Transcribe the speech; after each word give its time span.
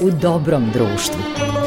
u 0.00 0.10
dobrom 0.10 0.70
društvu. 0.72 1.59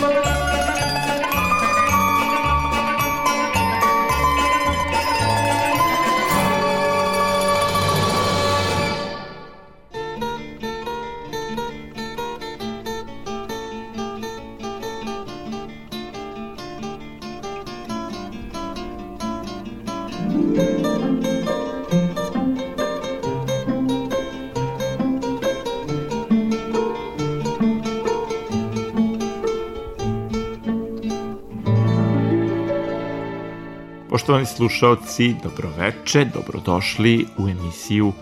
Poštovani 34.43 34.69
slušaoci, 34.69 35.35
dobroveče, 35.43 36.25
dobrodošli 36.25 37.27
u 37.37 37.47
emisiju 37.49 38.13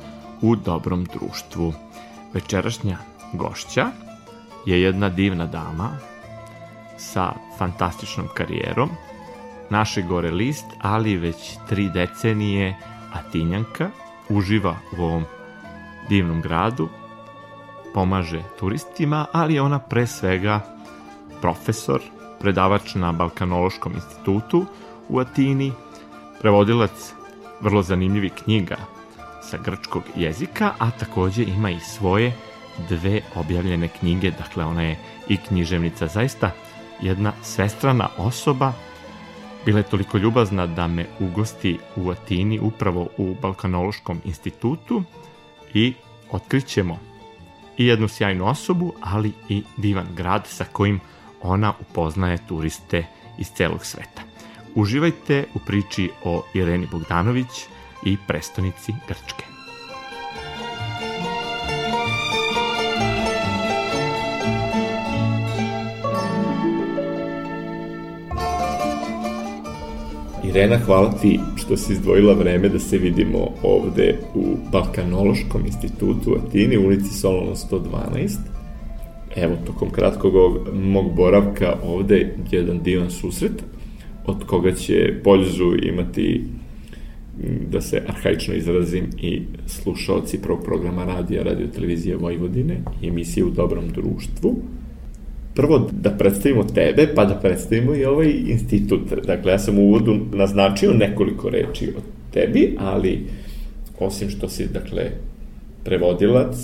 U 0.41 0.55
dobrom 0.55 1.05
društvu. 1.05 1.73
Večerašnja 2.33 2.97
gošća 3.33 3.87
je 4.65 4.81
jedna 4.81 5.09
divna 5.09 5.45
dama 5.45 5.97
sa 6.97 7.33
fantastičnom 7.57 8.27
karijerom, 8.33 8.89
naše 9.69 10.01
gore 10.01 10.31
list, 10.31 10.65
ali 10.81 11.17
već 11.17 11.57
tri 11.69 11.89
decenije 11.89 12.77
Atinjanka, 13.13 13.89
uživa 14.29 14.75
u 14.97 15.03
ovom 15.03 15.23
divnom 16.09 16.41
gradu, 16.41 16.89
pomaže 17.93 18.43
turistima, 18.59 19.25
ali 19.31 19.59
ona 19.59 19.79
pre 19.79 20.07
svega 20.07 20.59
profesor, 21.41 22.01
predavač 22.39 22.95
na 22.95 23.11
Balkanološkom 23.11 23.93
institutu 23.93 24.65
u 25.09 25.19
Atini, 25.19 25.71
prevodilac 26.41 27.13
vrlo 27.61 27.81
zanimljivih 27.81 28.31
knjiga 28.43 28.77
sa 29.43 29.57
grčkog 29.57 30.03
jezika, 30.15 30.73
a 30.79 30.91
takođe 30.91 31.43
ima 31.43 31.69
i 31.69 31.79
svoje 31.79 32.33
dve 32.89 33.21
objavljene 33.35 33.87
knjige, 33.87 34.31
dakle 34.31 34.65
ona 34.65 34.81
je 34.81 34.97
i 35.27 35.37
književnica, 35.37 36.07
zaista 36.07 36.51
jedna 37.01 37.33
svestrana 37.41 38.09
osoba, 38.17 38.73
bila 39.65 39.79
je 39.79 39.83
toliko 39.83 40.17
ljubazna 40.17 40.67
da 40.67 40.87
me 40.87 41.05
ugosti 41.19 41.77
u 41.95 42.09
Atini 42.09 42.59
upravo 42.59 43.07
u 43.17 43.35
Balkanološkom 43.41 44.21
institutu. 44.25 45.03
I 45.73 45.93
otkrićemo 46.31 46.99
i 47.77 47.85
jednu 47.85 48.07
sjajnu 48.07 48.47
osobu, 48.47 48.93
ali 49.01 49.31
i 49.49 49.63
divan 49.77 50.07
grad 50.15 50.47
sa 50.47 50.65
kojim 50.71 50.99
ona 51.41 51.73
upoznaje 51.79 52.37
turiste 52.47 53.05
iz 53.37 53.47
celog 53.49 53.85
sveta. 53.85 54.30
Uživajte 54.75 55.43
u 55.55 55.59
priči 55.67 56.09
o 56.23 56.43
Ireni 56.53 56.87
Bogdanović 56.91 57.47
i 58.05 58.17
prestonici 58.27 58.93
Grčke. 59.07 59.45
Irena, 70.43 70.77
hvala 70.85 71.11
ti 71.11 71.39
što 71.55 71.77
si 71.77 71.93
izdvojila 71.93 72.33
vreme 72.33 72.69
da 72.69 72.79
se 72.79 72.97
vidimo 72.97 73.37
ovde 73.63 74.19
u 74.35 74.57
Balkanološkom 74.71 75.65
institutu 75.65 76.31
u 76.31 76.35
Atini, 76.35 76.77
ulici 76.77 77.13
Solona 77.13 77.55
112. 77.55 78.37
Evo, 79.35 79.55
tokom 79.65 79.89
kratkog 79.89 80.33
mog 80.73 81.15
boravka 81.15 81.75
ovde 81.83 82.35
jedan 82.51 82.79
divan 82.83 83.11
susret, 83.11 83.63
od 84.25 84.43
koga 84.45 84.71
će 84.71 85.13
poljuzu 85.23 85.73
imati 85.83 86.43
da 87.71 87.81
se 87.81 88.01
arhaično 88.07 88.53
izrazim 88.53 89.09
i 89.21 89.41
slušalci 89.65 90.41
prvog 90.41 90.63
programa 90.63 91.05
radija 91.05 91.43
Radio 91.43 91.67
Televizije 91.67 92.15
Vojvodine 92.15 92.81
i 93.01 93.07
emisije 93.07 93.45
u 93.45 93.49
dobrom 93.49 93.89
društvu. 93.89 94.55
Prvo 95.55 95.89
da 95.91 96.09
predstavimo 96.09 96.63
tebe, 96.63 97.07
pa 97.15 97.25
da 97.25 97.35
predstavimo 97.35 97.95
i 97.95 98.05
ovaj 98.05 98.33
institut. 98.47 99.01
Dakle, 99.25 99.51
ja 99.51 99.59
sam 99.59 99.79
u 99.79 99.81
uvodu 99.81 100.19
naznačio 100.33 100.93
nekoliko 100.93 101.49
reči 101.49 101.89
o 101.97 102.01
tebi, 102.33 102.75
ali 102.79 103.25
osim 103.99 104.29
što 104.29 104.49
si, 104.49 104.67
dakle, 104.67 105.11
prevodilac, 105.83 106.55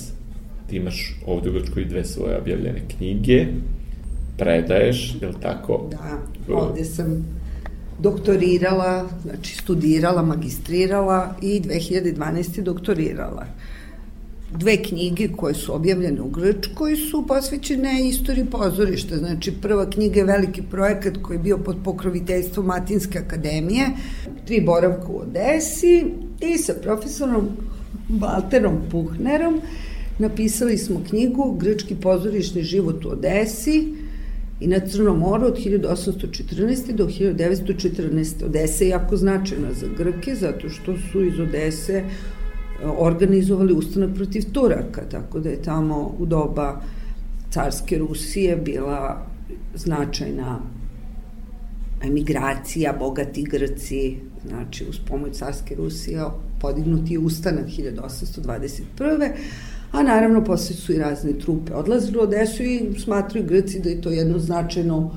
ti 0.70 0.76
imaš 0.76 1.20
ovde 1.26 1.50
u 1.50 1.54
Grčkoj 1.54 1.86
dve 1.86 2.06
svoje 2.06 2.38
objavljene 2.38 2.82
knjige, 2.98 3.46
predaješ, 4.38 5.16
je 5.22 5.28
li 5.28 5.36
tako? 5.42 5.90
Da, 5.92 6.20
ovde 6.56 6.84
sam 6.84 7.37
doktorirala, 8.00 9.10
znači 9.24 9.56
studirala, 9.56 10.22
magistrirala 10.22 11.36
i 11.42 11.62
2012. 11.62 12.62
doktorirala. 12.62 13.46
Dve 14.52 14.84
knjige 14.84 15.30
koje 15.38 15.54
su 15.54 15.76
objavljene 15.76 16.22
u 16.22 16.30
Grčkoj 16.30 16.96
su 16.96 17.28
posvećene 17.28 18.08
istoriji 18.08 18.46
pozorišta. 18.46 19.18
Znači, 19.18 19.52
prva 19.52 19.90
knjiga 19.90 20.20
je 20.20 20.26
veliki 20.26 20.62
projekat 20.62 21.18
koji 21.22 21.36
je 21.36 21.44
bio 21.44 21.58
pod 21.58 21.78
pokroviteljstvom 21.84 22.66
Matinske 22.66 23.20
akademije, 23.20 23.88
tri 24.46 24.62
boravka 24.62 25.08
u 25.08 25.20
Odesi 25.20 26.06
i 26.42 26.58
sa 26.58 26.74
profesorom 26.82 27.48
Walterom 28.10 28.78
Puhnerom 28.92 29.62
napisali 30.20 30.78
smo 30.78 31.02
knjigu 31.10 31.58
Grčki 31.60 31.96
pozorišni 31.96 32.64
život 32.64 33.06
u 33.06 33.10
Odesi, 33.10 33.94
i 34.60 34.68
na 34.68 34.80
Crnom 34.80 35.20
moru 35.20 35.48
od 35.48 35.58
1814. 35.58 36.92
do 36.92 37.06
1914. 37.06 38.46
Odesa 38.46 38.84
je 38.84 38.90
jako 38.90 39.18
značajna 39.18 39.74
za 39.74 39.88
Grke 39.98 40.36
zato 40.36 40.70
što 40.70 40.98
su 40.98 41.24
iz 41.24 41.40
Odese 41.40 41.94
e, 41.94 42.06
organizovali 42.98 43.74
ustanak 43.74 44.16
protiv 44.16 44.44
Turaka, 44.52 45.02
tako 45.12 45.40
da 45.40 45.50
je 45.50 45.62
tamo 45.62 46.16
u 46.20 46.26
doba 46.26 46.82
carske 47.50 47.98
Rusije 47.98 48.56
bila 48.56 49.28
značajna 49.76 50.60
emigracija, 52.04 52.94
bogati 53.00 53.44
Grci, 53.44 54.18
znači 54.48 54.86
uz 54.90 55.00
pomoć 55.08 55.38
carske 55.38 55.76
Rusije 55.76 56.24
podignuti 56.62 57.14
je 57.14 57.20
ustanak 57.20 57.66
1821 57.66 59.32
a 59.92 60.04
naravno 60.04 60.44
posle 60.44 60.76
su 60.76 60.94
i 60.94 60.98
razne 60.98 61.34
trupe 61.34 61.74
odlazile 61.74 62.20
u 62.20 62.22
Odesu 62.22 62.64
i 62.64 63.00
smatruju 63.04 63.46
Grci 63.46 63.80
da 63.80 63.90
je 63.90 64.02
to 64.02 64.10
jedno 64.10 64.40
značajno 64.40 65.12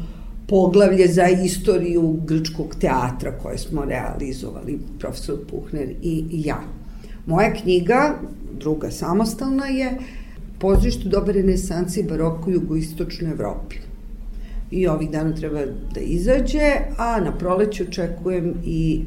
poglavlje 0.47 1.09
za 1.09 1.29
istoriju 1.29 2.19
grčkog 2.27 2.75
teatra 2.81 3.39
koje 3.39 3.59
smo 3.59 3.85
realizovali, 3.85 4.79
profesor 4.99 5.37
Puhner 5.51 5.95
i, 6.03 6.25
ja. 6.31 6.61
Moja 7.27 7.55
knjiga, 7.55 8.15
druga 8.59 8.91
samostalna 8.91 9.67
je 9.67 9.99
Pozorište 10.61 11.09
dobe 11.09 11.33
renesanse 11.33 12.01
i 12.01 12.05
baroko 12.05 12.51
u 12.51 12.53
jugoistočnoj 12.53 13.31
Evropi. 13.31 13.77
I 14.71 14.87
ovih 14.87 15.11
dana 15.11 15.35
treba 15.35 15.61
da 15.95 16.01
izađe, 16.01 16.73
a 16.99 17.21
na 17.21 17.33
proleće 17.39 17.83
očekujem 17.83 18.55
i 18.65 19.05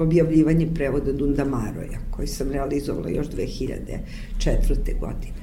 objavljivanje 0.00 0.68
prevoda 0.74 1.12
Dunda 1.12 1.44
Maroja, 1.44 1.98
koji 2.10 2.28
sam 2.28 2.52
realizovala 2.52 3.08
još 3.08 3.26
2004. 3.26 5.00
godine. 5.00 5.40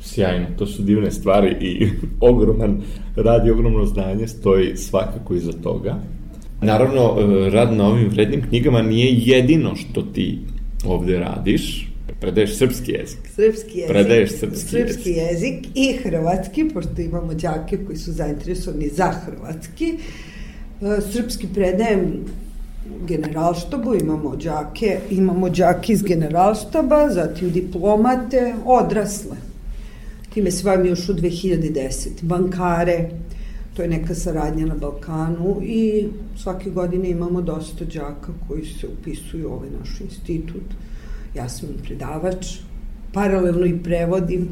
Sjajno, 0.00 0.46
to 0.58 0.66
su 0.66 0.82
divne 0.82 1.10
stvari 1.10 1.56
i 1.60 1.88
ogroman 2.30 2.82
rad 3.16 3.46
i 3.46 3.50
ogromno 3.50 3.84
znanje 3.84 4.28
stoji 4.28 4.76
svakako 4.76 5.34
iza 5.34 5.52
toga. 5.52 5.96
Naravno, 6.62 7.16
e, 7.20 7.50
rad 7.50 7.72
na 7.72 7.86
ovim 7.86 8.08
vrednim 8.08 8.42
knjigama 8.48 8.82
nije 8.82 9.12
jedino 9.12 9.76
što 9.76 10.02
ti 10.02 10.38
ovde 10.86 11.18
radiš, 11.18 11.92
predaješ 12.20 12.56
srpski 12.56 12.92
jezik. 12.92 13.18
Srpski 13.34 13.78
jezik. 13.78 13.88
Predaješ 13.88 14.30
srpski, 14.30 14.68
srpski 14.68 15.10
jezik. 15.10 15.16
jezik 15.16 15.66
i 15.74 15.96
hrvatski, 16.02 16.68
pošto 16.74 17.02
imamo 17.02 17.34
đake 17.34 17.78
koji 17.86 17.98
su 17.98 18.12
zainteresovani 18.12 18.88
za 18.88 19.12
hrvatski. 19.12 19.94
E, 20.80 21.00
srpski 21.12 21.46
predajem 21.54 22.24
generalštabu, 23.06 23.94
imamo 23.94 24.36
đake, 24.36 24.98
imamo 25.10 25.48
đake 25.48 25.92
iz 25.92 26.02
generalštaba, 26.02 27.08
zatim 27.10 27.50
diplomate, 27.50 28.54
odrasle. 28.64 29.36
Time 30.34 30.50
se 30.50 30.68
vam 30.68 30.86
još 30.86 31.08
u 31.08 31.14
2010. 31.14 32.08
Bankare, 32.22 33.10
to 33.76 33.82
je 33.82 33.88
neka 33.88 34.14
saradnja 34.14 34.66
na 34.66 34.74
Balkanu 34.74 35.60
i 35.62 36.08
svake 36.36 36.70
godine 36.70 37.10
imamo 37.10 37.40
dosta 37.42 37.84
đaka 37.84 38.32
koji 38.48 38.64
se 38.64 38.86
upisuju 38.86 39.48
u 39.48 39.52
ovaj 39.52 39.68
naš 39.80 40.00
institut. 40.00 40.74
Ja 41.34 41.48
sam 41.48 41.68
predavač, 41.82 42.46
paralelno 43.12 43.66
i 43.66 43.78
prevodim. 43.78 44.48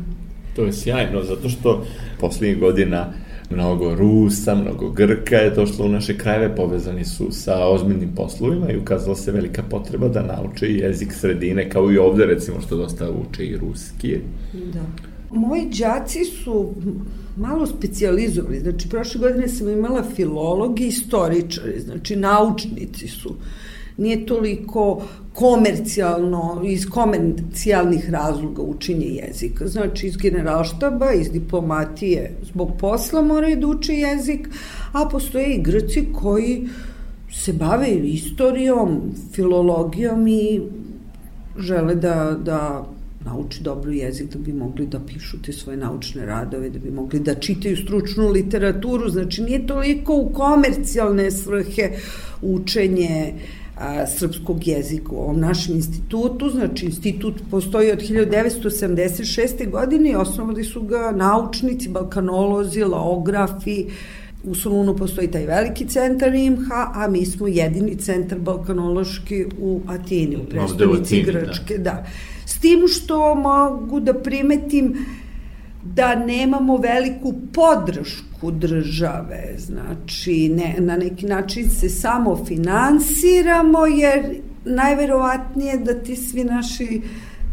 To 0.57 0.65
je 0.65 0.73
sjajno, 0.73 1.23
zato 1.23 1.49
što 1.49 1.85
poslednjih 2.21 2.61
godina 2.61 3.13
mnogo 3.51 3.95
Rusa, 3.95 4.55
mnogo 4.55 4.91
Grka 4.91 5.37
je 5.37 5.51
došlo 5.51 5.87
u 5.87 5.89
naše 5.89 6.19
krajeve, 6.19 6.57
povezani 6.57 7.05
su 7.05 7.27
sa 7.31 7.67
ozbiljnim 7.67 8.15
poslovima 8.15 8.71
i 8.71 8.77
ukazala 8.77 9.17
se 9.17 9.33
velika 9.33 9.63
potreba 9.63 10.09
da 10.09 10.23
nauče 10.23 10.67
jezik 10.67 11.13
sredine, 11.13 11.71
kao 11.71 11.93
i 11.93 11.99
ovde 11.99 12.27
recimo 12.27 12.61
što 12.61 12.77
dosta 12.77 13.11
uče 13.11 13.47
i 13.47 13.57
ruski. 13.57 14.19
Da. 14.53 14.83
Moji 15.31 15.65
đaci 15.79 16.25
su 16.25 16.75
malo 17.37 17.67
specializovali. 17.67 18.61
Znači, 18.61 18.89
prošle 18.89 19.21
godine 19.21 19.49
sam 19.49 19.69
imala 19.69 20.03
filologi 20.17 20.85
i 20.85 20.89
istoričari, 20.89 21.81
znači 21.81 22.17
naučnici 22.17 23.09
su. 23.09 23.35
Nije 23.97 24.27
toliko 24.27 25.03
komercijalno, 25.35 26.63
iz 26.65 26.87
komercijalnih 26.91 28.11
razloga 28.11 28.63
učenje 28.63 29.07
jezika. 29.07 29.69
Znači, 29.69 30.07
iz 30.07 30.17
generalštaba, 30.17 31.13
iz 31.13 31.31
diplomatije, 31.31 32.33
zbog 32.43 32.71
posla 32.79 33.23
moraju 33.23 33.57
da 33.57 33.67
uče 33.67 33.93
jezik, 33.93 34.49
a 34.93 35.09
postoje 35.09 35.55
i 35.55 35.63
Grci 35.63 36.07
koji 36.13 36.69
se 37.33 37.53
bave 37.53 37.89
istorijom, 37.91 39.01
filologijom 39.33 40.29
i 40.29 40.61
žele 41.59 41.95
da, 41.95 42.37
da 42.45 42.87
nauči 43.25 43.63
dobro 43.63 43.91
jezik 43.91 44.31
da 44.33 44.39
bi 44.39 44.53
mogli 44.53 44.87
da 44.87 45.01
pišu 45.01 45.43
te 45.43 45.53
svoje 45.53 45.77
naučne 45.77 46.27
radove, 46.27 46.71
da 46.71 46.79
bi 46.79 46.91
mogli 46.91 47.21
da 47.21 47.35
čitaju 47.35 47.77
stručnu 47.77 48.29
literaturu, 48.29 49.09
znači 49.09 49.43
nije 49.43 49.67
toliko 49.67 50.15
u 50.17 50.31
komercijalne 50.33 51.31
svrhe 51.31 51.91
učenje 52.43 53.35
a, 53.77 54.07
srpskog 54.07 54.69
jezika 54.69 55.13
u 55.13 55.19
ovom 55.19 55.41
našem 55.41 55.75
institutu, 55.75 56.51
znači 56.51 56.87
institut 56.87 57.35
postoji 57.51 57.93
od 57.93 57.99
1976. 57.99 59.71
godine 59.71 60.11
i 60.11 60.15
osnovali 60.15 60.65
su 60.65 60.83
ga 60.83 61.13
naučnici, 61.17 61.89
balkanolozi, 61.89 62.85
laografi, 62.85 63.87
U 64.47 64.55
Solunu 64.55 64.97
postoji 64.97 65.31
taj 65.31 65.47
veliki 65.47 65.87
centar 65.89 66.35
IMHA, 66.35 66.91
a 66.95 67.09
mi 67.09 67.27
smo 67.27 67.47
jedini 67.47 67.97
centar 67.97 68.39
balkanološki 68.39 69.45
u 69.59 69.81
Atini, 69.87 70.37
u 70.37 70.45
predstavnici 70.45 71.23
Grčke. 71.23 71.79
Da. 71.79 71.83
da. 71.83 72.07
S 72.47 72.59
tim 72.59 72.89
što 72.89 73.35
mogu 73.35 74.01
da 74.01 74.15
primetim 74.15 74.95
da 75.95 76.15
nemamo 76.15 76.77
veliku 76.77 77.35
podršku 77.53 78.51
države, 78.51 79.55
znači 79.59 80.49
ne, 80.49 80.75
na 80.79 80.97
neki 80.97 81.27
način 81.27 81.71
se 81.71 81.89
samo 81.89 82.45
finansiramo 82.47 83.87
jer 83.87 84.41
najverovatnije 84.65 85.79
da 85.79 85.95
ti 85.95 86.17
svi 86.17 86.45
naši 86.45 87.03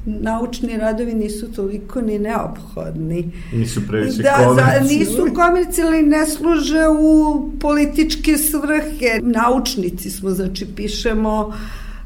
naučni 0.05 0.77
radovi 0.77 1.13
nisu 1.13 1.51
toliko 1.51 2.01
ni 2.01 2.19
neophodni. 2.19 3.31
Nisu 3.53 3.81
previše 3.87 4.23
da, 4.23 4.37
komercijalni. 4.37 4.89
Da, 4.89 4.93
nisu 4.95 5.27
komercijalni, 5.35 6.01
ne 6.01 6.25
služe 6.25 6.87
u 6.99 7.49
političke 7.59 8.37
svrhe. 8.37 9.19
Naučnici 9.21 10.09
smo, 10.09 10.29
znači 10.29 10.67
pišemo 10.75 11.53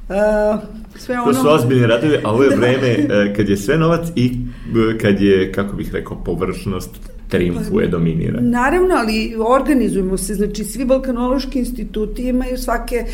uh, 0.10 0.60
sve 0.98 1.20
ono... 1.20 1.34
To 1.34 1.42
su 1.42 1.50
ozbiljni 1.50 1.88
radovi, 1.88 2.18
a 2.24 2.32
ovo 2.32 2.44
je 2.44 2.56
vreme 2.60 2.98
uh, 3.00 3.36
kad 3.36 3.50
je 3.50 3.58
sve 3.58 3.78
novac 3.78 4.08
i 4.16 4.32
uh, 4.36 5.02
kad 5.02 5.22
je, 5.22 5.52
kako 5.52 5.76
bih 5.76 5.94
rekao, 5.94 6.24
površnost 6.24 6.90
triumfuje, 7.28 7.86
pa, 7.86 7.92
dominira. 7.92 8.40
Naravno, 8.42 8.96
ali 8.96 9.36
organizujemo 9.60 10.18
se, 10.18 10.36
znači 10.36 10.64
svi 10.64 10.86
balkanološki 10.86 11.60
instituti 11.60 12.28
imaju 12.28 12.58
svake 12.58 13.06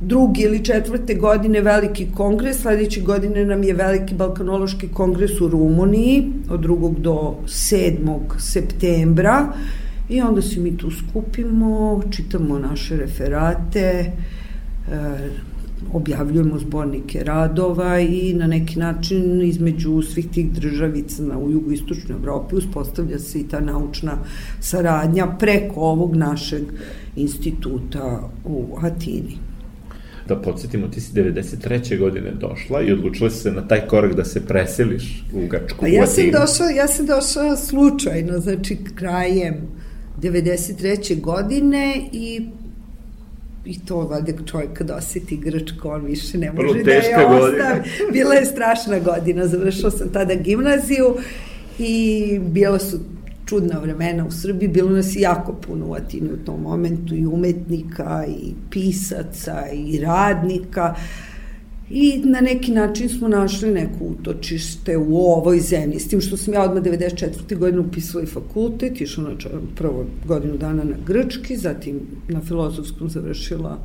drugi 0.00 0.42
ili 0.42 0.64
četvrte 0.64 1.14
godine 1.14 1.60
veliki 1.60 2.06
kongres, 2.14 2.56
sledeće 2.62 3.00
godine 3.00 3.44
nam 3.44 3.62
je 3.62 3.74
veliki 3.74 4.14
balkanološki 4.14 4.88
kongres 4.88 5.40
u 5.40 5.48
Rumuniji 5.48 6.32
od 6.50 6.60
2. 6.60 6.98
do 6.98 7.34
7. 7.44 8.18
septembra 8.38 9.52
i 10.08 10.20
onda 10.20 10.42
se 10.42 10.60
mi 10.60 10.76
tu 10.76 10.90
skupimo, 10.90 12.02
čitamo 12.10 12.58
naše 12.58 12.96
referate, 12.96 14.12
objavljujemo 15.92 16.58
zbornike 16.58 17.24
radova 17.24 18.00
i 18.00 18.34
na 18.34 18.46
neki 18.46 18.78
način 18.78 19.42
između 19.42 20.02
svih 20.02 20.28
tih 20.28 20.52
državica 20.52 21.22
na, 21.22 21.38
u 21.38 21.50
jugoistočnoj 21.50 22.18
Evropi 22.18 22.56
uspostavlja 22.56 23.18
se 23.18 23.40
i 23.40 23.48
ta 23.48 23.60
naučna 23.60 24.18
saradnja 24.60 25.26
preko 25.38 25.80
ovog 25.80 26.16
našeg 26.16 26.62
instituta 27.16 28.30
u 28.44 28.76
Atini 28.82 29.48
da 30.28 30.36
podsjetimo, 30.36 30.88
ti 30.88 31.00
si 31.00 31.12
93. 31.12 31.98
godine 31.98 32.32
došla 32.40 32.82
i 32.82 32.92
odlučila 32.92 33.30
se 33.30 33.50
na 33.50 33.68
taj 33.68 33.86
korak 33.86 34.14
da 34.14 34.24
se 34.24 34.46
preseliš 34.46 35.24
u 35.32 35.46
Grčku, 35.46 35.80
pa 35.80 35.88
ja 35.88 36.06
sam 36.06 36.24
došla, 36.24 36.70
ja 36.76 36.88
sam 36.88 37.06
došla 37.06 37.56
slučajno, 37.56 38.38
znači 38.38 38.78
krajem 38.94 39.54
93. 40.20 41.20
godine 41.20 42.08
i 42.12 42.48
i 43.64 43.78
to 43.84 43.96
valjda 43.96 44.32
čovjek 44.46 44.72
kad 44.72 44.90
osjeti 44.90 45.36
Grčko, 45.36 45.88
on 45.88 46.04
više 46.04 46.38
ne 46.38 46.52
može 46.52 46.82
da 46.82 46.90
je 46.90 47.26
ostavi. 47.26 47.80
Bila 48.12 48.34
je 48.34 48.44
strašna 48.44 48.98
godina, 48.98 49.46
završila 49.46 49.90
sam 49.90 50.08
tada 50.12 50.34
gimnaziju 50.34 51.16
i 51.78 52.38
bila 52.42 52.78
su 52.78 52.98
čudna 53.46 53.78
vremena 53.78 54.26
u 54.26 54.30
Srbiji, 54.30 54.68
bilo 54.68 54.90
nas 54.90 55.16
jako 55.16 55.52
puno 55.52 55.86
u 55.86 55.94
Atini 55.94 56.32
u 56.32 56.44
tom 56.44 56.62
momentu 56.62 57.14
i 57.14 57.26
umetnika 57.26 58.24
i 58.28 58.52
pisaca 58.70 59.64
i 59.72 60.00
radnika 60.00 60.94
i 61.90 62.22
na 62.24 62.40
neki 62.40 62.72
način 62.72 63.08
smo 63.08 63.28
našli 63.28 63.70
neko 63.70 64.04
utočište 64.04 64.96
u 64.96 65.16
ovoj 65.16 65.60
zemlji, 65.60 66.00
s 66.00 66.08
tim 66.08 66.20
što 66.20 66.36
sam 66.36 66.54
ja 66.54 66.62
odmah 66.62 66.82
94. 66.82 67.56
godine 67.58 67.80
upisala 67.80 68.24
i 68.24 68.26
fakultet, 68.26 69.00
išla 69.00 69.24
na 69.24 69.34
prvo 69.76 70.06
godinu 70.26 70.56
dana 70.56 70.84
na 70.84 70.96
grčki, 71.06 71.56
zatim 71.56 72.00
na 72.28 72.40
filozofskom 72.40 73.08
završila 73.10 73.78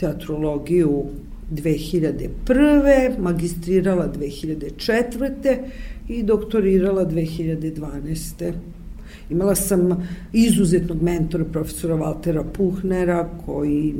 teatrologiju 0.00 1.04
2001. 1.52 3.18
magistrirala 3.18 4.12
2004. 4.18 5.58
i 6.08 6.22
doktorirala 6.22 7.06
2012. 7.06 8.52
Imala 9.30 9.54
sam 9.54 10.08
izuzetnog 10.32 11.02
mentora, 11.02 11.44
profesora 11.44 11.94
Valtera 11.94 12.44
Puhnera, 12.44 13.28
koji 13.46 13.94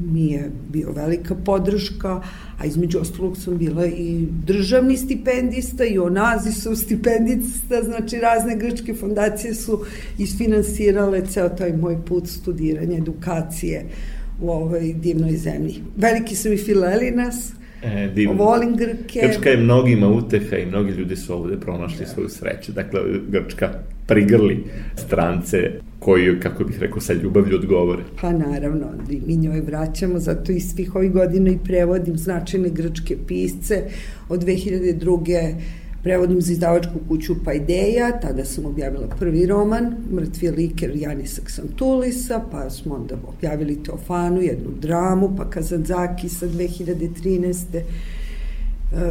mi 0.00 0.26
je 0.26 0.50
bio 0.72 0.92
velika 0.92 1.34
podrška, 1.34 2.22
a 2.58 2.66
između 2.66 2.98
ostalog 2.98 3.36
sam 3.36 3.58
bila 3.58 3.86
i 3.86 4.26
državni 4.46 4.96
stipendista 4.96 5.84
i 5.84 5.98
Onazisov 5.98 6.76
stipendista, 6.76 7.82
znači 7.84 8.18
razne 8.18 8.56
grčke 8.56 8.94
fondacije 8.94 9.54
su 9.54 9.84
isfinansirale 10.18 11.26
ceo 11.26 11.48
taj 11.48 11.76
moj 11.76 11.98
put 12.04 12.28
studiranja, 12.28 12.98
edukacije 12.98 13.86
u 14.40 14.50
ovoj 14.50 14.92
divnoj 14.92 15.36
zemlji. 15.36 15.82
Veliki 15.96 16.36
su 16.36 16.52
i 16.52 16.56
Filelinas, 16.56 17.52
E, 17.82 18.10
divno. 18.14 18.34
Volim 18.34 18.76
Grke. 18.76 19.20
Grčka 19.22 19.50
je 19.50 19.56
mnogima 19.56 20.08
uteha 20.08 20.56
i 20.56 20.66
mnogi 20.66 20.92
ljudi 20.92 21.16
su 21.16 21.34
ovde 21.34 21.60
pronašli 21.60 22.02
ja. 22.02 22.08
svoju 22.08 22.28
sreću. 22.28 22.72
Dakle, 22.72 23.00
Grčka 23.28 23.70
prigrli 24.06 24.64
strance 24.96 25.58
koji, 25.98 26.40
kako 26.40 26.64
bih 26.64 26.78
rekao, 26.80 27.00
sa 27.00 27.12
ljubavlju 27.12 27.56
odgovore. 27.56 28.02
Pa 28.20 28.32
naravno, 28.32 28.86
mi 29.26 29.36
njoj 29.36 29.60
vraćamo, 29.60 30.18
zato 30.18 30.52
i 30.52 30.60
svih 30.60 30.94
ovih 30.94 31.12
godina 31.12 31.50
i 31.50 31.58
prevodim 31.64 32.16
značajne 32.16 32.68
grčke 32.70 33.16
pisce. 33.26 33.82
Od 34.28 34.44
2002 34.44 35.54
prevodim 36.02 36.40
za 36.40 36.52
izdavačku 36.52 36.92
kuću 37.08 37.44
Paideja, 37.44 38.20
tada 38.20 38.44
sam 38.44 38.66
objavila 38.66 39.06
prvi 39.18 39.46
roman, 39.46 39.94
Mrtvi 40.12 40.50
liker 40.50 40.90
Janisa 40.94 41.42
Ksantulisa, 41.44 42.40
pa 42.50 42.70
smo 42.70 42.94
onda 42.94 43.14
objavili 43.28 43.82
Teofanu, 43.82 44.40
jednu 44.40 44.70
dramu, 44.80 45.34
pa 45.36 45.50
Kazanzaki 45.50 46.28
sa 46.28 46.46
2013 46.46 47.56
E, 47.74 47.82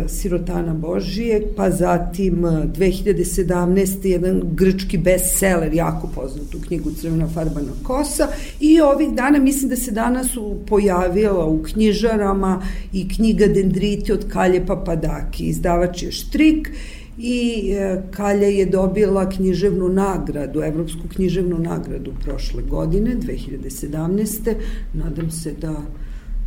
Sirotana 0.08 0.74
Božije, 0.74 1.48
pa 1.56 1.72
zatim 1.72 2.36
2017. 2.36 4.06
E, 4.06 4.10
jedan 4.10 4.42
grčki 4.54 4.98
bestseller, 4.98 5.74
jako 5.74 6.10
poznatu 6.16 6.60
knjigu 6.68 6.92
Crvena 6.92 7.28
farbana 7.28 7.72
kosa 7.84 8.28
i 8.60 8.82
ovih 8.82 9.14
dana, 9.14 9.40
mislim 9.40 9.70
da 9.70 9.76
se 9.76 9.92
danas 9.92 10.28
pojavila 10.68 11.46
u 11.46 11.64
knjižarama 11.64 12.62
i 12.94 13.10
knjiga 13.10 13.48
Dendriti 13.48 14.12
od 14.12 14.26
Kalje 14.30 14.66
Papadaki, 14.66 15.44
izdavač 15.44 16.04
je 16.04 16.12
Štrik 16.12 16.72
i 17.18 17.72
e, 17.72 18.02
Kalja 18.12 18.48
je 18.48 18.66
dobila 18.66 19.30
književnu 19.30 19.90
nagradu, 19.90 20.62
evropsku 20.62 21.02
književnu 21.16 21.60
nagradu 21.60 22.14
prošle 22.24 22.64
godine, 22.64 23.16
2017. 23.16 24.56
Nadam 24.94 25.32
se 25.32 25.54
da 25.62 25.76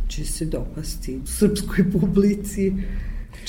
će 0.07 0.25
se 0.25 0.45
dopasti 0.45 1.19
srpskoj 1.25 1.91
publici 1.91 2.73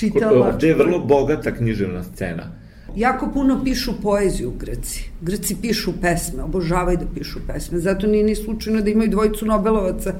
čitala. 0.01 0.49
Ovde 0.49 0.69
je 0.69 0.75
vrlo 0.75 0.99
bogata 0.99 1.55
književna 1.55 2.03
scena. 2.05 2.53
Jako 2.97 3.31
puno 3.35 3.65
pišu 3.65 3.93
poeziju 4.03 4.53
Grci. 4.59 5.11
Grci 5.21 5.57
pišu 5.63 5.93
pesme, 6.01 6.43
obožavaju 6.43 6.99
da 6.99 7.07
pišu 7.15 7.39
pesme. 7.47 7.79
Zato 7.79 8.07
nije 8.07 8.25
ni 8.25 8.35
slučajno 8.35 8.81
da 8.81 8.91
imaju 8.91 9.11
dvojicu 9.11 9.47
Nobelovaca 9.47 10.15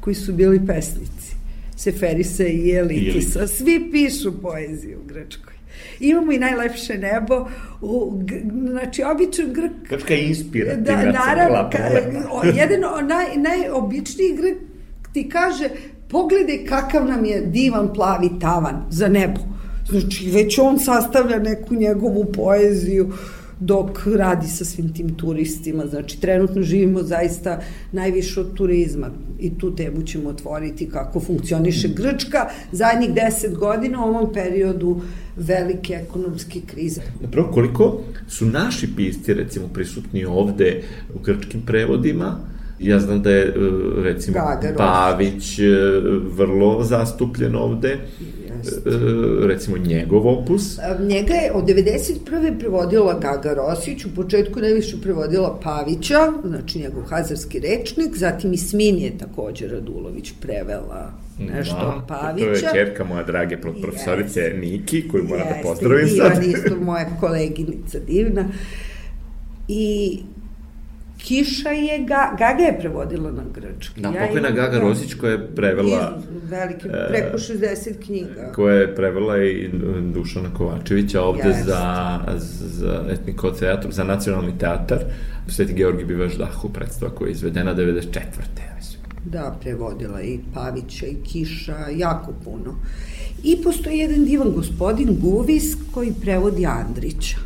koji 0.00 0.14
su 0.14 0.32
bili 0.32 0.66
pesnici. 0.66 1.36
Seferisa 1.76 2.46
i 2.46 2.70
Elitisa. 2.70 3.46
Svi 3.46 3.88
pišu 3.92 4.42
poeziju 4.42 4.98
u 4.98 5.06
Grčkoj. 5.08 5.54
Imamo 6.00 6.32
i 6.32 6.38
najlepše 6.38 6.98
nebo. 6.98 7.48
U, 7.80 8.22
znači, 8.70 9.02
običan 9.02 9.52
Grk... 9.52 9.88
Grčka 9.88 10.14
je 10.14 10.28
inspirativna. 10.28 11.02
Da, 11.02 11.12
naravno. 11.12 11.70
Ka, 11.70 11.78
jedan 12.48 12.80
naj, 13.08 13.26
najobičniji 13.36 14.36
Grk 14.36 14.58
ti 15.12 15.28
kaže 15.28 15.68
pogledaj 16.08 16.64
kakav 16.68 17.06
nam 17.06 17.24
je 17.24 17.40
divan 17.40 17.88
plavi 17.94 18.30
tavan 18.40 18.86
za 18.90 19.08
nebo. 19.08 19.40
Znači, 19.88 20.30
već 20.30 20.58
on 20.58 20.78
sastavlja 20.78 21.38
neku 21.38 21.74
njegovu 21.74 22.24
poeziju 22.32 23.12
dok 23.60 24.06
radi 24.06 24.46
sa 24.46 24.64
svim 24.64 24.94
tim 24.94 25.14
turistima. 25.14 25.86
Znači, 25.86 26.20
trenutno 26.20 26.62
živimo 26.62 27.02
zaista 27.02 27.60
najviše 27.92 28.40
od 28.40 28.54
turizma 28.54 29.10
i 29.38 29.58
tu 29.58 29.74
temu 29.76 30.02
ćemo 30.02 30.28
otvoriti 30.28 30.90
kako 30.90 31.20
funkcioniše 31.20 31.88
Grčka 31.88 32.48
zadnjih 32.72 33.14
deset 33.14 33.54
godina 33.54 34.04
u 34.04 34.08
ovom 34.08 34.32
periodu 34.32 35.00
velike 35.36 35.94
ekonomske 35.94 36.60
krize. 36.66 37.00
Napravo, 37.20 37.50
koliko 37.52 38.00
su 38.28 38.46
naši 38.46 38.88
pisci, 38.96 39.34
recimo, 39.34 39.68
prisutni 39.68 40.24
ovde 40.24 40.82
u 41.14 41.18
grčkim 41.18 41.62
prevodima, 41.66 42.40
Ja 42.78 42.98
znam 43.00 43.22
da 43.22 43.30
je, 43.30 43.42
e, 43.46 43.52
recimo, 44.02 44.34
Gagarović. 44.34 44.78
Pavić 44.78 45.58
e, 45.58 45.62
vrlo 46.36 46.82
zastupljen 46.82 47.56
ovde. 47.56 47.98
Jeste. 48.56 48.90
recimo 49.46 49.76
njegov 49.76 50.28
opus. 50.28 50.78
Njega 51.00 51.34
je 51.34 51.52
od 51.52 51.64
91. 51.64 52.58
prevodila 52.58 53.18
Gaga 53.18 53.54
Rosić, 53.54 54.04
u 54.04 54.14
početku 54.14 54.60
najviše 54.60 54.96
prevodila 55.02 55.60
Pavića, 55.62 56.32
znači 56.44 56.78
njegov 56.78 57.02
hazarski 57.02 57.58
rečnik, 57.58 58.16
zatim 58.16 58.52
i 58.52 58.56
Smin 58.56 58.98
je 58.98 59.18
takođe 59.18 59.68
Radulović 59.68 60.32
prevela 60.40 61.12
nešto 61.38 61.76
da, 61.76 62.04
Pavića. 62.08 62.70
To 62.70 62.76
je 62.76 62.84
čerka 62.84 63.04
moja 63.04 63.22
drage 63.22 63.56
profesorice 63.56 64.40
Jeste. 64.40 64.58
Niki, 64.58 65.08
koju 65.08 65.24
moram 65.24 65.46
da 65.48 65.68
pozdravim 65.68 66.08
sad. 66.08 66.42
Jeste, 66.42 66.50
isto 66.50 66.84
moja 66.84 67.06
koleginica 67.20 67.98
divna. 67.98 68.48
I 69.68 70.18
Kiša 71.18 71.68
je, 71.68 71.98
ga, 71.98 72.36
Gaga 72.38 72.62
je 72.62 72.78
prevodila 72.78 73.30
na 73.32 73.42
grčki. 73.54 74.00
Da, 74.00 74.08
ja 74.08 74.26
pokojna 74.26 74.50
Gaga 74.50 74.78
Rosić 74.78 75.14
koja 75.14 75.32
je 75.32 75.46
prevela... 75.46 76.18
Velike, 76.42 76.88
preko 77.08 77.38
60 77.38 78.04
knjiga. 78.06 78.52
Koja 78.54 78.74
je 78.74 78.94
prevela 78.94 79.44
i 79.44 79.70
Dušana 80.14 80.54
Kovačevića 80.54 81.22
ovde 81.22 81.42
yes. 81.48 81.64
za, 81.64 82.18
za 82.66 83.04
etniko 83.10 83.50
teatru, 83.50 83.92
za 83.92 84.04
nacionalni 84.04 84.58
teatar. 84.58 84.98
Sveti 85.48 85.72
Georgi 85.72 86.04
bivaš 86.04 86.34
dahu 86.34 86.68
predstava 86.68 87.14
koja 87.14 87.28
je 87.28 87.32
izvedena 87.32 87.74
94. 87.74 88.02
mislim. 88.76 89.00
Da, 89.24 89.56
prevodila 89.60 90.22
i 90.22 90.38
Pavića 90.54 91.06
i 91.06 91.16
Kiša, 91.24 91.76
jako 91.96 92.32
puno. 92.44 92.76
I 93.42 93.62
postoji 93.62 93.98
jedan 93.98 94.24
divan 94.24 94.52
gospodin 94.52 95.16
Guvis 95.20 95.76
koji 95.94 96.12
prevodi 96.22 96.66
Andrića. 96.66 97.45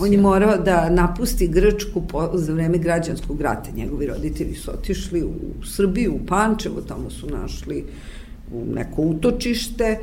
On 0.00 0.12
je 0.12 0.18
morao 0.18 0.58
da 0.58 0.90
napusti 0.90 1.48
Grčku 1.48 2.02
po, 2.08 2.30
za 2.34 2.52
vreme 2.52 2.78
građanskog 2.78 3.40
rata. 3.40 3.70
Njegovi 3.76 4.06
roditelji 4.06 4.54
su 4.54 4.70
otišli 4.70 5.22
u 5.22 5.64
Srbiju, 5.64 6.14
u 6.14 6.26
Pančevo, 6.26 6.80
tamo 6.80 7.10
su 7.10 7.26
našli 7.26 7.84
u 8.52 8.64
neko 8.74 9.02
utočište 9.02 9.98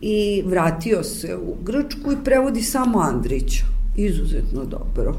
i 0.00 0.42
vratio 0.46 1.02
se 1.02 1.36
u 1.36 1.56
Grčku 1.64 2.12
i 2.12 2.24
prevodi 2.24 2.62
samo 2.62 2.98
Andrića. 2.98 3.64
Izuzetno 3.96 4.64
dobro. 4.64 5.16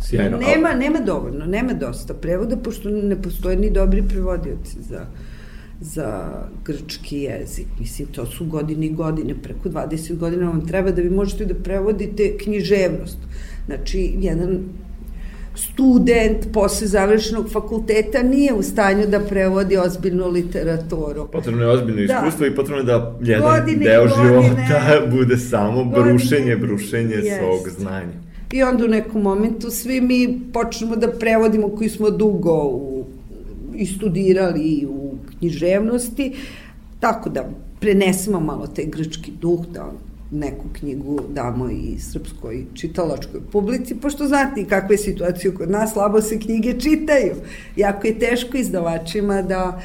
Sjajno. 0.00 0.38
Nema, 0.38 0.74
nema 0.74 1.00
dovoljno, 1.00 1.46
nema 1.46 1.72
dosta 1.72 2.14
prevoda, 2.14 2.56
pošto 2.56 2.90
ne 2.90 3.22
postoje 3.22 3.56
ni 3.56 3.70
dobri 3.70 4.02
prevodioci 4.08 4.82
za 4.88 5.06
za 5.82 6.44
grčki 6.64 7.18
jezik. 7.18 7.66
Mislim, 7.80 8.08
to 8.08 8.26
su 8.26 8.44
godine 8.44 8.86
i 8.86 8.92
godine, 8.92 9.34
preko 9.42 9.68
20 9.68 10.16
godina 10.16 10.46
vam 10.46 10.66
treba 10.66 10.90
da 10.90 11.02
vi 11.02 11.10
možete 11.10 11.44
da 11.44 11.54
prevodite 11.54 12.36
književnost. 12.38 13.18
Znači, 13.66 14.14
jedan 14.20 14.58
student 15.54 16.52
posle 16.52 16.86
završenog 16.86 17.50
fakulteta 17.52 18.22
nije 18.22 18.54
u 18.54 18.62
stanju 18.62 19.06
da 19.06 19.20
prevodi 19.20 19.76
ozbiljnu 19.76 20.28
literaturu. 20.28 21.28
Potrebno 21.32 21.62
je 21.62 21.68
ozbiljno 21.68 22.06
da. 22.06 22.14
iskustvo 22.14 22.46
i 22.46 22.54
potrebno 22.54 22.78
je 22.78 22.84
da 22.84 23.18
jedan 23.22 23.50
godine, 23.50 23.84
deo 23.84 24.08
godine, 24.08 24.26
života 24.26 24.82
bude 25.16 25.36
samo 25.36 25.84
godine, 25.84 26.12
brušenje, 26.12 26.56
brušenje 26.56 27.14
jest. 27.14 27.38
svog 27.38 27.68
znanja. 27.78 28.12
I 28.52 28.62
onda 28.62 28.84
u 28.84 28.88
nekom 28.88 29.22
momentu 29.22 29.70
svi 29.70 30.00
mi 30.00 30.40
počnemo 30.52 30.96
da 30.96 31.08
prevodimo 31.10 31.68
koji 31.68 31.90
smo 31.90 32.10
dugo 32.10 32.64
u, 32.64 33.04
i 33.74 33.86
studirali 33.86 34.86
u 34.88 35.01
književnosti, 35.42 36.32
tako 37.00 37.30
da 37.30 37.48
prenesemo 37.80 38.40
malo 38.40 38.66
taj 38.66 38.84
grčki 38.84 39.32
duh, 39.40 39.66
da 39.74 39.90
neku 40.30 40.64
knjigu 40.72 41.20
damo 41.34 41.70
i 41.70 41.98
srpskoj 41.98 42.64
čitalačkoj 42.74 43.40
publici, 43.52 43.94
pošto 43.94 44.26
znate 44.26 44.64
kakva 44.64 44.94
je 44.94 44.98
situacija 44.98 45.54
kod 45.54 45.70
nas, 45.70 45.92
slabo 45.92 46.20
se 46.20 46.38
knjige 46.38 46.80
čitaju. 46.80 47.34
Jako 47.76 48.06
je 48.06 48.18
teško 48.18 48.56
izdavačima 48.56 49.42
da 49.42 49.80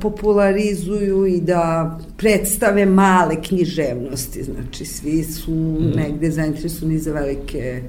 popularizuju 0.00 1.26
i 1.26 1.40
da 1.40 1.98
predstave 2.16 2.86
male 2.86 3.42
književnosti. 3.42 4.42
Znači, 4.42 4.84
svi 4.84 5.24
su 5.24 5.50
mm. 5.50 5.92
negde 5.96 6.30
zainteresovani 6.30 6.98
za 6.98 7.12
velike 7.12 7.82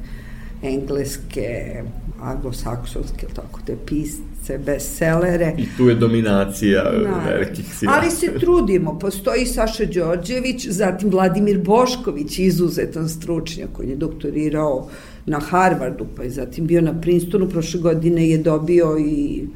engleske, 0.63 1.83
anglosaksonske, 2.21 3.27
tako 3.33 3.59
te 3.65 3.75
pisce, 3.85 4.57
bestsellere. 4.65 5.55
I 5.57 5.65
tu 5.77 5.89
je 5.89 5.95
dominacija 5.95 6.83
Naravno. 6.83 7.29
velikih 7.29 7.75
sila. 7.75 7.93
Ali 7.95 8.11
se 8.11 8.39
trudimo, 8.39 8.99
postoji 8.99 9.45
Saša 9.45 9.85
Đorđević, 9.85 10.67
zatim 10.69 11.09
Vladimir 11.09 11.59
Bošković, 11.63 12.39
izuzetan 12.39 13.09
stručnjak 13.09 13.69
koji 13.73 13.89
je 13.89 13.95
doktorirao 13.95 14.89
na 15.25 15.39
Harvardu, 15.39 16.05
pa 16.15 16.23
je 16.23 16.29
zatim 16.29 16.67
bio 16.67 16.81
na 16.81 17.01
Princetonu, 17.01 17.49
prošle 17.49 17.79
godine 17.79 18.29
je 18.29 18.37
dobio 18.37 18.97
i 18.99 19.47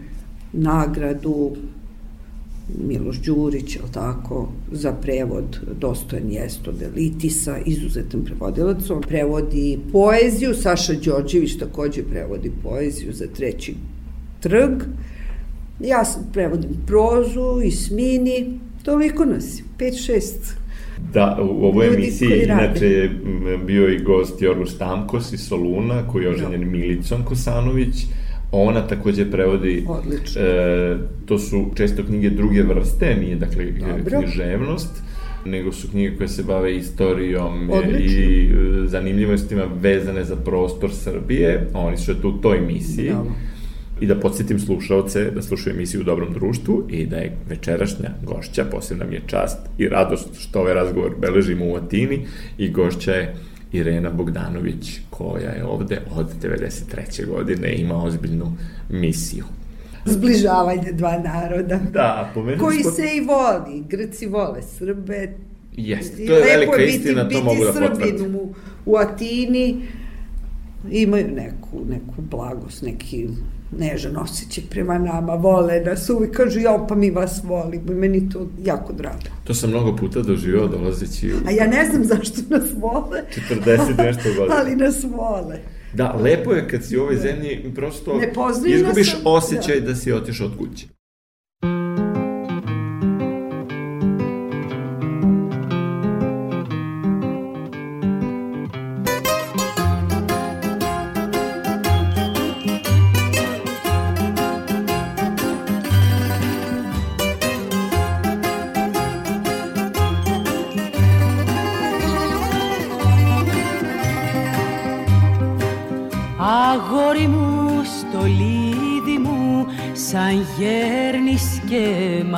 nagradu 0.54 1.56
Miloš 2.88 3.18
Đurić, 3.18 3.76
je 3.76 3.82
tako, 3.94 4.50
za 4.72 4.94
prevod 4.94 5.60
Dostojan 5.80 6.32
Jesto 6.32 6.72
Delitisa, 6.72 7.58
izuzetan 7.66 8.26
prevodilac. 8.26 8.90
On 8.90 9.02
prevodi 9.02 9.80
poeziju, 9.92 10.54
Saša 10.54 10.94
Đorđević 10.94 11.58
takođe 11.58 12.04
prevodi 12.04 12.52
poeziju 12.64 13.14
za 13.14 13.26
treći 13.28 13.76
trg. 14.40 14.84
Ja 15.80 16.04
prevodim 16.34 16.72
prozu 16.88 17.62
i 17.64 17.72
smini, 17.72 18.60
toliko 18.84 19.26
nas, 19.26 19.62
5-6 19.80 20.22
Da, 21.14 21.38
u 21.42 21.66
ovoj 21.66 21.88
emisiji 21.88 22.44
inače 22.44 22.86
je 22.86 23.10
bio 23.66 23.90
i 23.90 24.00
gost 24.00 24.42
Jorgo 24.42 24.66
Stamkos 24.66 25.34
iz 25.34 25.40
Soluna, 25.40 26.08
koji 26.08 26.24
je 26.24 26.30
oženjen 26.30 26.62
da. 26.62 26.68
Milicom 26.68 27.24
Kosanović, 27.26 28.06
Ona 28.62 28.88
takođe 28.88 29.32
prevodi, 29.32 29.86
Odlično. 29.88 30.42
E, 30.42 30.98
to 31.26 31.40
su 31.40 31.66
često 31.76 32.04
knjige 32.04 32.30
druge 32.30 32.64
vrste, 32.64 33.16
nije 33.16 33.36
dakle 33.36 33.66
Dobro. 33.66 34.22
književnost, 34.22 35.04
nego 35.46 35.72
su 35.72 35.88
knjige 35.90 36.18
koje 36.18 36.28
se 36.28 36.44
bave 36.44 36.76
istorijom 36.76 37.70
Odlično. 37.70 38.22
i 38.22 38.46
e, 38.46 38.88
zanimljivostima 38.88 39.64
vezane 39.82 40.24
za 40.24 40.36
prostor 40.36 40.92
Srbije. 40.94 41.68
Oni 41.74 41.98
su 41.98 42.22
tu 42.22 42.30
u 42.30 42.42
toj 42.42 42.58
emisiji. 42.58 43.10
Dobro. 43.10 43.32
I 44.02 44.06
da 44.06 44.16
podsjetim 44.20 44.60
slušalce 44.60 45.32
da 45.32 45.42
slušaju 45.42 45.76
emisiju 45.76 46.02
u 46.02 46.04
dobrom 46.04 46.34
društvu 46.34 46.84
i 46.90 47.06
da 47.06 47.16
je 47.16 47.38
večerašnja 47.50 48.10
gošća, 48.24 48.66
posebna 48.72 49.06
mi 49.06 49.16
je 49.16 49.22
čast 49.28 49.58
i 49.78 49.90
radost 49.90 50.30
što 50.40 50.60
ovaj 50.60 50.74
razgovor 50.74 51.16
beležimo 51.20 51.66
u 51.66 51.76
Atini 51.76 52.26
i 52.58 52.70
gošća 52.70 53.12
je 53.12 53.36
Irena 53.76 54.10
Bogdanović, 54.10 55.00
koja 55.10 55.50
je 55.50 55.66
ovde 55.66 56.02
od 56.16 56.28
93. 56.42 57.28
godine 57.28 57.76
ima 57.76 58.04
ozbiljnu 58.04 58.54
misiju. 58.90 59.46
Zbližavanje 60.06 60.92
dva 60.92 61.20
naroda. 61.20 61.80
Da, 61.94 62.32
pomenuo 62.34 62.68
Koji 62.68 62.82
smo... 62.82 62.92
se 62.92 63.02
i 63.02 63.26
voli. 63.26 63.84
Grci 63.90 64.26
vole 64.26 64.62
Srbe. 64.62 65.34
Jeste, 65.74 66.26
to 66.26 66.34
je 66.34 66.44
velika 66.44 66.84
istina, 66.84 67.30
to 67.30 67.44
mogu 67.44 67.64
da 67.64 67.74
potvrditi. 67.74 68.24
U, 68.24 68.54
u 68.86 68.96
Atini 68.98 69.82
imaju 70.92 71.28
neku, 71.28 71.86
neku 71.90 72.22
blagost, 72.22 72.82
neki 72.82 73.28
nežan 73.72 74.18
osjećaj 74.18 74.64
prema 74.70 74.98
nama, 74.98 75.34
vole 75.34 75.80
nas 75.80 76.10
uvijek, 76.10 76.36
kažu 76.36 76.60
ja 76.60 76.86
pa 76.90 76.96
mi 76.96 77.12
vas 77.12 77.42
volimo 77.44 77.92
i 77.92 77.96
meni 77.96 78.30
to 78.30 78.50
jako 78.64 78.94
drago. 78.94 79.18
To 79.44 79.54
sam 79.54 79.70
mnogo 79.70 79.96
puta 79.96 80.22
doživao 80.22 80.68
dolazeći 80.68 81.34
u... 81.34 81.36
A 81.48 81.52
ja 81.52 81.68
ne 81.68 81.86
znam 81.86 82.04
zašto 82.04 82.42
nas 82.50 82.70
vole. 82.78 83.24
40 83.50 84.06
nešto 84.06 84.30
godina. 84.38 84.56
Ali 84.60 84.76
nas 84.76 85.04
vole. 85.04 85.60
Da, 85.94 86.14
lepo 86.14 86.54
je 86.54 86.68
kad 86.68 86.84
si 86.84 86.98
u 86.98 87.02
ovoj 87.02 87.16
zemlji 87.16 87.72
prosto 87.76 88.18
ne 88.18 88.32
izgubiš 88.76 89.12
sam, 89.12 89.22
osjećaj 89.26 89.80
da. 89.80 89.88
da 89.88 89.96
si 89.96 90.14
otišao 90.14 90.48
od 90.48 90.58
kuće. 90.58 90.95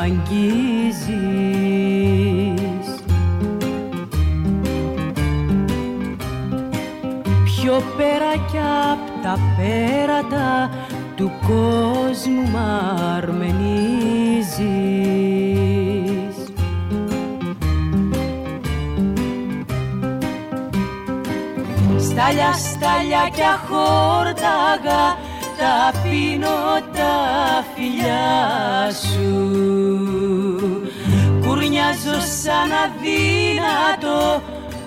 αγγίζεις. 0.08 1.18
Πιο 7.46 7.82
πέρα 7.98 8.32
κι 8.52 8.58
απ' 8.92 9.24
τα 9.24 9.38
πέρατα 9.58 10.70
του 11.16 11.32
κόσμου 11.48 12.44
μαρμενίζεις 12.52 13.56
Στάλια, 22.00 22.54
στάλια 22.54 23.30
κι 23.34 23.42
αχόρταγα 23.42 25.04
τα 25.58 26.00
πίνω 26.04 26.80
τα 26.94 27.16
φιλιά 27.76 28.92
σου. 28.92 29.52
Κουρνιάζω 31.42 32.20
σαν 32.42 32.72
αδύνατο 32.84 34.42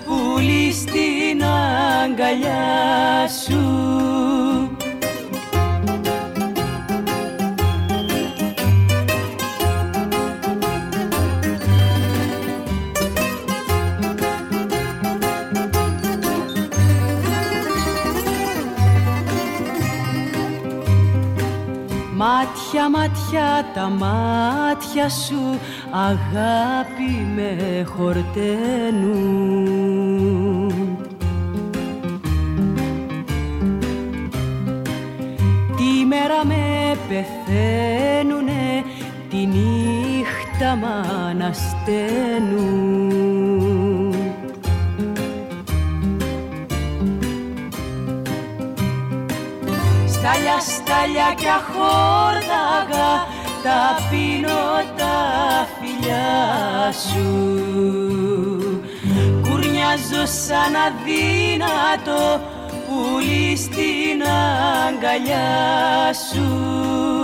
πουλί 0.05 0.71
στην 0.71 1.43
αγκαλιά 1.43 3.27
σου 3.45 4.10
Μάτια, 22.73 22.89
μάτια, 22.89 23.65
τα 23.73 23.89
μάτια 23.89 25.09
σου 25.09 25.59
αγάπη 25.91 27.27
με 27.35 27.85
χορταίνουν. 27.95 29.11
Τη 35.75 36.05
μέρα 36.07 36.45
με 36.45 36.97
πεθαίνουνε, 37.07 38.83
τη 39.29 39.37
νύχτα 39.37 40.75
μ' 40.75 40.85
ανασταίνουν 41.29 42.41
Στάλια, 50.21 50.59
στάλια 50.59 51.33
κι 51.35 51.47
αχόρταγα 51.47 53.11
τα 53.63 54.07
πίνω 54.09 54.83
τα 54.97 55.17
φιλιά 55.79 56.91
σου. 56.91 57.29
Κουρνιάζω 59.41 60.25
σαν 60.25 60.75
αδύνατο 60.85 62.41
πουλί 62.87 63.55
στην 63.57 64.21
αγκαλιά 64.87 66.13
σου 66.13 67.20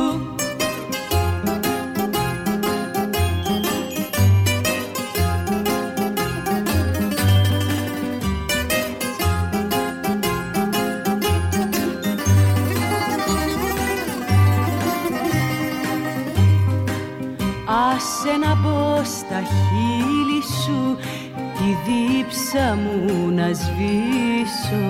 δίψα 21.88 22.76
μου 22.76 23.32
να 23.32 23.54
σβήσω. 23.54 24.86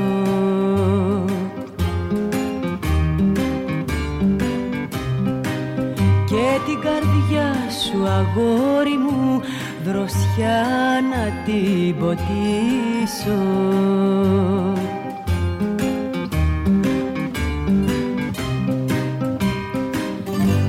Και 6.26 6.60
την 6.66 6.80
καρδιά 6.82 7.56
σου 7.82 8.08
αγόρι 8.08 8.98
μου 8.98 9.42
δροσιά 9.84 10.66
να 11.12 11.44
την 11.46 11.98
ποτίσω. 12.00 13.42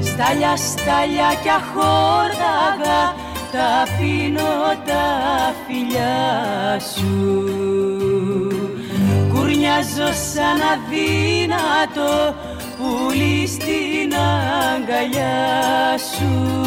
Στάλια, 0.00 0.56
στάλια 0.56 1.30
κι 1.42 1.48
αχόρταγα 1.48 3.26
τα 3.52 3.86
πίνω 3.98 4.50
τα 4.86 5.06
φιλιά 5.66 6.80
σου 6.80 7.44
Κουρνιάζω 9.32 10.12
σαν 10.32 10.60
αδύνατο 10.72 12.34
πουλί 12.78 13.46
στην 13.46 14.14
αγκαλιά 14.74 15.98
σου 15.98 16.58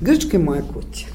Grčka 0.00 0.36
je 0.36 0.42
moja 0.42 0.62
kuća. 0.62 1.06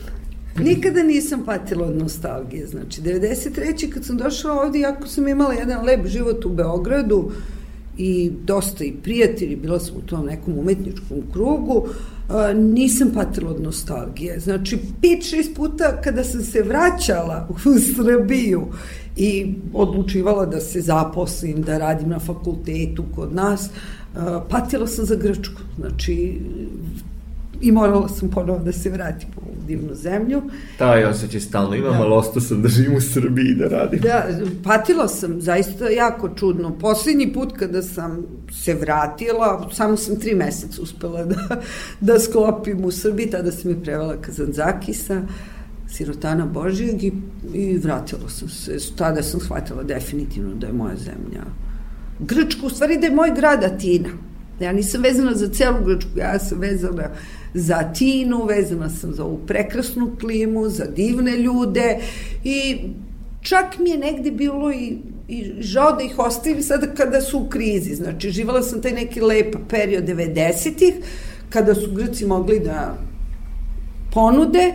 Nikada 0.59 1.03
nisam 1.03 1.45
patila 1.45 1.87
od 1.87 1.97
nostalgije. 1.97 2.67
Znači, 2.67 3.01
93. 3.01 3.89
kad 3.89 4.05
sam 4.05 4.17
došla 4.17 4.53
ovde, 4.53 4.79
jako 4.79 5.07
sam 5.07 5.27
imala 5.27 5.53
jedan 5.53 5.85
lep 5.85 6.05
život 6.05 6.45
u 6.45 6.49
Beogradu, 6.49 7.31
i 7.97 8.31
dosta 8.45 8.83
i 8.83 8.93
prijatelji, 9.03 9.55
bila 9.55 9.79
sam 9.79 9.95
u 9.97 10.01
tom 10.01 10.25
nekom 10.25 10.57
umetničkom 10.57 11.17
krugu, 11.33 11.87
nisam 12.55 13.11
patila 13.13 13.51
od 13.51 13.61
nostalgije. 13.61 14.39
Znači, 14.39 14.77
pet, 15.01 15.29
šest 15.29 15.55
puta 15.55 16.01
kada 16.01 16.23
sam 16.23 16.43
se 16.43 16.61
vraćala 16.61 17.47
u 17.49 17.55
Srbiju 17.95 18.67
i 19.17 19.53
odlučivala 19.73 20.45
da 20.45 20.59
se 20.59 20.81
zaposlim, 20.81 21.61
da 21.61 21.77
radim 21.77 22.09
na 22.09 22.19
fakultetu 22.19 23.03
kod 23.15 23.35
nas, 23.35 23.69
patila 24.49 24.87
sam 24.87 25.05
za 25.05 25.15
Grčku. 25.15 25.61
Znači, 25.79 26.39
i 27.61 27.71
morala 27.71 28.07
sam 28.07 28.29
ponovo 28.29 28.59
da 28.59 28.71
se 28.71 28.89
vratim 28.89 29.29
u 29.37 29.65
divnu 29.67 29.95
zemlju. 29.95 30.41
Taj 30.77 31.05
osjećaj 31.05 31.39
stalno 31.39 31.75
imam, 31.75 31.93
da. 31.93 32.03
ali 32.03 32.13
ostao 32.13 32.41
sam 32.41 32.61
da 32.61 32.67
živim 32.67 32.95
u 32.95 33.01
Srbiji 33.01 33.45
i 33.45 33.55
da 33.55 33.67
radim. 33.67 33.99
Da, 33.99 34.25
patila 34.63 35.07
sam, 35.07 35.41
zaista 35.41 35.89
jako 35.89 36.29
čudno. 36.29 36.77
Poslednji 36.77 37.33
put 37.33 37.57
kada 37.57 37.81
sam 37.81 38.25
se 38.51 38.73
vratila, 38.73 39.69
samo 39.73 39.97
sam 39.97 40.19
tri 40.19 40.35
meseca 40.35 40.81
uspela 40.81 41.23
da, 41.25 41.61
da 41.99 42.19
sklopim 42.19 42.85
u 42.85 42.91
Srbiji, 42.91 43.29
tada 43.29 43.51
sam 43.51 43.71
mi 43.71 43.83
prevala 43.83 44.15
Kazanzakisa, 44.21 45.21
sirotana 45.87 46.45
Božijeg 46.45 47.03
i, 47.03 47.13
i 47.53 47.77
vratila 47.77 48.29
sam 48.29 48.49
se. 48.49 48.77
Tada 48.95 49.23
sam 49.23 49.39
shvatila 49.39 49.83
definitivno 49.83 50.55
da 50.55 50.67
je 50.67 50.73
moja 50.73 50.95
zemlja 50.95 51.43
Grčka, 52.19 52.65
u 52.65 52.69
stvari 52.69 52.97
da 52.97 53.07
je 53.07 53.15
moj 53.15 53.31
grad 53.35 53.63
Atina. 53.63 54.09
Ja 54.59 54.71
nisam 54.71 55.01
vezana 55.01 55.33
za 55.35 55.47
celu 55.49 55.77
Grčku, 55.85 56.09
ja 56.15 56.39
sam 56.39 56.59
vezana 56.59 57.09
za 57.53 57.93
Tinu, 57.93 58.45
vezana 58.45 58.89
sam 58.89 59.13
za 59.13 59.23
ovu 59.23 59.39
prekrasnu 59.47 60.15
klimu, 60.19 60.69
za 60.69 60.85
divne 60.85 61.37
ljude 61.37 61.97
i 62.43 62.79
čak 63.41 63.79
mi 63.79 63.89
je 63.89 63.97
negde 63.97 64.31
bilo 64.31 64.71
i, 64.71 64.97
i 65.27 65.53
žao 65.59 65.91
da 65.91 66.03
ih 66.03 66.19
ostavim 66.19 66.63
sada 66.63 66.87
kada 66.87 67.21
su 67.21 67.39
u 67.39 67.49
krizi. 67.49 67.95
Znači, 67.95 68.31
živala 68.31 68.61
sam 68.61 68.81
taj 68.81 68.91
neki 68.91 69.21
lep 69.21 69.55
period 69.69 70.03
90-ih, 70.03 70.93
kada 71.49 71.75
su 71.75 71.91
Grci 71.91 72.25
mogli 72.25 72.59
da 72.59 72.97
ponude, 74.13 74.73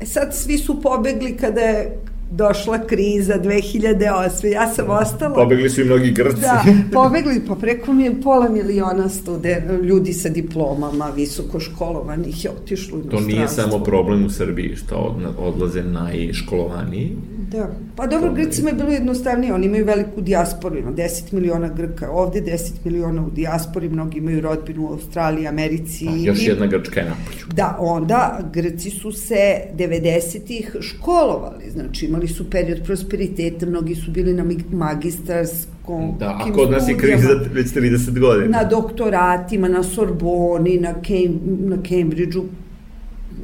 e 0.00 0.06
sad 0.06 0.34
svi 0.34 0.58
su 0.58 0.82
pobegli 0.82 1.36
kada 1.36 1.60
je 1.60 1.98
došla 2.36 2.86
kriza 2.86 3.34
2008. 3.38 4.46
Ja 4.46 4.66
sam 4.74 4.90
ostala... 4.90 5.34
Pobegli 5.34 5.70
su 5.70 5.80
i 5.80 5.84
mnogi 5.84 6.10
Grci. 6.10 6.40
Da, 6.40 6.64
pobegli, 6.92 7.42
pa 7.48 7.54
preko 7.54 7.92
mi 7.92 8.04
je 8.04 8.20
pola 8.20 8.48
miliona 8.48 9.08
studen, 9.08 9.80
ljudi 9.82 10.12
sa 10.12 10.28
diplomama, 10.28 11.12
visoko 11.16 11.60
školovanih 11.60 12.44
je 12.44 12.50
otišlo 12.50 12.98
u 12.98 13.02
To 13.02 13.20
nije 13.20 13.48
samo 13.48 13.78
problem 13.78 14.24
u 14.24 14.30
Srbiji 14.30 14.76
što 14.76 15.16
odlaze 15.38 15.82
najškolovaniji. 15.82 17.16
Da, 17.50 17.70
pa 17.96 18.06
dobro, 18.06 18.32
Grcima 18.32 18.68
je 18.68 18.74
bilo 18.74 18.90
jednostavnije, 18.90 19.54
oni 19.54 19.66
imaju 19.66 19.84
veliku 19.84 20.20
dijasporu, 20.20 20.78
ima 20.78 20.92
10 20.92 21.32
miliona 21.32 21.68
Grka, 21.68 22.10
ovde 22.10 22.40
10 22.40 22.72
miliona 22.84 23.26
u 23.26 23.30
dijaspori, 23.30 23.88
mnogi 23.88 24.18
imaju 24.18 24.40
rodbinu 24.40 24.84
u 24.84 24.92
Australiji, 24.92 25.46
Americi. 25.46 26.08
A, 26.08 26.16
još 26.16 26.46
jedna 26.46 26.66
Grčka 26.66 27.00
je 27.00 27.06
napolju. 27.06 27.46
Da, 27.54 27.76
onda 27.80 28.50
Grci 28.52 28.90
su 28.90 29.12
se 29.12 29.60
90-ih 29.76 30.76
školovali, 30.80 31.70
znači 31.70 32.06
imali 32.06 32.28
su 32.28 32.50
period 32.50 32.84
prosperiteta, 32.84 33.66
mnogi 33.66 33.94
su 33.94 34.10
bili 34.10 34.34
na 34.34 34.44
magistarskom 34.72 36.16
Da, 36.18 36.38
a 36.40 36.52
kod 36.52 36.70
nas 36.70 36.88
je 36.88 36.96
kriza 36.96 37.28
već 37.52 37.66
30 37.66 38.20
godina. 38.20 38.58
Na 38.58 38.64
doktoratima, 38.64 39.68
na 39.68 39.82
Sorboni, 39.82 40.78
na, 40.78 40.92
Cam, 40.92 41.40
na 41.44 41.76
Cambridgeu, 41.76 42.44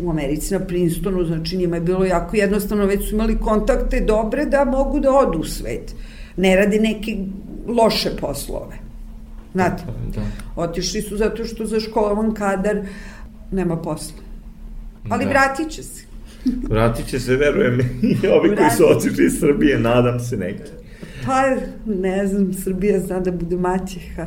u 0.00 0.10
Americi 0.10 0.54
na 0.54 0.60
Princetonu, 0.60 1.24
znači 1.24 1.56
njima 1.56 1.76
je 1.76 1.80
bilo 1.80 2.04
jako 2.04 2.36
jednostavno, 2.36 2.86
već 2.86 3.08
su 3.08 3.14
imali 3.14 3.38
kontakte 3.38 4.00
dobre 4.00 4.44
da 4.44 4.64
mogu 4.64 5.00
da 5.00 5.12
odu 5.12 5.38
u 5.38 5.44
svet. 5.44 5.94
Ne 6.36 6.56
rade 6.56 6.80
neke 6.80 7.16
loše 7.68 8.10
poslove. 8.20 8.76
Znate, 9.52 9.82
da. 10.14 10.22
otišli 10.62 11.02
su 11.02 11.16
zato 11.16 11.44
što 11.44 11.66
za 11.66 11.80
školovan 11.80 12.34
kadar 12.34 12.76
nema 13.50 13.76
posla. 13.76 14.18
Ali 15.08 15.24
da. 15.24 15.30
vratit 15.30 15.70
će 15.70 15.82
se. 15.82 16.04
Vratit 16.70 17.06
će 17.06 17.20
se, 17.20 17.36
verujem, 17.36 17.80
i 18.02 18.26
ovi 18.26 18.56
koji 18.56 18.70
su 18.76 18.84
otišli 18.90 19.24
iz 19.26 19.38
Srbije, 19.40 19.78
nadam 19.78 20.20
se 20.20 20.36
neki. 20.36 20.70
Pa, 21.26 21.42
ne 21.86 22.26
znam, 22.26 22.52
Srbija 22.52 23.00
zna 23.00 23.20
da 23.20 23.32
bude 23.32 23.56
maćeha. 23.56 24.26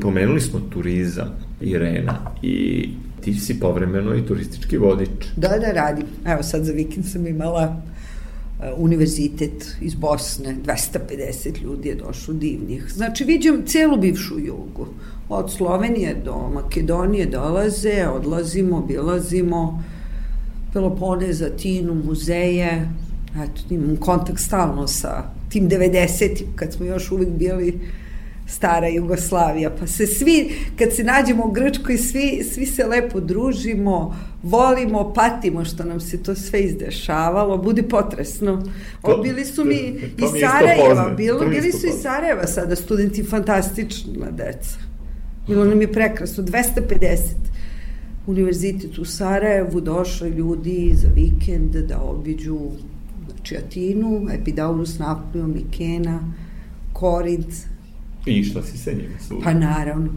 Pomenuli 0.00 0.40
smo 0.40 0.60
turizam, 0.60 1.38
Irena, 1.60 2.18
i 2.42 2.88
ti 3.22 3.34
si 3.34 3.60
povremeno 3.60 4.14
i 4.14 4.26
turistički 4.26 4.78
vodič. 4.78 5.26
Da, 5.36 5.48
da, 5.48 5.72
radim. 5.72 6.06
Evo 6.26 6.42
sad 6.42 6.64
za 6.64 6.72
vikend 6.72 7.06
sam 7.06 7.26
imala 7.26 7.76
uh, 7.76 8.64
univerzitet 8.76 9.76
iz 9.80 9.94
Bosne, 9.94 10.56
250 10.66 11.62
ljudi 11.62 11.88
je 11.88 11.94
došlo 11.94 12.34
divnih. 12.34 12.92
Znači, 12.94 13.24
vidim 13.24 13.62
celu 13.66 13.96
bivšu 13.96 14.38
jugu. 14.38 14.86
Od 15.28 15.52
Slovenije 15.52 16.14
do 16.24 16.50
Makedonije 16.54 17.26
dolaze, 17.26 18.08
odlazimo, 18.14 18.76
obilazimo, 18.76 19.82
Peloponez, 20.72 21.42
Atinu, 21.42 21.94
muzeje, 21.94 22.88
eto, 23.36 23.74
imam 23.74 23.96
kontakt 23.96 24.40
stalno 24.40 24.86
sa 24.86 25.24
tim 25.48 25.68
90-im, 25.68 26.46
kad 26.56 26.72
smo 26.72 26.86
još 26.86 27.10
uvijek 27.12 27.30
bili 27.30 27.80
stara 28.52 28.88
Jugoslavija, 28.88 29.70
pa 29.80 29.86
se 29.86 30.06
svi, 30.06 30.54
kad 30.78 30.92
se 30.92 31.04
nađemo 31.04 31.46
u 31.46 31.50
Grčkoj, 31.50 31.98
svi, 31.98 32.44
svi 32.52 32.66
se 32.66 32.86
lepo 32.86 33.20
družimo, 33.20 34.16
volimo, 34.42 35.12
patimo 35.14 35.64
što 35.64 35.84
nam 35.84 36.00
se 36.00 36.22
to 36.22 36.34
sve 36.34 36.60
izdešavalo, 36.60 37.58
budi 37.58 37.82
potresno. 37.82 38.62
O, 39.02 39.16
bili 39.22 39.44
su 39.44 39.64
mi 39.64 39.78
iz 40.18 40.30
Sarajeva, 40.40 41.14
bilo, 41.16 41.48
bili 41.48 41.72
su 41.72 41.86
iz 41.86 42.02
Sarajeva 42.02 42.46
sada 42.46 42.76
studenti, 42.76 43.24
fantastična 43.24 44.30
deca. 44.30 44.78
Bilo 45.48 45.64
nam 45.64 45.80
je 45.80 45.92
prekrasno, 45.92 46.44
250 46.44 47.18
univerzitet 48.26 48.98
u 48.98 49.04
Sarajevu, 49.04 49.80
došli 49.80 50.28
ljudi 50.28 50.92
za 50.94 51.08
vikend 51.14 51.76
da 51.76 52.00
obiđu 52.00 52.58
znači 53.26 53.56
Atinu, 53.56 54.26
Epidaurus, 54.32 54.98
Napoleon, 54.98 55.52
Mikena, 55.52 56.32
Korint. 56.92 57.71
I 58.26 58.32
išla 58.32 58.62
si 58.62 58.78
sa 58.78 58.90
njima 58.90 59.18
svuda? 59.28 59.44
Pa 59.44 59.52
naravno. 59.52 60.08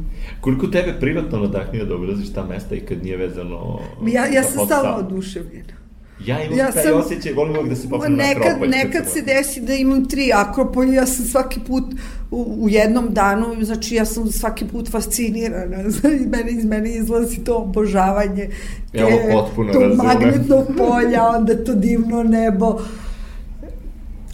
Koliko 0.41 0.67
tebe 0.67 0.95
privatno 0.99 1.39
nadahnio 1.39 1.85
da 1.85 1.95
obilaziš 1.95 2.33
ta 2.33 2.45
mesta 2.45 2.75
i 2.75 2.79
kad 2.79 3.03
nije 3.03 3.17
vezano 3.17 3.79
Ja, 4.07 4.25
ja 4.25 4.43
sam 4.43 4.65
stalno 4.65 4.97
oduševljena. 4.97 5.85
Ja 6.25 6.43
imam 6.43 6.57
ja 6.57 6.71
taj 6.71 6.83
sam, 6.83 6.99
osjećaj, 6.99 7.33
volim 7.33 7.69
da 7.69 7.75
se 7.75 7.89
popnem 7.89 8.13
nekad, 8.13 8.41
na 8.41 8.47
Akropolj. 8.47 8.69
Nekad 8.69 9.03
se 9.07 9.21
desi 9.21 9.61
da 9.61 9.73
imam 9.73 10.05
tri 10.05 10.31
Akropolje, 10.33 10.93
ja 10.93 11.05
sam 11.05 11.25
svaki 11.25 11.59
put 11.67 11.83
u, 12.31 12.57
u 12.59 12.69
jednom 12.69 13.13
danu, 13.13 13.45
znači 13.61 13.95
ja 13.95 14.05
sam 14.05 14.31
svaki 14.31 14.65
put 14.65 14.91
fascinirana, 14.91 15.89
znači 15.89 16.25
mene, 16.25 16.51
iz 16.51 16.65
mene 16.65 16.95
izlazi 16.95 17.43
to 17.43 17.57
obožavanje, 17.57 18.49
te, 18.91 18.97
ja 18.97 19.07
potpuno 19.31 19.73
to 19.73 19.79
razumem. 19.79 20.07
magnetnog 20.07 20.67
polja, 20.77 21.27
onda 21.27 21.63
to 21.63 21.73
divno 21.73 22.23
nebo. 22.23 22.79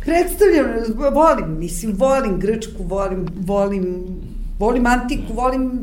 Predstavljam, 0.06 0.68
volim, 1.14 1.60
mislim, 1.60 1.96
volim 1.98 2.40
Grčku, 2.40 2.84
volim, 2.84 3.26
volim, 3.36 4.06
volim 4.60 4.86
antiku, 4.86 5.34
volim 5.34 5.82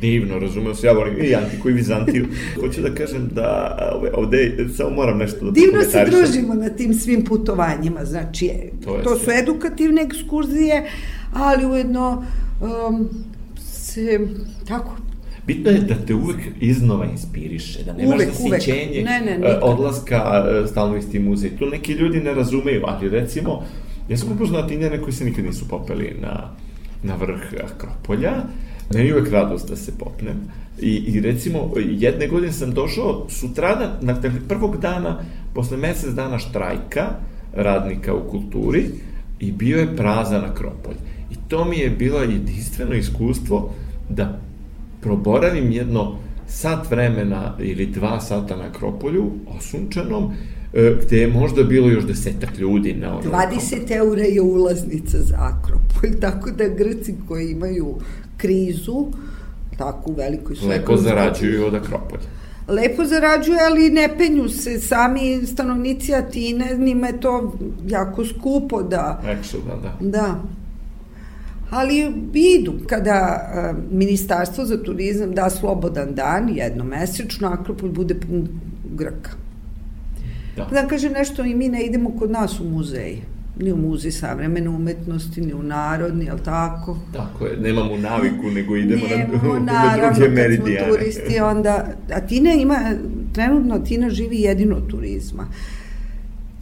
Divno, 0.00 0.38
razumeo 0.38 0.74
se, 0.74 0.86
ja 0.86 0.92
volim 0.92 1.24
i 1.24 1.34
Antiku 1.34 1.70
i 1.70 1.72
Vizantiju. 1.72 2.26
Hoću 2.60 2.80
da 2.80 2.94
kažem 2.94 3.28
da 3.32 3.78
ovde, 3.94 4.10
ovde 4.14 4.68
samo 4.76 4.90
moram 4.90 5.18
nešto 5.18 5.44
da 5.44 5.50
Divno 5.50 5.82
se 5.82 6.04
družimo 6.10 6.54
na 6.54 6.68
tim 6.68 6.94
svim 6.94 7.24
putovanjima, 7.24 8.04
znači 8.04 8.50
to, 8.84 9.00
to 9.04 9.18
su 9.18 9.30
edukativne 9.30 10.02
ekskurzije, 10.02 10.90
ali 11.32 11.66
ujedno 11.66 12.24
um, 12.60 13.08
se 13.58 14.20
tako 14.68 14.96
Bitno 15.54 15.70
je 15.70 15.80
da 15.80 15.94
te 16.06 16.14
uvek 16.14 16.36
iznova 16.60 17.06
inspiriše, 17.06 17.84
da 17.84 17.92
nemaš 17.92 18.14
uvek, 18.14 18.28
zasićenje 18.28 19.02
ne, 19.04 19.20
ne, 19.20 19.38
ne, 19.38 19.58
odlaska 19.62 20.44
stalno 20.70 20.96
isti 20.96 21.18
muzej. 21.18 21.50
Tu 21.58 21.66
neki 21.66 21.92
ljudi 21.92 22.20
ne 22.20 22.34
razumeju, 22.34 22.82
ali 22.84 23.08
recimo, 23.08 23.62
ja 24.08 24.16
sam 24.16 24.32
upoznao 24.32 24.62
Atinjane 24.62 25.02
koji 25.02 25.12
se 25.12 25.24
nikad 25.24 25.44
nisu 25.44 25.68
popeli 25.68 26.16
na, 26.20 26.56
na 27.02 27.14
vrh 27.14 27.40
Akropolja, 27.64 28.32
Meni 28.94 29.06
je 29.06 29.14
uvek 29.14 29.32
radost 29.32 29.68
da 29.68 29.76
se 29.76 29.92
popnem. 29.98 30.36
I, 30.80 30.94
I 30.96 31.20
recimo, 31.20 31.70
jedne 31.76 32.28
godine 32.28 32.52
sam 32.52 32.74
došao 32.74 33.26
sutradan, 33.28 33.90
na 34.00 34.16
prvog 34.48 34.76
dana, 34.80 35.18
posle 35.54 35.76
mesec 35.76 36.14
dana 36.14 36.38
štrajka 36.38 37.06
radnika 37.52 38.14
u 38.14 38.30
kulturi 38.30 38.84
i 39.40 39.52
bio 39.52 39.78
je 39.78 39.96
prazan 39.96 40.44
Akropolj. 40.44 40.96
I 41.30 41.34
to 41.48 41.64
mi 41.64 41.78
je 41.78 41.90
bilo 41.90 42.18
jedinstveno 42.22 42.94
iskustvo 42.94 43.74
da 44.08 44.40
proboravim 45.00 45.70
jedno 45.70 46.16
sat 46.46 46.90
vremena 46.90 47.56
ili 47.58 47.86
dva 47.86 48.20
sata 48.20 48.56
na 48.56 48.64
Akropolju, 48.64 49.30
osunčanom, 49.58 50.32
e, 50.74 50.96
gde 51.02 51.16
je 51.16 51.28
možda 51.28 51.62
bilo 51.62 51.88
još 51.88 52.04
desetak 52.04 52.58
ljudi 52.58 52.94
na 52.94 53.18
onom 53.18 53.32
20 53.32 53.96
eura 53.96 54.22
je 54.22 54.40
ulaznica 54.40 55.18
za 55.18 55.36
Akropolj, 55.38 56.20
tako 56.26 56.50
da 56.50 56.68
Grci 56.68 57.14
koji 57.28 57.50
imaju 57.50 57.94
krizu, 58.36 59.06
tako 59.78 60.10
u 60.10 60.14
velikoj 60.14 60.56
su 60.56 60.68
Lepo 60.68 60.96
zarađuju 60.96 61.66
od 61.66 61.74
Akropolja. 61.74 62.40
Lepo 62.68 63.04
zarađuju, 63.04 63.56
ali 63.70 63.90
ne 63.90 64.08
penju 64.18 64.48
se. 64.48 64.80
Sami 64.80 65.46
stanovnici 65.46 66.14
Atine, 66.14 66.76
njima 66.78 67.06
je 67.06 67.20
to 67.20 67.52
jako 67.86 68.24
skupo 68.24 68.82
da... 68.82 69.22
Eksuda, 69.26 69.76
da. 69.82 69.96
Da. 70.00 70.42
Ali 71.70 72.12
idu, 72.34 72.72
kada 72.86 73.40
uh, 73.40 73.78
Ministarstvo 73.92 74.64
za 74.64 74.82
turizam 74.82 75.34
da 75.34 75.50
slobodan 75.50 76.14
dan, 76.14 76.48
jednomesečno, 76.48 77.48
Akropolj 77.48 77.90
bude 77.90 78.14
pun 78.14 78.48
Grka. 78.94 79.30
Da. 80.56 80.64
Da 80.64 80.88
kaže 80.88 81.10
nešto 81.10 81.44
i 81.44 81.54
mi 81.54 81.68
ne 81.68 81.82
idemo 81.82 82.16
kod 82.18 82.30
nas 82.30 82.60
u 82.60 82.64
muzeje 82.64 83.22
ni 83.62 83.72
u 83.72 83.76
muzej 83.76 84.12
savremene 84.12 84.68
umetnosti, 84.68 85.40
ni 85.40 85.54
u 85.54 85.62
narodni, 85.62 86.24
jel 86.24 86.38
tako? 86.44 86.96
Tako 87.12 87.46
je, 87.46 87.56
nemamo 87.56 87.96
naviku, 87.96 88.50
nego 88.54 88.76
idemo 88.76 89.06
Nemamo, 89.08 89.58
na, 89.58 89.72
naravno, 89.72 90.02
na 90.02 90.12
druge 90.12 90.28
meridijane. 90.28 90.74
Naravno, 90.74 90.96
turisti, 90.96 91.40
onda, 91.40 91.86
Atina 92.12 92.52
ima, 92.52 92.78
trenutno 93.32 93.74
Atina 93.74 94.10
živi 94.10 94.40
jedino 94.40 94.80
turizma. 94.80 95.46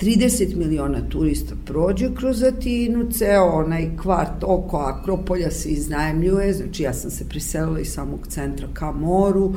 30 0.01 0.57
miliona 0.57 1.01
turista 1.09 1.55
prođe 1.65 2.15
kroz 2.15 2.43
Atinu, 2.43 3.11
ceo 3.11 3.45
onaj 3.45 3.97
kvart 4.03 4.45
oko 4.45 4.77
Akropolja 4.77 5.51
se 5.51 5.69
iznajemljuje, 5.69 6.53
znači 6.53 6.83
ja 6.83 6.95
sam 6.95 7.11
se 7.11 7.29
priselila 7.29 7.81
iz 7.81 7.93
samog 7.93 8.27
centra 8.27 8.69
ka 8.73 8.93
moru, 8.93 9.55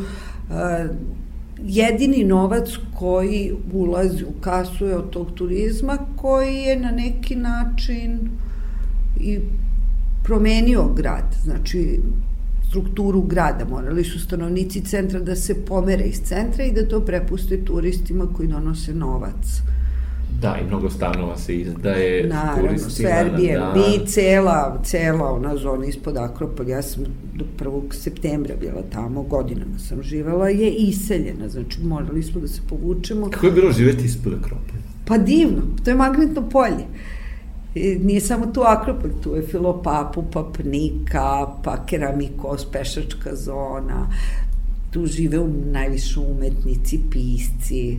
jedini 1.63 2.23
novac 2.23 2.69
koji 2.99 3.53
ulazi 3.73 4.23
u 4.23 4.41
kasu 4.41 4.85
je 4.85 4.97
od 4.97 5.09
tog 5.09 5.31
turizma 5.35 5.97
koji 6.15 6.55
je 6.55 6.79
na 6.79 6.91
neki 6.91 7.35
način 7.35 8.19
i 9.19 9.39
promenio 10.23 10.93
grad, 10.95 11.35
znači 11.43 11.99
strukturu 12.69 13.21
grada, 13.21 13.65
morali 13.65 14.03
su 14.03 14.19
stanovnici 14.19 14.81
centra 14.81 15.19
da 15.19 15.35
se 15.35 15.65
pomere 15.65 16.03
iz 16.03 16.21
centra 16.23 16.63
i 16.63 16.71
da 16.71 16.87
to 16.87 16.99
prepuste 17.05 17.65
turistima 17.65 18.25
koji 18.33 18.47
donose 18.47 18.93
novac. 18.93 19.61
Da, 20.41 20.57
i 20.61 20.67
mnogo 20.67 20.89
stanova 20.89 21.37
se 21.37 21.55
izdaje 21.55 22.27
Naravno, 22.27 22.67
turistima. 22.67 23.09
Naravno, 23.09 23.37
Airbnb, 23.37 23.99
da. 23.99 24.05
cela, 24.05 24.81
cela 24.83 25.31
ona 25.31 25.57
zona 25.57 25.85
ispod 25.85 26.17
Akropolja, 26.17 26.75
ja 26.75 26.81
sam 26.81 27.03
do 27.33 27.45
1. 27.59 27.93
septembra 27.93 28.55
bila 28.59 28.81
tamo, 28.93 29.23
godinama 29.23 29.79
sam 29.79 30.03
živala, 30.03 30.49
je 30.49 30.71
iseljena, 30.71 31.49
znači 31.49 31.81
morali 31.83 32.23
smo 32.23 32.41
da 32.41 32.47
se 32.47 32.61
povučemo. 32.69 33.29
Kako 33.29 33.45
je 33.45 33.51
bilo 33.51 33.71
živeti 33.71 34.05
ispod 34.05 34.33
Akropolja? 34.33 34.81
Pa 35.05 35.17
divno, 35.17 35.61
to 35.83 35.89
je 35.91 35.95
magnetno 35.95 36.49
polje. 36.49 36.85
I 37.75 37.95
nije 38.03 38.21
samo 38.21 38.45
tu 38.45 38.61
Akropolj, 38.61 39.11
tu 39.23 39.35
je 39.35 39.41
Filopapu, 39.41 40.23
Papnika, 40.33 41.47
pa 41.63 41.85
Keramikos, 41.85 42.65
pešačka 42.71 43.35
zona, 43.35 44.07
tu 44.91 45.05
žive 45.05 45.37
najviše 45.71 46.19
umetnici, 46.19 46.99
pisci, 47.11 47.97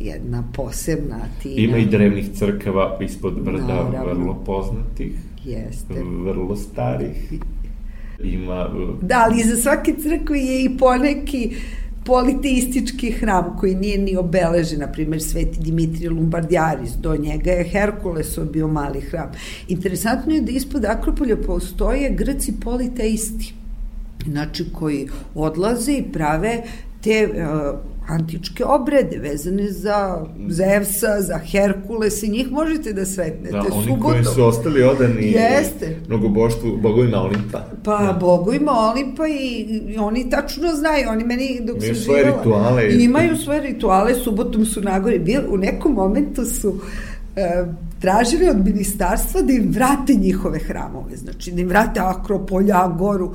jedna 0.00 0.44
posebna 0.52 1.20
tina. 1.42 1.54
Ima 1.56 1.78
i 1.78 1.86
drevnih 1.86 2.30
crkava 2.34 2.98
ispod 3.00 3.40
brda, 3.42 3.66
Naravno. 3.66 4.04
vrlo 4.04 4.42
poznatih. 4.46 5.12
Jeste. 5.44 5.94
Vrlo 6.24 6.56
starih. 6.56 7.32
Ima... 8.22 8.68
Uh, 8.68 9.02
da, 9.02 9.26
ali 9.26 9.42
za 9.42 9.56
svake 9.56 9.94
crkve 10.02 10.38
je 10.38 10.64
i 10.64 10.78
poneki 10.78 11.54
politeistički 12.04 13.10
hram 13.10 13.56
koji 13.60 13.74
nije 13.74 13.98
ni 13.98 14.16
obeležen, 14.16 14.80
na 14.80 14.86
primjer 14.86 15.22
Sveti 15.22 15.60
Dimitrije 15.60 16.10
Lumbardijaris, 16.10 16.92
do 16.92 17.16
njega 17.16 17.50
je 17.50 17.64
Herkulesov 17.64 18.44
bio 18.44 18.68
mali 18.68 19.00
hram. 19.00 19.30
Interesantno 19.68 20.34
je 20.34 20.40
da 20.40 20.52
ispod 20.52 20.84
Akropolja 20.84 21.36
postoje 21.36 22.10
Grci 22.10 22.52
politeisti, 22.60 23.54
znači 24.26 24.64
koji 24.72 25.08
odlaze 25.34 25.92
i 25.92 26.12
prave 26.12 26.62
te 27.02 27.28
uh, 27.28 27.78
antičke 28.08 28.64
obrede 28.64 29.18
vezane 29.18 29.70
za 29.70 30.24
Zevsa, 30.48 31.20
za 31.20 31.38
Herkules 31.38 32.22
i 32.22 32.28
njih 32.28 32.50
možete 32.50 32.92
da 32.92 33.06
sretnete. 33.06 33.52
Da, 33.52 33.58
oni 33.72 33.84
subotom. 33.84 34.00
koji 34.02 34.24
su 34.24 34.44
ostali 34.44 34.82
odani 34.82 35.32
Jeste. 35.32 35.96
mnogoboštvu, 36.08 36.76
bogovima 36.76 37.18
Olimpa. 37.22 37.60
Pa, 37.84 37.98
Da. 37.98 38.12
bogovima 38.20 38.72
Olimpa 38.72 39.26
i, 39.28 39.60
i 39.88 39.98
oni 39.98 40.30
tačno 40.30 40.68
znaju, 40.74 41.08
oni 41.10 41.24
meni 41.24 41.60
dok 41.64 41.76
Imaju 41.76 41.94
sam 41.94 42.04
svoje 42.04 42.18
živjela, 42.24 42.42
rituale. 42.42 43.04
Imaju 43.04 43.36
svoje 43.36 43.60
rituale, 43.60 44.14
subotom 44.14 44.64
su 44.66 44.80
nagori. 44.80 45.18
Bil, 45.18 45.40
u 45.48 45.56
nekom 45.56 45.92
momentu 45.92 46.44
su 46.44 46.80
e, 47.36 47.64
tražili 48.04 48.48
od 48.48 48.64
ministarstva 48.64 49.42
da 49.42 49.52
im 49.52 49.70
vrate 49.70 50.14
njihove 50.14 50.58
hramove, 50.58 51.16
znači 51.16 51.52
da 51.52 51.60
im 51.60 51.68
vrate 51.68 52.00
Akropolja, 52.00 52.84
Agoru. 52.84 53.34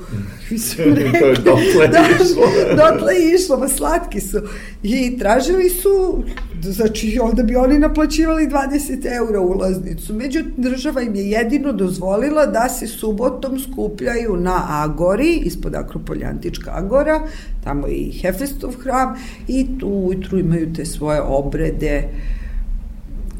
To 0.74 0.82
je 0.82 1.34
dotle 1.34 1.90
išlo. 2.20 2.42
dotle 2.76 3.14
je 3.14 3.34
išlo, 3.34 3.58
ma 3.58 3.68
slatki 3.68 4.20
su. 4.20 4.40
I 4.82 5.18
tražili 5.18 5.70
su, 5.70 6.22
znači 6.62 7.18
onda 7.22 7.42
bi 7.42 7.56
oni 7.56 7.78
naplaćivali 7.78 8.46
20 8.46 9.16
eura 9.16 9.40
ulaznicu. 9.40 10.14
Međutim, 10.14 10.54
država 10.56 11.02
im 11.02 11.14
je 11.14 11.30
jedino 11.30 11.72
dozvolila 11.72 12.46
da 12.46 12.68
se 12.68 12.86
subotom 12.86 13.58
skupljaju 13.58 14.36
na 14.36 14.66
Agori, 14.68 15.42
ispod 15.44 15.74
Akropolja 15.74 16.28
Antička 16.28 16.70
Agora, 16.74 17.20
tamo 17.64 17.86
je 17.86 17.94
i 17.94 18.12
Hefestov 18.12 18.72
hram 18.82 19.14
i 19.48 19.66
tu 19.78 19.88
ujutru 19.88 20.38
imaju 20.38 20.72
te 20.72 20.84
svoje 20.84 21.20
obrede 21.20 22.08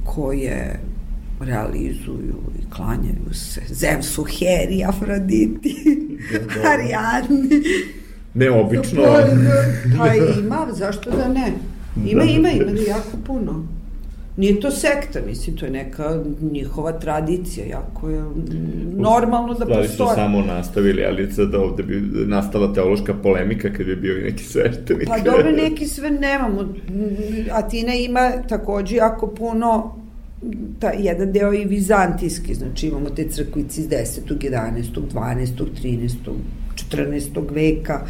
koje 0.04 0.89
realizuju 1.40 2.34
i 2.58 2.70
klanjaju 2.70 3.34
se 3.34 3.60
Zevsu, 3.68 4.24
Heri, 4.24 4.84
Afroditi, 4.84 5.76
Arijadni. 6.64 7.62
Neobično. 8.34 9.02
Pa, 9.02 9.22
pa 9.98 10.14
ima, 10.14 10.66
zašto 10.72 11.10
da 11.10 11.28
ne? 11.28 11.52
Ima, 12.06 12.24
Da. 12.24 12.30
ima, 12.30 12.50
ima 12.50 12.70
jako 12.88 13.16
puno. 13.26 13.66
Nije 14.36 14.60
to 14.60 14.70
sekta, 14.70 15.18
mislim, 15.26 15.56
to 15.56 15.64
je 15.64 15.70
neka 15.72 16.20
njihova 16.42 16.92
tradicija, 16.92 17.66
jako 17.66 18.10
je 18.10 18.22
normalno 18.96 19.48
da 19.48 19.64
Stvari 19.64 19.88
su 19.88 19.98
postoje. 19.98 20.14
samo 20.16 20.42
nastavili, 20.42 21.04
ali 21.04 21.32
sad 21.32 21.54
ovde 21.54 21.82
bi 21.82 21.94
nastala 22.26 22.74
teološka 22.74 23.14
polemika 23.14 23.68
kad 23.72 23.86
bi 23.86 23.96
bio 23.96 24.18
i 24.18 24.22
neki 24.22 24.44
sveštenik. 24.44 25.08
Pa 25.08 25.18
dobro, 25.20 25.50
neki 25.52 25.86
sve 25.86 26.10
nemamo. 26.10 26.74
Atina 27.52 27.94
ima 27.94 28.30
takođe 28.48 28.96
jako 28.96 29.26
puno 29.28 29.99
ta, 30.78 30.90
jedan 30.90 31.32
deo 31.32 31.54
i 31.54 31.64
vizantijski, 31.64 32.54
znači 32.54 32.86
imamo 32.86 33.10
te 33.10 33.28
crkvice 33.28 33.80
iz 33.80 33.88
10. 33.88 34.20
11. 34.28 34.82
12. 35.12 35.46
13. 35.82 36.14
14. 36.90 37.54
veka. 37.54 38.06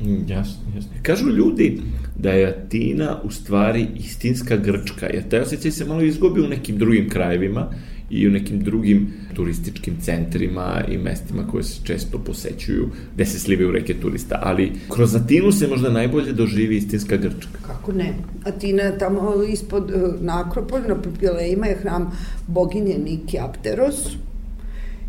Mm, 0.00 0.28
Jasno, 0.28 0.62
jasno. 0.74 0.90
Kažu 1.02 1.30
ljudi 1.30 1.80
da 2.18 2.30
je 2.30 2.48
Atina 2.48 3.20
u 3.24 3.30
stvari 3.30 3.86
istinska 3.96 4.56
Grčka, 4.56 5.06
jer 5.06 5.28
taj 5.28 5.40
osjećaj 5.40 5.70
se 5.70 5.84
malo 5.84 6.02
izgubi 6.02 6.40
u 6.40 6.48
nekim 6.48 6.78
drugim 6.78 7.08
krajevima 7.08 7.70
i 8.10 8.28
u 8.28 8.30
nekim 8.30 8.60
drugim 8.60 9.12
turističkim 9.34 9.96
centrima 10.00 10.84
i 10.88 10.98
mestima 10.98 11.46
koje 11.46 11.62
se 11.62 11.80
često 11.84 12.18
posećuju, 12.18 12.88
gde 13.14 13.26
se 13.26 13.38
slivaju 13.38 13.70
reke 13.70 13.94
turista, 13.94 14.38
ali 14.42 14.72
kroz 14.88 15.14
Atinu 15.14 15.52
se 15.52 15.68
možda 15.68 15.90
najbolje 15.90 16.32
doživi 16.32 16.76
istinska 16.76 17.16
Grčka. 17.16 17.58
Kako 17.66 17.92
ne? 17.92 18.14
Atina 18.44 18.98
tamo 18.98 19.42
ispod, 19.48 19.90
eh, 19.90 20.12
na 20.20 20.40
Akropolju, 20.40 20.88
na 20.88 21.02
Popilejima 21.02 21.66
je 21.66 21.76
hram 21.76 22.10
boginje 22.46 22.98
Niki 22.98 23.38
Apteros 23.38 24.16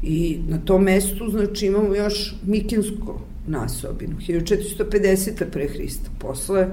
i 0.03 0.39
na 0.47 0.57
tom 0.57 0.83
mestu, 0.83 1.29
znači, 1.29 1.65
imamo 1.65 1.95
još 1.95 2.35
Mikinsko 2.45 3.21
nasobinu, 3.47 4.15
1450. 4.27 5.45
pre 5.51 5.67
Hrista. 5.67 6.09
Posle 6.19 6.67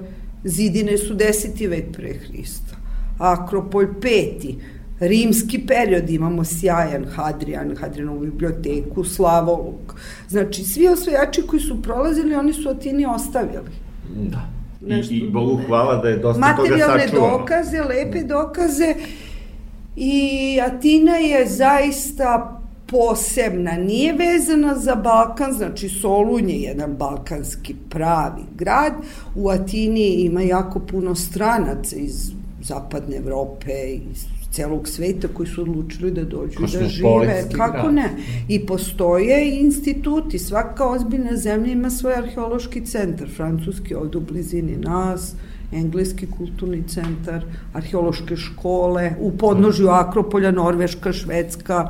zidine 0.45 0.99
su 0.99 1.15
10. 1.15 1.69
vek 1.69 1.85
pre 1.93 2.15
Hrista. 2.15 2.77
Akropolj 3.19 3.87
5. 4.01 4.55
Rimski 5.01 5.67
period 5.67 6.11
imamo 6.11 6.45
sjajan 6.45 7.05
Hadrian, 7.05 7.77
Hadrianovu 7.81 8.21
biblioteku, 8.21 9.05
Slavoluk. 9.05 9.95
Znači, 10.29 10.65
svi 10.65 10.89
osvajači 10.89 11.43
koji 11.43 11.61
su 11.61 11.83
prolazili, 11.83 12.35
oni 12.35 12.53
su 12.53 12.69
Atini 12.69 13.07
ostavili. 13.07 13.71
Da. 14.17 14.49
Nešto- 14.87 15.15
I, 15.15 15.19
I 15.19 15.31
Bogu 15.31 15.61
hvala 15.67 15.97
da 15.97 16.09
je 16.09 16.17
dosta 16.17 16.57
toga 16.57 16.69
materijalne 16.69 17.09
sačuvano. 17.09 17.39
dokaze, 17.39 17.83
lepe 17.83 18.23
dokaze 18.23 18.95
i 19.97 20.59
Atina 20.67 21.17
je 21.17 21.47
zaista 21.47 22.61
posebna, 22.87 23.73
nije 23.73 24.13
vezana 24.13 24.75
za 24.75 24.95
Balkan, 24.95 25.53
znači 25.53 25.89
Solun 25.89 26.49
je 26.49 26.57
jedan 26.61 26.97
balkanski 26.97 27.75
pravi 27.91 28.43
grad, 28.57 28.93
u 29.35 29.49
Atini 29.49 30.09
ima 30.11 30.43
jako 30.43 30.81
puno 30.81 31.15
stranaca 31.15 31.97
iz 31.97 32.31
zapadne 32.63 33.17
Evrope, 33.17 33.73
iz 34.13 34.25
celog 34.59 34.89
sveta 34.89 35.29
koji 35.29 35.49
su 35.49 35.63
odlučili 35.63 36.11
da 36.11 36.25
dođu 36.25 36.61
da 36.61 36.89
žive. 36.89 37.45
Kako 37.57 37.83
grad. 37.83 37.95
ne? 37.95 38.11
I 38.49 38.67
postoje 38.67 39.61
instituti, 39.61 40.39
svaka 40.39 40.89
ozbiljna 40.89 41.37
zemlja 41.37 41.73
ima 41.73 41.91
svoj 41.91 42.15
arheološki 42.15 42.85
centar, 42.87 43.29
francuski 43.37 43.95
ovde 43.95 44.19
u 44.19 44.21
blizini 44.21 44.77
nas, 44.77 45.35
engleski 45.73 46.27
kulturni 46.27 46.83
centar, 46.89 47.45
arheološke 47.73 48.37
škole, 48.37 49.13
u 49.21 49.31
podnožju 49.39 49.89
Akropolja, 49.89 50.51
Norveška, 50.51 51.13
Švedska, 51.13 51.89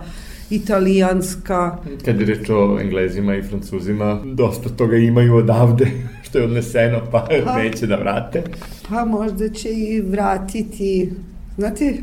italijanska. 0.50 1.78
Kad 2.04 2.20
je 2.20 2.26
reč 2.26 2.50
o 2.50 2.78
Englezima 2.81 3.37
i 3.37 3.42
Francuzima, 3.42 4.20
dosta 4.24 4.68
toga 4.68 4.96
imaju 4.96 5.37
odavde, 5.37 5.87
što 6.26 6.38
je 6.38 6.44
odneseno, 6.44 7.00
pa 7.12 7.26
Pa. 7.44 7.59
neće 7.59 7.87
da 7.87 7.96
vrate. 7.96 8.42
Pa 8.88 9.04
možda 9.04 9.48
će 9.48 9.68
i 9.68 10.00
vratiti, 10.00 11.11
znate, 11.57 11.94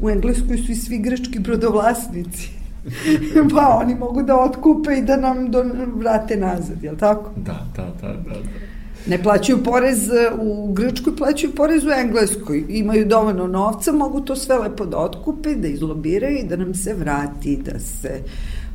u 0.00 0.10
Engleskoj 0.10 0.58
su 0.58 0.72
i 0.72 0.74
svi 0.74 0.98
grčki 0.98 1.38
brodovlasnici. 1.38 2.50
pa 3.54 3.78
oni 3.82 3.94
mogu 3.94 4.22
da 4.22 4.40
otkupe 4.40 4.94
i 4.98 5.02
da 5.02 5.16
nam 5.16 5.50
do, 5.50 5.64
vrate 5.94 6.36
nazad, 6.36 6.82
jel 6.82 6.96
tako? 6.96 7.30
Da, 7.36 7.66
da, 7.76 7.92
da, 8.00 8.08
da. 8.08 8.14
da. 8.14 8.68
Ne 9.06 9.22
plaćaju 9.22 9.62
porez 9.64 10.08
e, 10.08 10.30
u 10.40 10.72
Grčkoj, 10.72 11.16
plaćaju 11.16 11.54
porez 11.54 11.84
u 11.84 11.90
Engleskoj. 11.90 12.64
Imaju 12.68 13.06
dovoljno 13.06 13.46
novca, 13.46 13.92
mogu 13.92 14.20
to 14.20 14.36
sve 14.36 14.58
lepo 14.58 14.86
da 14.86 14.98
otkupe, 14.98 15.54
da 15.54 15.68
izlobiraju 15.68 16.38
i 16.38 16.44
da 16.44 16.56
nam 16.56 16.74
se 16.74 16.94
vrati, 16.94 17.56
da 17.56 17.78
se 17.78 18.22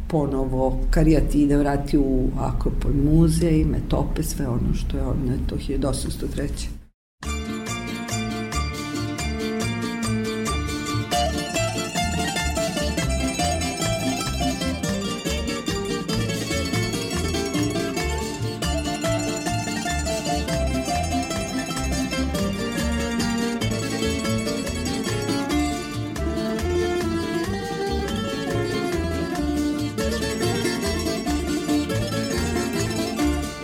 ponovo 0.08 0.80
Karijatina 0.92 1.58
vrati 1.58 1.98
u 1.98 2.28
Akropol 2.40 2.92
muzej, 3.06 3.66
metope, 3.66 4.24
sve 4.24 4.48
ono 4.48 4.74
što 4.74 4.98
je 4.98 5.04
odneto 5.04 5.56
1803. 5.56 7.53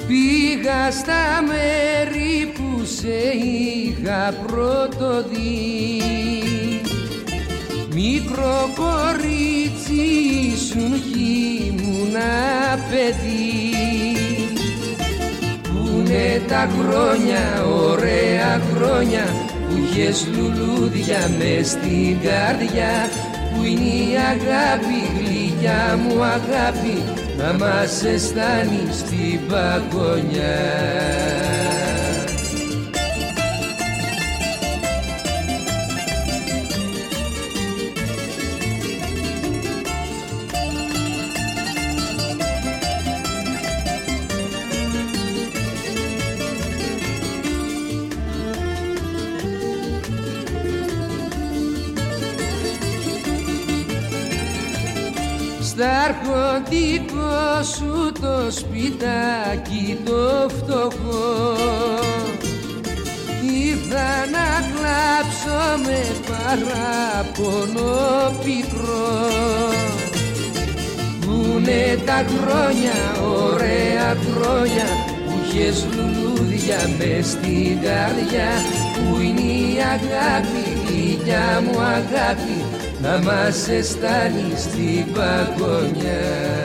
Πήγα 0.10 0.91
στα 0.91 1.43
μέρη 1.48 2.52
που 2.54 2.86
σε 2.86 3.17
είχα 3.45 4.34
πρώτο 4.48 5.24
δει. 5.30 6.02
Μικρό 7.93 8.69
κορίτσι 8.76 10.02
ήσουν 10.54 10.91
κι 10.91 11.63
ήμουνα 11.67 12.34
παιδί. 12.89 13.74
Πούνε 15.63 16.41
τα 16.48 16.69
χρόνια, 16.80 17.65
ωραία 17.65 18.62
χρόνια 18.74 19.26
που 19.69 19.76
είχες 19.84 20.28
λουλούδια 20.28 21.30
μες 21.38 21.67
στην 21.67 22.17
καρδιά. 22.22 23.10
Που 23.56 23.63
είναι 23.63 23.86
η 23.86 24.15
αγάπη, 24.15 25.00
γλυκιά 25.17 26.00
μου 26.04 26.24
αγάπη 26.24 27.28
μας 27.39 27.91
σε 27.91 28.17
στάνει 28.17 28.88
στην 28.91 29.39
παγωνιά. 29.47 31.49
δικό 56.70 57.64
σου 57.64 58.12
το 58.22 58.52
σπιτάκι 58.52 59.98
το 60.06 60.50
φτωχό. 60.50 61.56
Ήρθα 63.68 64.10
να 64.36 64.48
κλάψω 64.70 65.62
με 65.86 66.02
παράπονο 66.28 67.92
πικρό. 68.44 69.20
Βουνε 71.20 72.00
τα 72.06 72.26
χρόνια, 72.38 72.98
ωραία 73.44 74.18
χρόνια 74.32 74.86
που 75.26 75.34
είχες 75.44 75.86
λουλούδια 75.96 76.80
μες 76.98 77.26
στην 77.26 77.82
καρδιά. 77.82 78.50
Που 78.94 79.22
είναι 79.22 79.42
η 79.42 79.78
αγάπη, 79.96 80.64
η 80.70 80.78
γλυκιά 80.88 81.62
μου 81.64 81.80
αγάπη 81.80 82.64
να 83.02 83.18
μας 83.18 83.68
αισθάνει 83.68 84.54
στην 84.58 85.14
παγωνιά. 85.14 86.59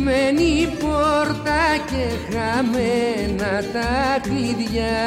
Κλεισμένη 0.00 0.76
πόρτα 0.78 1.62
και 1.90 2.34
χαμένα 2.34 3.62
τα 3.72 4.20
κλειδιά. 4.22 5.00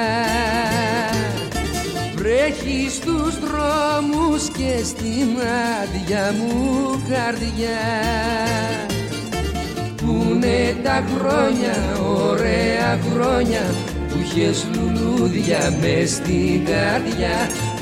Βρέχει 2.15 2.89
στους 2.89 3.39
δρόμους 3.39 4.49
και 4.49 4.83
στην 4.83 5.27
άδεια 5.81 6.35
μου 6.37 6.89
καρδιά. 7.09 7.83
Πούνε 9.95 10.75
τα 10.83 11.03
χρόνια, 11.15 11.99
ωραία 12.29 12.99
χρόνια 13.11 13.61
που 14.07 14.17
είχες 14.23 14.67
λουλούδια 14.73 15.73
μες 15.81 16.09
στην 16.09 16.65
καρδιά. 16.65 17.37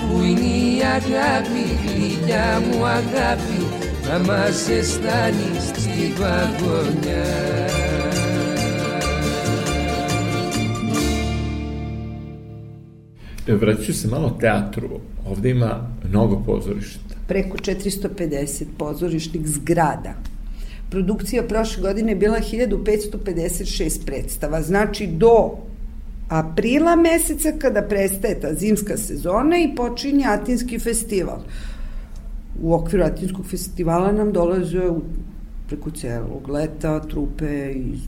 Που 0.08 0.24
είναι 0.24 0.40
η 0.40 0.82
αγάπη, 0.82 1.64
γλυκιά 1.86 2.62
μου 2.66 2.86
αγάπη 2.86 3.82
να 4.08 4.20
μας 4.20 4.70
αισθάνεις 4.70 5.61
znikłego 5.96 6.84
dnia. 7.02 7.52
E, 13.48 13.56
Vratit 13.56 13.96
se 13.96 14.08
malo 14.08 14.30
teatru. 14.30 15.00
Ovde 15.26 15.50
ima 15.50 15.88
mnogo 16.10 16.44
pozorišta. 16.46 17.16
Preko 17.28 17.58
450 17.58 18.66
pozorišnih 18.78 19.48
zgrada. 19.48 20.14
Produkcija 20.90 21.44
prošle 21.44 21.82
godine 21.82 22.12
je 22.12 22.16
bila 22.16 22.38
1556 22.40 24.06
predstava. 24.06 24.62
Znači 24.62 25.08
do 25.08 25.58
aprila 26.30 26.96
meseca 26.96 27.52
kada 27.60 27.82
prestaje 27.82 28.40
ta 28.40 28.54
zimska 28.54 28.98
sezona 28.98 29.58
i 29.58 29.76
počinje 29.76 30.26
Atinski 30.28 30.80
festival. 30.80 31.40
U 32.62 32.74
okviru 32.74 33.04
Atinskog 33.04 33.46
festivala 33.46 34.12
nam 34.12 34.32
dolaze 34.32 34.90
preko 35.72 35.92
celog 35.92 36.50
leta 36.50 37.00
trupe 37.00 37.72
iz 37.72 38.00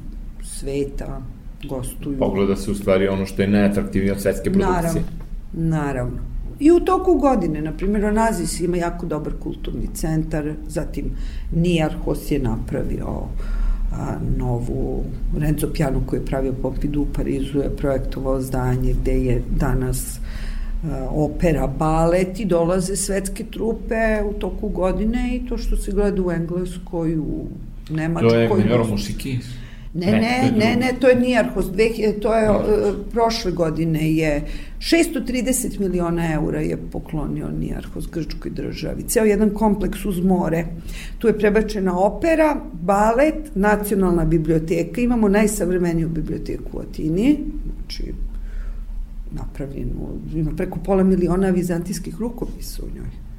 sveta, 0.44 1.22
gostuju. 1.70 2.18
Pogleda 2.20 2.56
se 2.56 2.72
u 2.72 2.76
stvari 2.76 3.08
ono 3.08 3.26
što 3.26 3.42
je 3.42 3.48
najatraktivnije 3.48 4.14
od 4.14 4.22
svetske 4.22 4.52
produkcije. 4.52 4.74
Naravno, 4.74 5.02
naravno. 5.54 6.18
I 6.60 6.72
u 6.72 6.80
toku 6.80 7.14
godine, 7.14 7.62
na 7.62 7.72
primjer, 7.72 8.06
Onazis 8.06 8.60
ima 8.60 8.78
jako 8.78 9.06
dobar 9.06 9.34
kulturni 9.40 9.88
centar, 9.94 10.54
zatim 10.68 11.06
Nijarhos 11.56 12.32
je 12.32 12.40
napravio 12.40 13.08
a, 13.08 14.18
novu 14.38 15.04
Renzo 15.38 15.68
Piano 15.74 16.02
koji 16.06 16.20
je 16.20 16.26
pravio 16.26 16.54
Pompidou 16.62 17.02
u 17.02 17.14
Parizu 17.14 17.60
je 17.60 17.76
projektovao 17.78 18.42
zdanje 18.42 18.94
gde 19.02 19.18
je 19.24 19.42
danas 19.60 20.20
Uh, 20.20 20.43
opera, 21.10 21.68
balet 21.68 22.40
i 22.40 22.46
dolaze 22.46 22.96
svetske 22.96 23.44
trupe 23.52 24.24
u 24.30 24.34
toku 24.34 24.70
godine 24.70 25.36
i 25.36 25.48
to 25.50 25.58
što 25.58 25.78
se 25.78 25.92
gleda 25.92 26.22
u 26.22 26.32
Engleskoj, 26.32 27.18
u 27.18 27.48
Nemačkoj. 27.90 28.30
To 28.30 28.36
je 28.36 28.50
Major 28.50 28.88
Musikis. 28.90 29.46
Ne, 29.94 30.12
ne, 30.12 30.52
ne, 30.58 30.76
ne, 30.76 30.94
to 31.00 31.08
je 31.08 31.16
Nijarhos, 31.16 31.66
to 32.22 32.34
je 32.36 32.50
uh, 32.50 32.58
prošle 33.12 33.52
godine 33.52 34.12
je 34.12 34.42
630 34.80 35.80
miliona 35.80 36.34
eura 36.34 36.60
je 36.60 36.78
poklonio 36.92 37.48
Nijarhos 37.60 38.08
grčkoj 38.12 38.52
državi. 38.52 39.04
Ceo 39.04 39.24
jedan 39.24 39.50
kompleks 39.50 40.06
uz 40.06 40.24
more. 40.24 40.66
Tu 41.20 41.28
je 41.28 41.38
prebačena 41.38 42.00
opera, 42.00 42.56
balet, 42.74 43.56
nacionalna 43.56 44.26
biblioteka, 44.26 45.02
imamo 45.02 45.30
najsavremeniju 45.30 46.10
biblioteku 46.10 46.78
u 46.78 46.80
Atini, 46.80 47.38
znači 47.78 48.14
napravljenu, 49.34 50.20
ima 50.36 50.52
preko 50.58 50.80
pola 50.86 51.04
miliona 51.04 51.50
vizantijskih 51.50 52.16
rukopisa 52.20 52.84
u 52.84 52.96
njoj. 52.96 53.33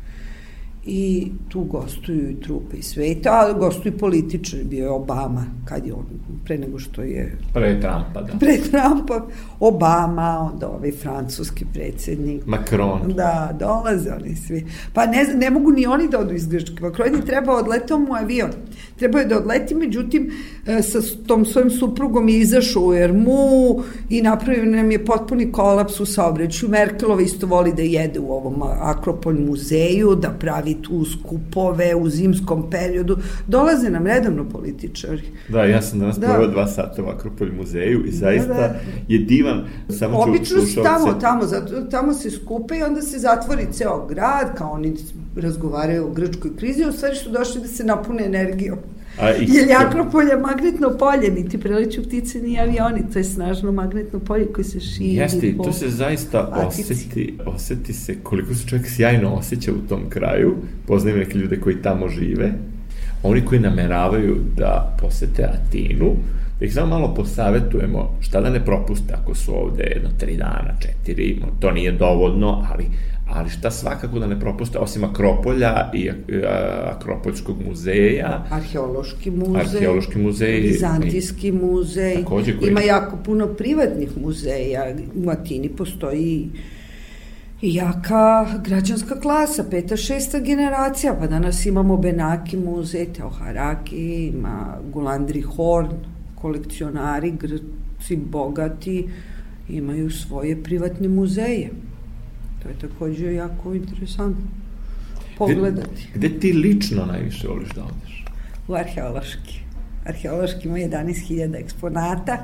I 0.86 1.32
tu 1.48 1.64
gostuju 1.64 2.30
i 2.30 2.40
trupe 2.40 2.76
i 2.76 2.82
sveta, 2.82 3.32
ali 3.32 3.58
gostuju 3.58 3.94
i 3.94 3.98
političari, 3.98 4.64
bio 4.64 4.84
je 4.84 4.90
Obama, 4.90 5.44
kad 5.64 5.86
je 5.86 5.92
on, 5.92 6.04
pre 6.44 6.58
nego 6.58 6.78
što 6.78 7.02
je... 7.02 7.38
Pre 7.54 7.80
Trumpa, 7.80 8.22
da. 8.22 8.38
Pre 8.38 8.56
Trumpa, 8.56 9.26
Obama, 9.60 10.50
onda 10.52 10.68
ovaj 10.68 10.92
francuski 10.92 11.64
predsednik. 11.72 12.46
Macron. 12.46 13.00
Da, 13.16 13.56
dolaze 13.60 14.10
oni 14.20 14.36
svi. 14.36 14.66
Pa 14.92 15.06
ne, 15.06 15.24
ne 15.34 15.50
mogu 15.50 15.70
ni 15.70 15.86
oni 15.86 16.08
da 16.08 16.18
odu 16.18 16.34
iz 16.34 16.46
Grčke. 16.46 16.82
Macron 16.82 17.14
je 17.14 17.24
trebao 17.24 17.56
odletao 17.56 17.98
mu 17.98 18.14
avion. 18.14 18.50
Trebao 18.98 19.20
je 19.20 19.26
da 19.26 19.38
odleti, 19.38 19.74
međutim, 19.74 20.32
e, 20.66 20.82
sa 20.82 20.98
tom 21.26 21.44
svojim 21.44 21.70
suprugom 21.70 22.28
je 22.28 22.38
izašao 22.38 22.82
u 22.82 22.94
Ermu 22.94 23.82
i 24.10 24.22
napravio 24.22 24.64
nam 24.64 24.90
je 24.90 25.04
potpuni 25.04 25.52
kolaps 25.52 26.00
u 26.00 26.06
saobraćaju. 26.06 26.70
Merkelova 26.70 27.22
isto 27.22 27.46
voli 27.46 27.72
da 27.72 27.82
jede 27.82 28.20
u 28.20 28.32
ovom 28.32 28.62
Akropolj 28.62 29.40
muzeju, 29.40 30.14
da 30.14 30.28
pravi 30.28 30.73
tu 30.82 31.04
skupove 31.04 31.94
u 31.94 32.08
zimskom 32.08 32.70
periodu. 32.70 33.18
Dolaze 33.46 33.90
nam 33.90 34.06
redovno 34.06 34.48
političari. 34.48 35.22
Da, 35.48 35.64
ja 35.64 35.82
sam 35.82 35.98
danas 35.98 36.18
da. 36.18 36.26
proveo 36.26 36.48
dva 36.48 36.66
sata 36.66 37.02
u 37.02 37.06
Akropolj 37.06 37.52
muzeju 37.52 38.06
i 38.06 38.12
zaista 38.12 38.54
da, 38.54 38.60
da. 38.60 38.74
je 39.08 39.18
divan. 39.18 39.64
Samo 39.98 40.18
Obično 40.18 40.60
su 40.60 40.82
tamo, 40.82 41.12
tamo, 41.12 41.46
zato, 41.46 41.80
tamo 41.90 42.12
se 42.12 42.30
skupe 42.30 42.78
i 42.78 42.82
onda 42.82 43.02
se 43.02 43.18
zatvori 43.18 43.66
ceo 43.72 44.06
grad, 44.06 44.54
kao 44.54 44.70
oni 44.70 44.94
razgovaraju 45.36 46.06
o 46.06 46.10
grčkoj 46.10 46.56
krizi, 46.56 46.84
u 46.84 46.92
stvari 46.92 47.16
su 47.16 47.30
došli 47.30 47.60
da 47.60 47.68
se 47.68 47.84
napune 47.84 48.24
energijom. 48.24 48.78
A, 49.20 49.30
i, 49.30 49.46
Jer 49.48 49.68
je 49.68 49.74
Akropolje 49.74 50.36
magnetno 50.36 50.90
polje, 50.98 51.30
niti 51.30 51.60
preleću 51.60 52.02
ptice 52.02 52.38
ni 52.38 52.60
avioni, 52.60 53.02
to 53.12 53.18
je 53.18 53.24
snažno 53.24 53.72
magnetno 53.72 54.18
polje 54.18 54.46
koje 54.52 54.64
se 54.64 54.80
širi. 54.80 55.14
Jeste, 55.14 55.54
to 55.64 55.72
se 55.72 55.88
zaista 55.88 56.50
atici. 56.52 56.92
oseti, 56.92 57.38
oseti 57.46 57.92
se 57.92 58.16
koliko 58.22 58.54
se 58.54 58.66
čovjek 58.66 58.86
sjajno 58.88 59.34
osjeća 59.34 59.72
u 59.72 59.88
tom 59.88 60.08
kraju, 60.08 60.56
poznajem 60.86 61.18
neke 61.18 61.38
ljude 61.38 61.60
koji 61.60 61.82
tamo 61.82 62.08
žive, 62.08 62.52
oni 63.22 63.44
koji 63.44 63.60
nameravaju 63.60 64.36
da 64.56 64.96
posete 65.00 65.44
Atinu, 65.44 66.16
da 66.60 66.66
ih 66.66 66.74
samo 66.74 66.86
malo 66.86 67.14
posavetujemo 67.14 68.16
šta 68.20 68.40
da 68.40 68.50
ne 68.50 68.64
propuste 68.64 69.14
ako 69.22 69.34
su 69.34 69.54
ovde 69.54 69.82
jedno 69.94 70.10
tri 70.18 70.36
dana, 70.36 70.74
četiri, 70.80 71.40
to 71.60 71.70
nije 71.70 71.92
dovoljno, 71.92 72.66
ali 72.72 72.84
ali 73.34 73.50
šta 73.50 73.70
svakako 73.70 74.18
da 74.18 74.26
ne 74.26 74.40
propuste, 74.40 74.78
osim 74.78 75.04
Akropolja 75.04 75.90
i 75.94 76.10
Akropoljskog 76.84 77.56
muzeja. 77.68 78.44
Arheološki 78.50 79.30
muzej. 79.30 79.60
Arheološki 79.60 80.18
muzej. 80.18 80.60
Vizantijski 80.60 81.52
muzej. 81.52 82.14
Takođe, 82.14 82.58
koji... 82.58 82.70
Ima 82.70 82.80
jako 82.80 83.16
puno 83.24 83.46
privatnih 83.46 84.08
muzeja. 84.22 84.94
U 85.14 85.30
Atini 85.30 85.68
postoji 85.68 86.48
jaka 87.62 88.46
građanska 88.64 89.20
klasa, 89.20 89.64
peta, 89.70 89.96
šesta 89.96 90.38
generacija, 90.38 91.16
pa 91.20 91.26
danas 91.26 91.66
imamo 91.66 91.96
Benaki 91.96 92.56
muzej, 92.56 93.06
Teoharaki, 93.12 94.26
ima 94.26 94.78
Gulandri 94.92 95.40
Horn, 95.40 95.88
kolekcionari, 96.34 97.30
grci, 97.30 98.16
bogati, 98.16 99.08
imaju 99.68 100.10
svoje 100.10 100.62
privatne 100.62 101.08
muzeje. 101.08 101.70
To 102.64 102.68
je 102.68 102.78
takođe 102.78 103.34
jako 103.34 103.74
interesantno 103.74 104.46
pogledati. 105.38 106.08
Gde, 106.14 106.28
gde 106.28 106.40
ti 106.40 106.52
lično 106.52 107.06
najviše 107.06 107.48
voliš 107.48 107.68
da 107.68 107.84
odeš? 107.84 108.24
U 108.68 108.74
arheološki. 108.74 109.60
Arheološki 110.06 110.68
ima 110.68 110.76
11.000 110.76 111.60
eksponata 111.60 112.38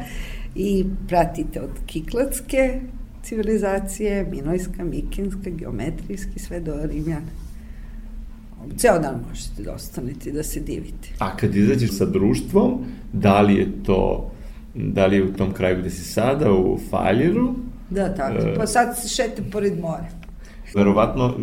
i 0.55 0.85
pratite 1.09 1.61
od 1.61 1.71
Kiklatske 1.87 2.81
civilizacije, 3.23 4.27
Minojska, 4.31 4.85
Mikinska, 4.85 5.51
geometrijski, 5.51 6.39
sve 6.39 6.61
do 6.61 6.75
Rimljana. 6.85 7.41
Ceo 8.77 8.99
dan 8.99 9.21
možete 9.29 9.62
da 9.62 9.75
ostanete 9.75 10.33
da 10.33 10.43
se 10.43 10.61
divite. 10.61 11.09
A 11.18 11.37
kad 11.37 11.57
izađeš 11.57 11.91
sa 11.91 12.07
društvom, 12.07 12.85
da 13.12 13.41
li 13.41 13.55
je 13.55 13.83
to, 13.83 14.31
da 14.75 15.07
li 15.07 15.16
je 15.16 15.25
u 15.25 15.33
tom 15.33 15.53
kraju 15.53 15.81
gde 15.81 15.91
si 15.91 16.05
sada, 16.05 16.53
u 16.53 16.79
Faljeru, 16.91 17.55
Da, 17.91 18.14
tako. 18.14 18.47
E, 18.47 18.55
pa 18.57 18.66
sad 18.66 18.99
se 18.99 19.09
šete 19.09 19.43
pored 19.53 19.78
mora. 19.78 20.07
Verovatno 20.74 21.34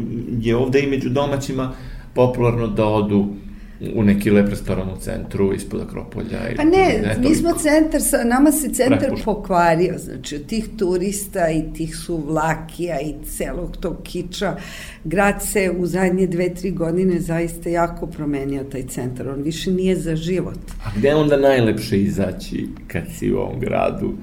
je 0.41 0.55
ovde 0.55 0.79
i 0.79 0.87
među 0.87 1.09
domaćima 1.09 1.73
popularno 2.13 2.67
da 2.67 2.85
odu 2.85 3.27
u 3.95 4.03
neki 4.03 4.29
lep 4.29 4.49
restoran 4.49 4.89
u 4.89 4.97
centru, 4.97 5.53
ispod 5.53 5.81
Akropolja. 5.81 6.39
Pa 6.57 6.63
ne, 6.63 7.01
ne 7.03 7.29
mi 7.29 7.35
smo 7.35 7.53
centar, 7.53 8.01
sa, 8.01 8.23
nama 8.23 8.51
se 8.51 8.69
centar 8.69 8.99
Prepušten. 8.99 9.25
pokvario, 9.25 9.93
znači 9.97 10.35
od 10.35 10.45
tih 10.45 10.69
turista 10.77 11.49
i 11.49 11.63
tih 11.73 11.95
suvlakija 11.95 12.99
i 13.01 13.13
celog 13.25 13.77
tog 13.77 13.97
kiča, 14.03 14.55
grad 15.03 15.43
se 15.43 15.71
u 15.79 15.85
zadnje 15.85 16.27
dve, 16.27 16.53
tri 16.53 16.71
godine 16.71 17.19
zaista 17.19 17.69
jako 17.69 18.07
promenio 18.07 18.63
taj 18.63 18.83
centar, 18.83 19.29
on 19.29 19.41
više 19.41 19.71
nije 19.71 19.95
za 19.95 20.15
život. 20.15 20.59
A 20.85 20.89
gde 20.97 21.15
onda 21.15 21.37
najlepše 21.37 22.01
izaći 22.01 22.67
kad 22.87 23.03
si 23.17 23.33
u 23.33 23.37
ovom 23.37 23.59
gradu? 23.59 24.13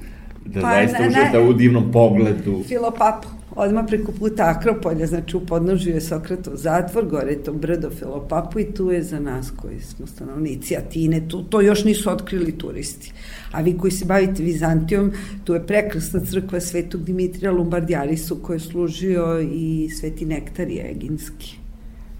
Da 0.45 0.61
Pa, 0.61 0.69
zaista 0.69 0.99
na- 0.99 1.07
uživate 1.07 1.37
na- 1.37 1.49
u 1.49 1.53
divnom 1.53 1.91
pogledu. 1.91 2.63
Filopapu, 2.67 3.27
odmah 3.51 3.85
preko 3.87 4.11
puta 4.11 4.43
Akropolja, 4.49 5.05
znači 5.07 5.37
u 5.37 5.39
podnožju 5.39 5.93
je 5.93 6.01
Sokratov 6.01 6.55
zatvor, 6.55 7.05
gore 7.05 7.31
je 7.31 7.43
to 7.43 7.53
brdo 7.53 7.89
Filopapu 7.89 8.59
i 8.59 8.65
tu 8.65 8.91
je 8.91 9.03
za 9.03 9.19
nas 9.19 9.51
koji 9.51 9.79
smo 9.79 10.07
stanovnici 10.07 10.77
Atine, 10.77 11.27
tu, 11.27 11.43
to 11.43 11.61
još 11.61 11.83
nisu 11.83 12.09
otkrili 12.09 12.51
turisti. 12.51 13.11
A 13.51 13.61
vi 13.61 13.77
koji 13.77 13.91
se 13.91 14.05
bavite 14.05 14.43
Vizantijom, 14.43 15.11
tu 15.43 15.53
je 15.53 15.67
prekrasna 15.67 16.19
crkva 16.21 16.59
Svetog 16.59 17.03
Dimitrija 17.03 17.51
Lombardijarisu 17.51 18.35
koji 18.35 18.55
je 18.55 18.59
služio 18.59 19.39
i 19.43 19.89
Sveti 19.91 20.25
Nektarije 20.25 20.91
Eginski. 20.91 21.57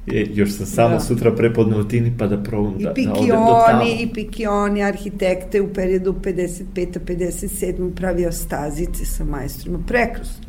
Je, 0.07 0.27
još 0.33 0.51
sam 0.57 0.65
samo 0.65 0.93
Da. 0.93 0.99
sutra 0.99 1.31
prepodne 1.31 1.77
u 1.77 1.87
Tini 1.87 2.13
pa 2.17 2.27
da 2.27 2.43
probam 2.43 2.77
da, 2.77 2.83
da 2.83 3.13
odem 3.13 3.27
do 3.27 3.63
tamo. 3.67 3.83
I 3.99 4.09
Pikioni, 4.13 4.83
arhitekte 4.83 5.61
u 5.61 5.73
periodu 5.73 6.15
55-57 6.23 7.95
pravio 7.95 8.31
stazice 8.31 9.05
sa 9.05 9.23
majstrima, 9.23 9.79
prekrasno. 9.87 10.45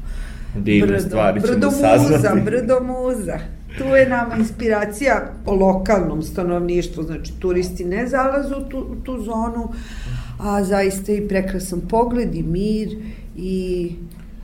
Divne 0.57 1.01
stvari 1.01 1.41
ćemo 1.41 1.53
brdo 1.53 1.67
muza, 1.67 1.99
saznati. 1.99 2.41
brdo 2.45 2.81
muza. 2.81 3.39
Tu 3.79 3.85
je 3.85 4.09
nama 4.09 4.37
inspiracija 4.37 5.33
o 5.47 5.55
lokalnom 5.55 6.23
stanovništvu, 6.23 7.03
znači 7.03 7.33
turisti 7.41 7.85
ne 7.85 8.07
zalazu 8.07 8.55
u 8.67 8.69
tu, 8.69 8.79
u 8.79 8.95
tu 9.05 9.23
zonu, 9.23 9.73
a 10.39 10.65
zaista 10.65 11.13
i 11.13 11.29
prekrasan 11.29 11.81
pogled 11.81 12.35
i 12.35 12.43
mir 12.43 12.89
i 13.37 13.91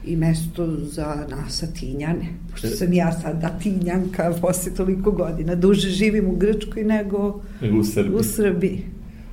i 0.04 0.16
mesto 0.16 0.76
za 0.76 1.26
nas 1.30 1.62
Atinjane. 1.62 2.26
Pošto 2.50 2.68
sam 2.68 2.92
ja 2.92 3.12
sad 3.12 3.44
Atinjanka 3.44 4.34
posle 4.40 4.74
toliko 4.74 5.10
godina. 5.10 5.54
Duže 5.54 5.88
živim 5.88 6.28
u 6.28 6.36
Grčkoj 6.36 6.84
nego 6.84 7.40
U 7.78 7.84
Srbiji. 7.84 8.14
u 8.14 8.22
Srbiji. 8.22 8.84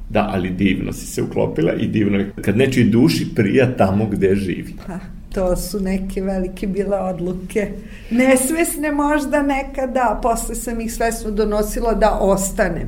Da, 0.10 0.30
ali 0.34 0.50
divno 0.50 0.94
si 0.94 1.06
se 1.06 1.22
uklopila 1.22 1.74
i 1.74 1.88
divno 1.88 2.18
je 2.18 2.32
kad 2.42 2.58
nečiji 2.58 2.90
duši 2.90 3.28
prija 3.36 3.78
tamo 3.78 4.06
gde 4.06 4.36
živi. 4.36 4.74
Pa, 4.88 5.00
to 5.34 5.56
su 5.56 5.80
neke 5.80 6.22
velike 6.22 6.68
bile 6.68 6.98
odluke. 6.98 7.72
Nesvesne 8.12 8.92
možda 8.92 9.44
nekada, 9.44 10.00
a 10.00 10.20
posle 10.22 10.56
sam 10.56 10.82
ih 10.82 10.94
svesno 10.94 11.32
donosila 11.32 11.94
da 11.94 12.12
ostanem. 12.22 12.88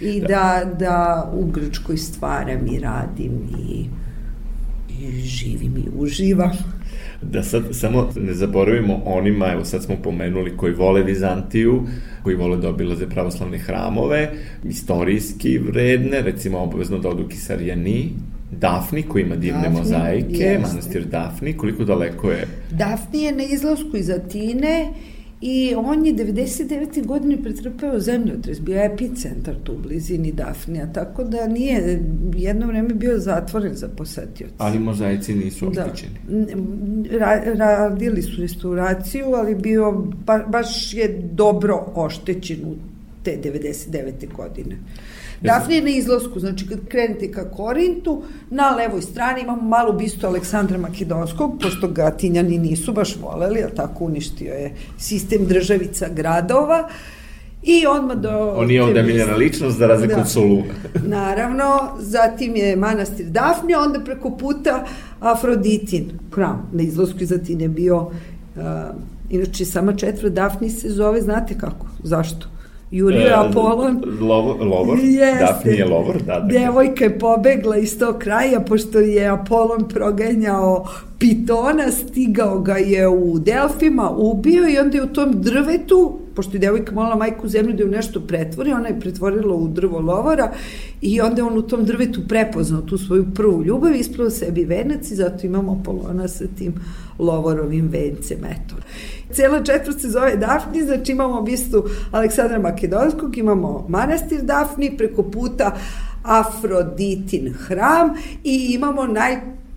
I 0.00 0.20
da, 0.20 0.72
da 0.78 1.30
u 1.34 1.46
Grčkoj 1.46 1.96
stvaram 1.96 2.66
i 2.66 2.78
radim 2.78 3.32
i, 3.68 3.84
i 5.02 5.20
živim 5.20 5.76
i 5.76 5.88
uživam. 5.98 6.77
Da 7.22 7.42
sad 7.42 7.62
samo 7.72 8.08
ne 8.16 8.34
zaboravimo 8.34 9.02
onima, 9.04 9.52
evo 9.52 9.64
sad 9.64 9.84
smo 9.84 9.96
pomenuli, 9.96 10.56
koji 10.56 10.72
vole 10.72 11.02
Vizantiju, 11.02 11.82
koji 12.22 12.36
vole 12.36 12.56
da 12.56 12.68
obilaze 12.68 13.08
pravoslavne 13.08 13.58
hramove, 13.58 14.30
istorijski 14.64 15.58
vredne, 15.58 16.22
recimo 16.22 16.58
obavezno 16.58 16.98
da 16.98 17.08
odu 17.08 17.28
Kisarijani, 17.28 18.10
Dafni 18.50 19.02
koji 19.02 19.22
ima 19.22 19.36
divne 19.36 19.62
Dafni, 19.62 19.78
mozaike, 19.78 20.44
jeste. 20.44 20.58
manastir 20.58 21.04
Dafni, 21.04 21.52
koliko 21.52 21.84
daleko 21.84 22.30
je 22.30 22.46
Dafni 22.70 23.22
je 23.22 23.32
na 23.32 23.42
izlasku 23.42 23.96
iz 23.96 24.10
Atine 24.10 24.92
i 25.40 25.74
on 25.76 26.06
je 26.06 26.14
99. 26.14 27.06
godine 27.06 27.42
pretrpeo 27.42 28.00
zemljotres, 28.00 28.60
bio 28.60 28.76
je 28.76 28.86
epicentar 28.86 29.54
tu 29.64 29.72
u 29.72 29.78
blizini 29.78 30.32
Dafnija, 30.32 30.92
tako 30.92 31.24
da 31.24 31.46
nije 31.46 32.00
jedno 32.36 32.66
vreme 32.66 32.94
bio 32.94 33.18
zatvoren 33.18 33.74
za 33.74 33.88
posetioce. 33.88 34.54
ali 34.58 34.78
mozaici 34.78 35.34
nisu 35.34 35.70
Da. 35.70 35.84
oštećeni. 35.84 36.14
Ra, 37.10 37.42
radili 37.54 38.22
su 38.22 38.40
restauraciju, 38.40 39.26
ali 39.26 39.54
bio, 39.54 39.92
ba, 40.26 40.44
baš 40.48 40.94
je 40.94 41.20
dobro 41.32 41.92
oštećen 41.94 42.58
u 42.64 42.74
te 43.22 43.38
99. 43.44 44.32
godine. 44.36 44.76
Dafne 45.42 45.74
je 45.74 45.82
na 45.82 45.90
izlasku, 45.90 46.40
znači 46.40 46.66
kad 46.66 46.88
krenete 46.88 47.32
ka 47.32 47.50
Korintu, 47.50 48.22
na 48.50 48.70
levoj 48.70 49.02
strani 49.02 49.40
imamo 49.42 49.62
malu 49.62 49.92
bistu 49.92 50.26
Aleksandra 50.26 50.78
Makedonskog, 50.78 51.58
pošto 51.62 51.88
ga 51.88 52.04
Atinjani 52.04 52.58
nisu 52.58 52.92
baš 52.92 53.16
voleli, 53.16 53.62
ali 53.62 53.74
tako 53.74 54.04
uništio 54.04 54.54
je 54.54 54.74
sistem 54.98 55.46
državica 55.46 56.08
gradova, 56.08 56.88
I 57.62 57.86
odmah 57.86 58.16
do... 58.16 58.54
On 58.56 58.70
je 58.70 58.82
ovde 58.82 59.02
miljena 59.02 59.34
ličnost 59.34 59.78
za 59.78 59.86
razliku 59.86 60.14
Da. 60.14 60.20
od 60.20 60.28
Soluna. 60.28 60.74
Naravno, 61.16 61.64
zatim 61.98 62.56
je 62.56 62.76
manastir 62.76 63.26
Dafni, 63.26 63.74
onda 63.74 64.00
preko 64.00 64.30
puta 64.30 64.84
Afroditin, 65.20 66.10
hram 66.34 66.70
na 66.72 66.82
izlasku 66.82 67.18
iz 67.20 67.32
Atine 67.32 67.68
bio, 67.68 67.96
uh, 67.96 68.62
inače 69.30 69.64
sama 69.64 69.96
četvra 69.96 70.28
Dafni 70.28 70.70
se 70.70 70.90
zove, 70.90 71.20
znate 71.20 71.58
kako, 71.58 71.86
zašto? 72.02 72.46
Jurio 72.90 73.26
E, 73.26 73.32
Apolon. 73.32 74.02
Lovo, 74.20 74.64
lovor, 74.64 74.98
Jeste. 74.98 75.44
Dafni 75.44 75.72
je 75.72 75.84
lovor, 75.84 76.22
da. 76.22 76.40
da. 76.40 76.46
Devojka 76.46 77.04
je 77.04 77.18
pobegla 77.18 77.76
iz 77.76 77.98
tog 77.98 78.18
kraja, 78.18 78.60
pošto 78.60 78.98
je 78.98 79.26
Apolon 79.26 79.88
proganjao 79.88 80.86
pitona, 81.18 81.90
stigao 81.90 82.60
ga 82.60 82.76
je 82.76 83.08
u 83.08 83.38
Delfima, 83.38 84.10
ubio 84.10 84.68
i 84.68 84.78
onda 84.78 84.96
je 84.96 85.04
u 85.04 85.12
tom 85.12 85.42
drvetu, 85.42 86.18
pošto 86.34 86.56
je 86.56 86.58
devojka 86.58 86.94
molila 86.94 87.16
majku 87.16 87.48
zemlju 87.48 87.76
da 87.76 87.82
ju 87.82 87.90
nešto 87.90 88.20
pretvori, 88.20 88.72
ona 88.72 88.88
je 88.88 89.00
pretvorila 89.00 89.54
u 89.54 89.68
drvo 89.68 90.00
lovora 90.00 90.52
i 91.00 91.20
onda 91.20 91.40
je 91.40 91.44
on 91.44 91.58
u 91.58 91.62
tom 91.62 91.84
drvetu 91.84 92.20
prepoznao 92.28 92.82
tu 92.82 92.98
svoju 92.98 93.26
prvu 93.34 93.64
ljubav, 93.64 93.94
ispravo 93.94 94.30
sebi 94.30 94.64
venac 94.64 95.10
i 95.10 95.14
zato 95.14 95.46
imamo 95.46 95.78
Apolona 95.80 96.28
sa 96.28 96.44
tim 96.58 96.74
lovorovim 97.18 97.88
vencem, 97.88 98.38
eto. 98.44 98.74
Cela 99.32 99.62
četvrt 99.64 100.00
se 100.00 100.08
zove 100.08 100.36
Dafni, 100.36 100.82
znači 100.82 101.12
imamo 101.12 101.42
bistu 101.42 101.84
Aleksandra 102.10 102.58
Makedonskog, 102.58 103.38
imamo 103.38 103.86
manastir 103.88 104.42
Dafni, 104.42 104.96
preko 104.96 105.22
puta 105.22 105.76
Afroditin 106.22 107.52
hram 107.52 108.10
i 108.44 108.70
imamo 108.74 109.06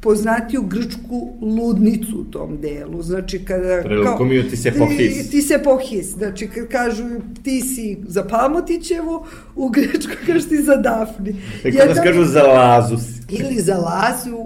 najpoznatiju 0.01 0.61
grčku 0.61 1.37
ludnicu 1.41 2.17
u 2.19 2.23
tom 2.23 2.57
delu. 2.61 3.01
Znači, 3.01 3.45
kada... 3.45 3.81
Prelkomio 3.83 4.43
ti 4.43 4.57
se 4.57 4.71
pohis. 4.77 5.23
Ti, 5.23 5.31
ti 5.31 5.41
se 5.41 5.59
pohis. 5.63 6.05
Znači, 6.05 6.47
kad 6.47 6.67
kažu 6.67 7.03
ti 7.43 7.61
si 7.61 7.97
za 8.07 8.23
Palmotićevu, 8.23 9.25
u 9.55 9.69
Grčkoj 9.69 10.15
kažu 10.27 10.49
ti 10.49 10.57
za 10.63 10.75
Dafni. 10.75 11.35
E, 11.63 11.71
kad 11.71 11.89
nas 11.89 11.99
kažu 12.03 12.23
za 12.23 12.43
Lazus. 12.43 13.01
ili 13.29 13.61
za 13.61 13.75
Lazu. 13.77 14.37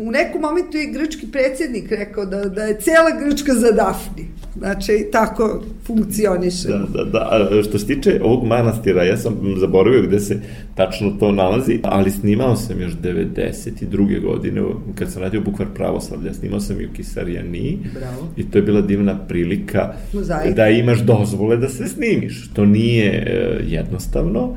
U 0.00 0.10
nekom 0.10 0.40
momentu 0.40 0.76
je 0.76 0.86
grčki 0.86 1.26
predsjednik 1.26 1.90
rekao 1.90 2.26
da, 2.26 2.44
da 2.44 2.62
je 2.62 2.80
cela 2.80 3.10
Grčka 3.24 3.52
za 3.54 3.70
Dafni. 3.70 4.26
Znači, 4.58 5.08
tako 5.12 5.62
funkcioniše. 5.86 6.68
Da, 6.68 6.78
da, 6.78 7.04
da. 7.04 7.18
A 7.18 7.62
Što 7.62 7.78
se 7.78 7.86
tiče 7.86 8.20
ovog 8.22 8.44
manastira, 8.46 9.04
ja 9.04 9.16
sam 9.16 9.34
zaboravio 9.60 10.02
gde 10.02 10.20
se 10.20 10.40
tačno 10.74 11.10
to 11.10 11.32
nalazi, 11.32 11.80
ali 11.82 12.10
snimao 12.10 12.56
sam 12.56 12.80
još 12.80 12.92
92. 12.92 14.22
godine, 14.22 14.62
kad 14.94 15.12
sam 15.12 15.22
radio 15.22 15.40
Bukvar 15.40 15.68
pravoslavlja, 15.74 16.34
snimao 16.34 16.60
sam 16.60 16.80
i 16.80 16.86
u 16.86 16.92
Kisarijani. 16.96 17.78
Bravo. 17.94 18.28
I 18.36 18.50
to 18.50 18.58
je 18.58 18.62
bila 18.62 18.80
divna 18.80 19.18
prilika 19.28 19.92
Mozaik. 20.12 20.54
da 20.56 20.68
imaš 20.68 20.98
dozvole 21.00 21.56
da 21.56 21.68
se 21.68 21.88
snimiš. 21.88 22.50
To 22.54 22.64
nije 22.64 23.06
e, 23.06 23.60
jednostavno. 23.66 24.55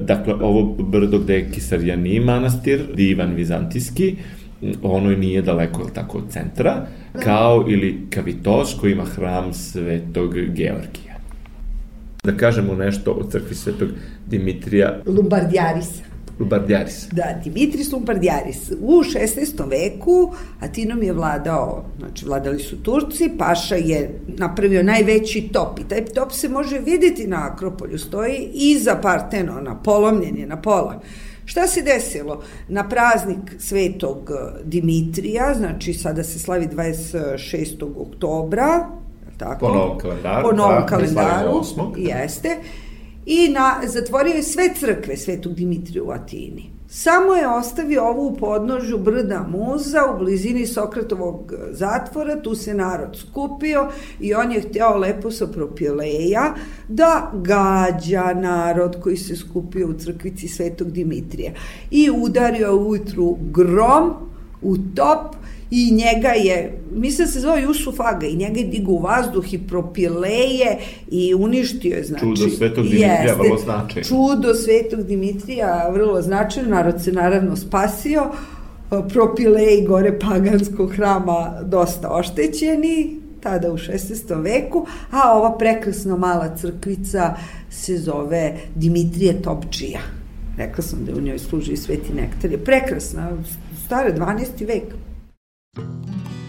Dakle, 0.00 0.34
ovo 0.34 0.74
brdo 0.78 1.18
gde 1.18 1.34
je 1.34 1.50
Kisarijani 1.50 2.20
manastir, 2.20 2.80
divan 2.94 3.34
vizantijski, 3.34 4.16
ono 4.82 5.10
nije 5.10 5.42
daleko 5.42 5.90
tako 5.94 6.18
od 6.18 6.24
centra, 6.30 6.86
kao 7.22 7.64
ili 7.68 8.06
Kavitos 8.10 8.76
koji 8.80 8.92
ima 8.92 9.04
hram 9.04 9.52
Svetog 9.54 10.34
Georgija. 10.34 11.16
Da 12.24 12.36
kažemo 12.36 12.74
nešto 12.74 13.10
o 13.12 13.30
crkvi 13.30 13.54
Svetog 13.54 13.88
Dimitrija 14.26 15.00
Lumbardjarisa. 15.06 16.09
Lubardjaris. 16.40 17.08
Da, 17.12 17.40
Dimitris 17.44 17.92
Lumbardjaris. 17.92 18.70
U 18.80 19.02
16. 19.02 19.68
veku 19.70 20.32
Atinom 20.60 21.02
je 21.02 21.12
vladao, 21.12 21.84
znači 21.98 22.26
vladali 22.26 22.58
su 22.58 22.82
Turci, 22.82 23.30
Paša 23.38 23.74
je 23.74 24.20
napravio 24.26 24.82
najveći 24.82 25.48
top 25.52 25.78
i 25.78 25.88
taj 25.88 26.04
top 26.04 26.32
se 26.32 26.48
može 26.48 26.78
videti 26.78 27.26
na 27.26 27.48
Akropolju, 27.52 27.98
stoji 27.98 28.48
iza 28.52 28.96
Partenona, 29.02 29.82
polomljen 29.82 30.36
je 30.36 30.46
na 30.46 30.62
pola. 30.62 31.00
Šta 31.44 31.66
se 31.66 31.82
desilo? 31.82 32.42
Na 32.68 32.88
praznik 32.88 33.54
svetog 33.58 34.30
Dimitrija, 34.64 35.54
znači 35.54 35.94
sada 35.94 36.24
se 36.24 36.38
slavi 36.38 36.66
26. 36.66 37.88
oktobra, 37.96 38.88
tako? 39.36 39.66
Po 39.66 39.74
novom 39.74 39.98
kalendaru, 39.98 40.48
Po 40.48 40.56
novom 40.56 40.80
da, 40.80 40.86
kalendaru, 40.86 41.50
osmog. 41.50 41.98
jeste. 41.98 42.56
I 43.26 43.48
na, 43.48 43.80
zatvorio 43.86 44.34
je 44.34 44.42
sve 44.42 44.74
crkve 44.74 45.16
Svetog 45.16 45.54
Dimitrija 45.54 46.02
u 46.02 46.10
Atini. 46.10 46.70
Samo 46.92 47.34
je 47.34 47.48
ostavio 47.48 48.04
ovo 48.04 48.26
u 48.26 48.98
brda 48.98 49.46
Muza 49.48 49.98
u 50.14 50.18
blizini 50.18 50.66
Sokratovog 50.66 51.52
zatvora, 51.70 52.42
tu 52.42 52.54
se 52.54 52.74
narod 52.74 53.16
skupio 53.16 53.88
i 54.20 54.34
on 54.34 54.52
je 54.52 54.60
hteo 54.60 54.96
lepo 54.96 55.30
sa 55.30 55.46
propileja 55.46 56.54
da 56.88 57.32
gađa 57.34 58.34
narod 58.34 58.96
koji 59.02 59.16
se 59.16 59.36
skupio 59.36 59.88
u 59.88 59.92
crkvici 59.92 60.48
Svetog 60.48 60.90
Dimitrija. 60.90 61.52
I 61.90 62.10
udario 62.10 62.76
ujutru 62.76 63.36
grom 63.40 64.14
u 64.62 64.76
top 64.94 65.36
i 65.70 65.90
njega 65.92 66.28
je, 66.28 66.80
mislim 66.92 67.26
da 67.26 67.32
se 67.32 67.40
zove 67.40 67.62
Jusuf 67.62 68.00
Aga, 68.00 68.26
i 68.26 68.36
njega 68.36 68.60
je 68.60 68.66
digu 68.66 68.92
u 68.92 68.98
vazduh 68.98 69.54
i 69.54 69.58
propileje 69.58 70.78
i 71.10 71.34
uništio 71.34 71.96
je, 71.96 72.04
znači... 72.04 72.24
Čudo 72.24 72.50
Svetog 72.50 72.84
Dimitrija, 72.84 73.22
jeste, 73.22 73.38
vrlo 73.42 73.58
značajno. 73.58 74.08
Čudo 74.08 74.54
Svetog 74.54 75.02
Dimitrija, 75.02 75.90
vrlo 75.92 76.22
značajno, 76.22 76.70
narod 76.70 77.02
se 77.02 77.12
naravno 77.12 77.56
spasio, 77.56 78.22
propileji 79.08 79.86
gore 79.86 80.18
paganskog 80.18 80.92
hrama 80.92 81.60
dosta 81.64 82.08
oštećeni, 82.10 83.20
tada 83.40 83.72
u 83.72 83.76
16. 83.76 84.42
veku, 84.42 84.86
a 85.10 85.38
ova 85.38 85.58
prekrasna 85.58 86.16
mala 86.16 86.56
crkvica 86.56 87.34
se 87.70 87.98
zove 87.98 88.56
Dimitrije 88.74 89.42
Topčija. 89.42 90.00
Rekla 90.58 90.84
sam 90.84 91.04
da 91.04 91.12
u 91.14 91.20
njoj 91.20 91.38
služi 91.38 91.76
sveti 91.76 92.14
nektar. 92.14 92.50
Je 92.50 92.64
prekrasna, 92.64 93.30
stare 93.86 94.14
12. 94.14 94.66
vek. 94.66 94.82
Thank 95.76 96.30
you. 96.30 96.39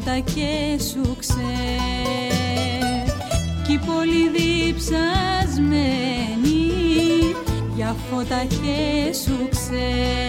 Και 0.00 0.80
σου 0.90 1.16
ξέ 1.18 1.42
κι 3.66 3.80
πολύ 3.86 4.28
διψασμένη 4.28 4.94
για 7.74 7.96
φώτα 8.10 8.44
και 8.44 9.12
σου 9.24 9.48
ξέ 9.50 10.23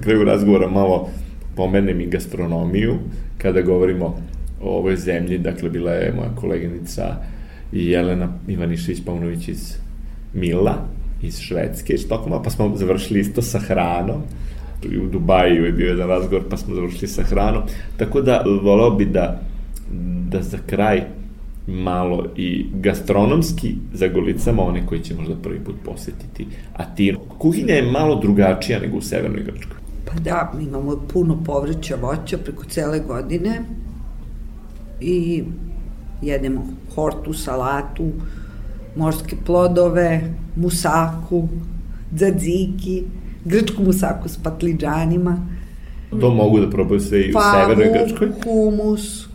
kraju 0.00 0.24
razgovora 0.24 0.68
malo 0.68 1.08
pomenem 1.56 2.00
i 2.00 2.06
gastronomiju, 2.06 2.94
kada 3.38 3.62
govorimo 3.62 4.06
o 4.62 4.78
ovoj 4.78 4.96
zemlji, 4.96 5.38
dakle 5.38 5.70
bila 5.70 5.92
je 5.92 6.12
moja 6.12 6.34
koleginica 6.34 7.16
Jelena 7.72 8.28
Ivanišević-Paunović 8.48 9.48
iz 9.48 9.74
Mila, 10.34 10.74
iz 11.22 11.38
Švedske, 11.38 11.92
iz 11.92 12.00
Štokoma, 12.00 12.42
pa 12.42 12.50
smo 12.50 12.76
završili 12.76 13.20
isto 13.20 13.42
sa 13.42 13.58
hranom, 13.58 14.22
u 15.02 15.06
Dubaju 15.06 15.64
je 15.64 15.72
bio 15.72 15.88
jedan 15.88 16.08
razgovor, 16.08 16.44
pa 16.50 16.56
smo 16.56 16.74
završili 16.74 17.08
sa 17.08 17.22
hranom, 17.22 17.62
tako 17.96 18.20
da 18.20 18.44
volao 18.62 18.90
bi 18.90 19.04
da, 19.04 19.40
da 20.30 20.42
za 20.42 20.58
kraj 20.66 21.02
malo 21.66 22.24
i 22.36 22.66
gastronomski 22.74 23.74
za 23.92 24.08
golicama, 24.08 24.62
one 24.62 24.86
koji 24.86 25.00
će 25.00 25.14
možda 25.14 25.34
prvi 25.34 25.60
put 25.60 25.74
posetiti 25.84 26.46
Atinu. 26.72 27.18
Kuhinja 27.38 27.74
je 27.74 27.90
malo 27.90 28.20
drugačija 28.20 28.80
nego 28.80 28.96
u 28.96 29.02
Severnoj 29.02 29.42
Grčkoj. 29.42 29.76
Pa 30.04 30.20
da, 30.20 30.52
imamo 30.60 30.96
puno 31.12 31.42
povrća, 31.44 31.96
voća 32.02 32.38
preko 32.38 32.64
cele 32.64 33.00
godine 33.00 33.60
i 35.00 35.44
jedemo 36.22 36.66
hortu, 36.94 37.32
salatu, 37.32 38.10
morske 38.96 39.36
plodove, 39.46 40.34
musaku, 40.56 41.48
dzadziki, 42.12 43.02
grčku 43.44 43.82
musaku 43.82 44.28
s 44.28 44.36
patliđanima. 44.42 45.46
To 46.20 46.30
mogu 46.30 46.60
da 46.60 46.70
probaju 46.70 47.00
sve 47.00 47.20
i 47.20 47.30
u 47.30 47.38
severnoj 47.52 47.90
Grčkoj? 47.92 48.28
humus. 48.44 49.33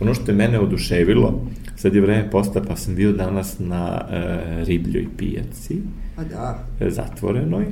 Ono 0.00 0.14
što 0.14 0.30
je 0.30 0.34
mene 0.36 0.60
oduševilo, 0.60 1.40
sad 1.76 1.94
je 1.94 2.00
vreme 2.00 2.30
posta, 2.30 2.60
pa 2.68 2.76
sam 2.76 2.94
bio 2.94 3.12
danas 3.12 3.56
na 3.58 4.04
e, 4.10 4.64
ribljoj 4.64 5.06
pijaci, 5.16 5.76
Pa 6.16 6.24
da. 6.24 6.58
e, 6.80 6.90
zatvorenoj, 6.90 7.64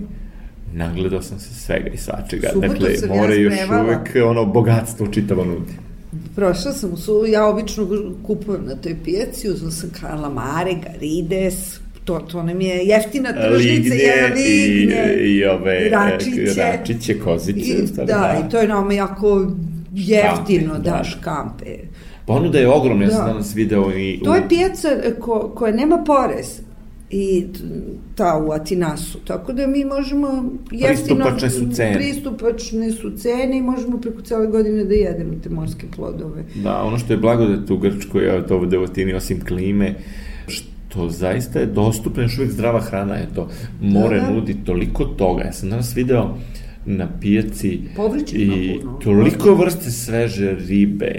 nagledao 0.74 1.22
sam 1.22 1.38
se 1.38 1.54
svega 1.54 1.88
i 1.88 1.96
svačega. 1.96 2.48
Subotu 2.52 2.72
dakle, 2.72 2.96
sam 2.96 3.08
ja 3.10 3.16
more 3.16 3.36
još 3.36 3.54
uvek 3.84 4.26
ono 4.26 4.44
bogatstvo 4.44 5.06
čitavo 5.06 5.44
nudi. 5.44 5.72
Prošla 6.36 6.72
sam 6.72 6.92
u 6.92 6.96
su, 6.96 7.24
ja 7.28 7.46
obično 7.46 7.86
kupujem 8.26 8.64
na 8.64 8.74
toj 8.74 8.96
pijaci, 9.04 9.50
uzela 9.50 9.70
sam 9.70 9.90
kalamare, 10.00 10.74
garides, 10.74 11.80
to, 12.04 12.18
to 12.18 12.42
nam 12.42 12.60
je 12.60 12.84
jeftina 12.84 13.32
tržnica, 13.32 13.94
je 13.94 14.26
Lignje 14.26 14.44
i, 14.46 14.78
lignje, 14.78 15.14
i 15.20 15.44
ove 15.44 15.88
račiće. 15.88 16.42
e, 16.42 16.54
račiće, 16.54 17.18
kozice. 17.18 17.60
I, 17.60 17.86
stvari, 17.86 18.06
da, 18.06 18.42
i 18.46 18.50
to 18.50 18.58
je 18.58 18.68
nama 18.68 18.92
jako 18.92 19.46
jeftino, 19.94 20.74
Škampe, 20.74 20.90
da, 20.90 20.96
da. 20.96 21.04
škampe. 21.04 21.76
Ponuda 22.26 22.58
je 22.58 22.68
ogromna, 22.68 23.04
ja 23.04 23.10
sam 23.10 23.20
Da. 23.20 23.26
danas 23.26 23.54
video 23.54 23.90
i... 23.92 24.20
To 24.24 24.30
u- 24.30 24.34
je 24.34 24.48
pijaca 24.48 24.88
ko, 25.20 25.52
koja 25.54 25.72
nema 25.72 25.98
porez 25.98 26.60
i 27.10 27.46
ta 28.14 28.38
u 28.38 28.52
Atinasu, 28.52 29.18
tako 29.18 29.52
da 29.52 29.66
mi 29.66 29.84
možemo 29.86 30.28
jeftino... 30.70 30.88
Pristupačne 31.16 31.50
su 31.50 31.66
cene. 31.72 31.94
Pristupačne 31.94 32.90
su 32.92 33.10
cene 33.12 33.58
i 33.58 33.62
možemo 33.62 34.00
preko 34.00 34.22
cele 34.22 34.46
godine 34.46 34.84
da 34.84 34.94
jedemo 34.94 35.32
te 35.42 35.50
morske 35.50 35.86
plodove. 35.96 36.44
Da, 36.54 36.82
ono 36.82 36.98
što 36.98 37.12
je 37.12 37.18
blagodat 37.18 37.70
u 37.70 37.76
Grčkoj, 37.76 38.30
a 38.30 38.46
to 38.46 38.58
u 38.58 38.66
Devotini, 38.66 39.14
osim 39.14 39.40
klime, 39.40 39.94
što 40.46 41.08
zaista 41.08 41.58
je 41.58 41.66
dostupna, 41.66 42.22
još 42.22 42.38
uvijek 42.38 42.52
zdrava 42.52 42.80
hrana 42.80 43.14
je 43.14 43.28
to. 43.34 43.48
More 43.80 44.20
Da, 44.20 44.26
da. 44.26 44.32
nudi 44.32 44.56
toliko 44.64 45.04
toga. 45.04 45.42
Ja 45.42 45.52
sam 45.52 45.70
danas 45.70 45.96
video 45.96 46.34
na 46.86 47.08
pijaci 47.20 47.80
Povrće 47.96 48.36
i 48.36 48.80
toliko 49.02 49.54
vrste 49.54 49.90
sveže 49.90 50.56
ribe, 50.58 51.14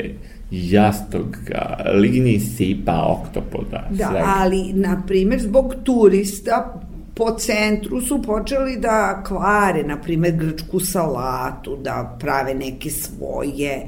jastoga, 0.53 1.77
lignji 1.93 2.39
sipa, 2.39 3.05
oktopoda, 3.07 3.87
Da, 3.89 4.07
svega. 4.07 4.33
ali, 4.37 4.73
na 4.73 5.03
primjer, 5.07 5.41
zbog 5.41 5.75
turista 5.83 6.81
po 7.13 7.35
centru 7.39 8.01
su 8.01 8.21
počeli 8.21 8.77
da 8.77 9.23
kvare, 9.27 9.83
na 9.83 9.97
primjer, 9.97 10.35
grčku 10.35 10.79
salatu, 10.79 11.75
da 11.75 12.17
prave 12.19 12.53
neke 12.53 12.89
svoje 12.89 13.85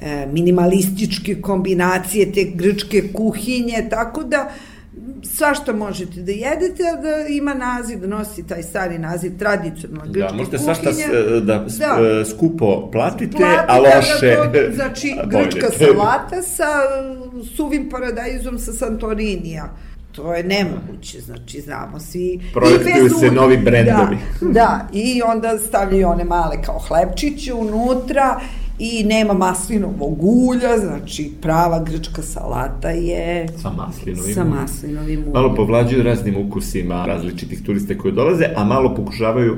e, 0.00 0.26
minimalističke 0.32 1.40
kombinacije 1.40 2.32
te 2.32 2.44
grčke 2.54 3.02
kuhinje, 3.12 3.86
tako 3.90 4.22
da 4.24 4.48
svašta 5.26 5.72
možete 5.74 6.20
da 6.20 6.32
jedete, 6.32 6.82
a 6.88 6.96
da 6.96 7.26
ima 7.28 7.54
naziv, 7.54 7.98
da 7.98 8.06
nosi 8.08 8.42
taj 8.44 8.62
stari 8.62 8.98
naziv 8.98 9.38
tradicionalna 9.38 10.04
grčka 10.04 10.28
Da, 10.28 10.34
možete 10.34 10.56
kuhinja. 10.56 10.74
svašta 10.74 10.92
s- 10.92 11.06
da, 11.42 11.58
Da. 11.78 12.18
e, 12.20 12.24
skupo 12.26 12.90
platite, 12.90 13.36
Platite, 13.36 13.64
a 13.68 13.78
loše... 13.78 14.26
da 14.26 14.52
to, 14.52 14.72
znači, 14.74 15.16
grčka 15.26 15.66
salata 15.70 16.42
sa 16.44 16.68
suvim 17.46 17.88
paradajzom 17.90 18.58
sa 18.58 18.72
Santorinija. 18.72 19.68
To 20.12 20.34
je 20.34 20.44
nemoguće, 20.44 21.20
znači 21.20 21.60
znamo 21.60 22.00
svi. 22.00 22.40
Projektuju 22.52 23.10
se 23.10 23.30
novi 23.30 23.56
brendovi. 23.58 24.16
Da, 24.40 24.48
da, 24.50 24.88
i 24.92 25.22
onda 25.24 25.58
stavljaju 25.58 26.08
one 26.08 26.24
male 26.24 26.62
kao 26.62 26.78
hlebčiće 26.78 27.54
unutra 27.54 28.40
i 28.78 29.04
nema 29.04 29.34
maslinovog 29.34 30.24
ulja, 30.24 30.78
znači 30.78 31.32
prava 31.40 31.84
grčka 31.84 32.22
salata 32.22 32.90
je 32.90 33.46
Sa 33.62 33.70
maslinovim 33.70 34.34
sa 34.34 34.44
maslinovim 34.44 35.20
uljem. 35.20 35.32
Malo 35.32 35.54
povlađuju 35.54 36.02
raznim 36.02 36.46
ukusima 36.46 37.06
različitih 37.06 37.62
turiste 37.62 37.98
koji 37.98 38.14
dolaze, 38.14 38.44
a 38.56 38.64
malo 38.64 38.94
pokušavaju 38.94 39.56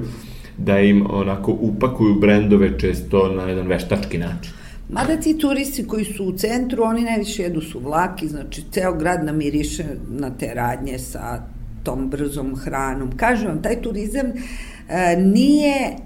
da 0.59 0.79
im 0.79 1.07
onako 1.11 1.53
upakuju 1.61 2.15
brendove 2.15 2.79
često 2.79 3.29
na 3.29 3.43
jedan 3.43 3.67
veštački 3.67 4.19
način. 4.19 4.53
Mada 4.89 5.17
ti 5.17 5.39
turisti 5.39 5.87
koji 5.87 6.05
su 6.05 6.25
u 6.25 6.33
centru, 6.33 6.83
oni 6.83 7.03
najviše 7.03 7.43
jedu 7.43 7.61
su 7.61 7.79
vlaki, 7.79 8.29
znači 8.29 8.63
ceo 8.71 8.95
grad 8.95 9.25
namiriše 9.25 9.85
na 10.09 10.31
te 10.31 10.55
radnje 10.55 10.99
sa 10.99 11.43
tom 11.83 12.11
brzom 12.11 12.57
hranom. 12.57 13.17
Kažem 13.17 13.49
vam, 13.49 13.63
taj 13.63 13.83
turizam 13.83 14.27
e, 14.27 15.17
nije 15.17 15.97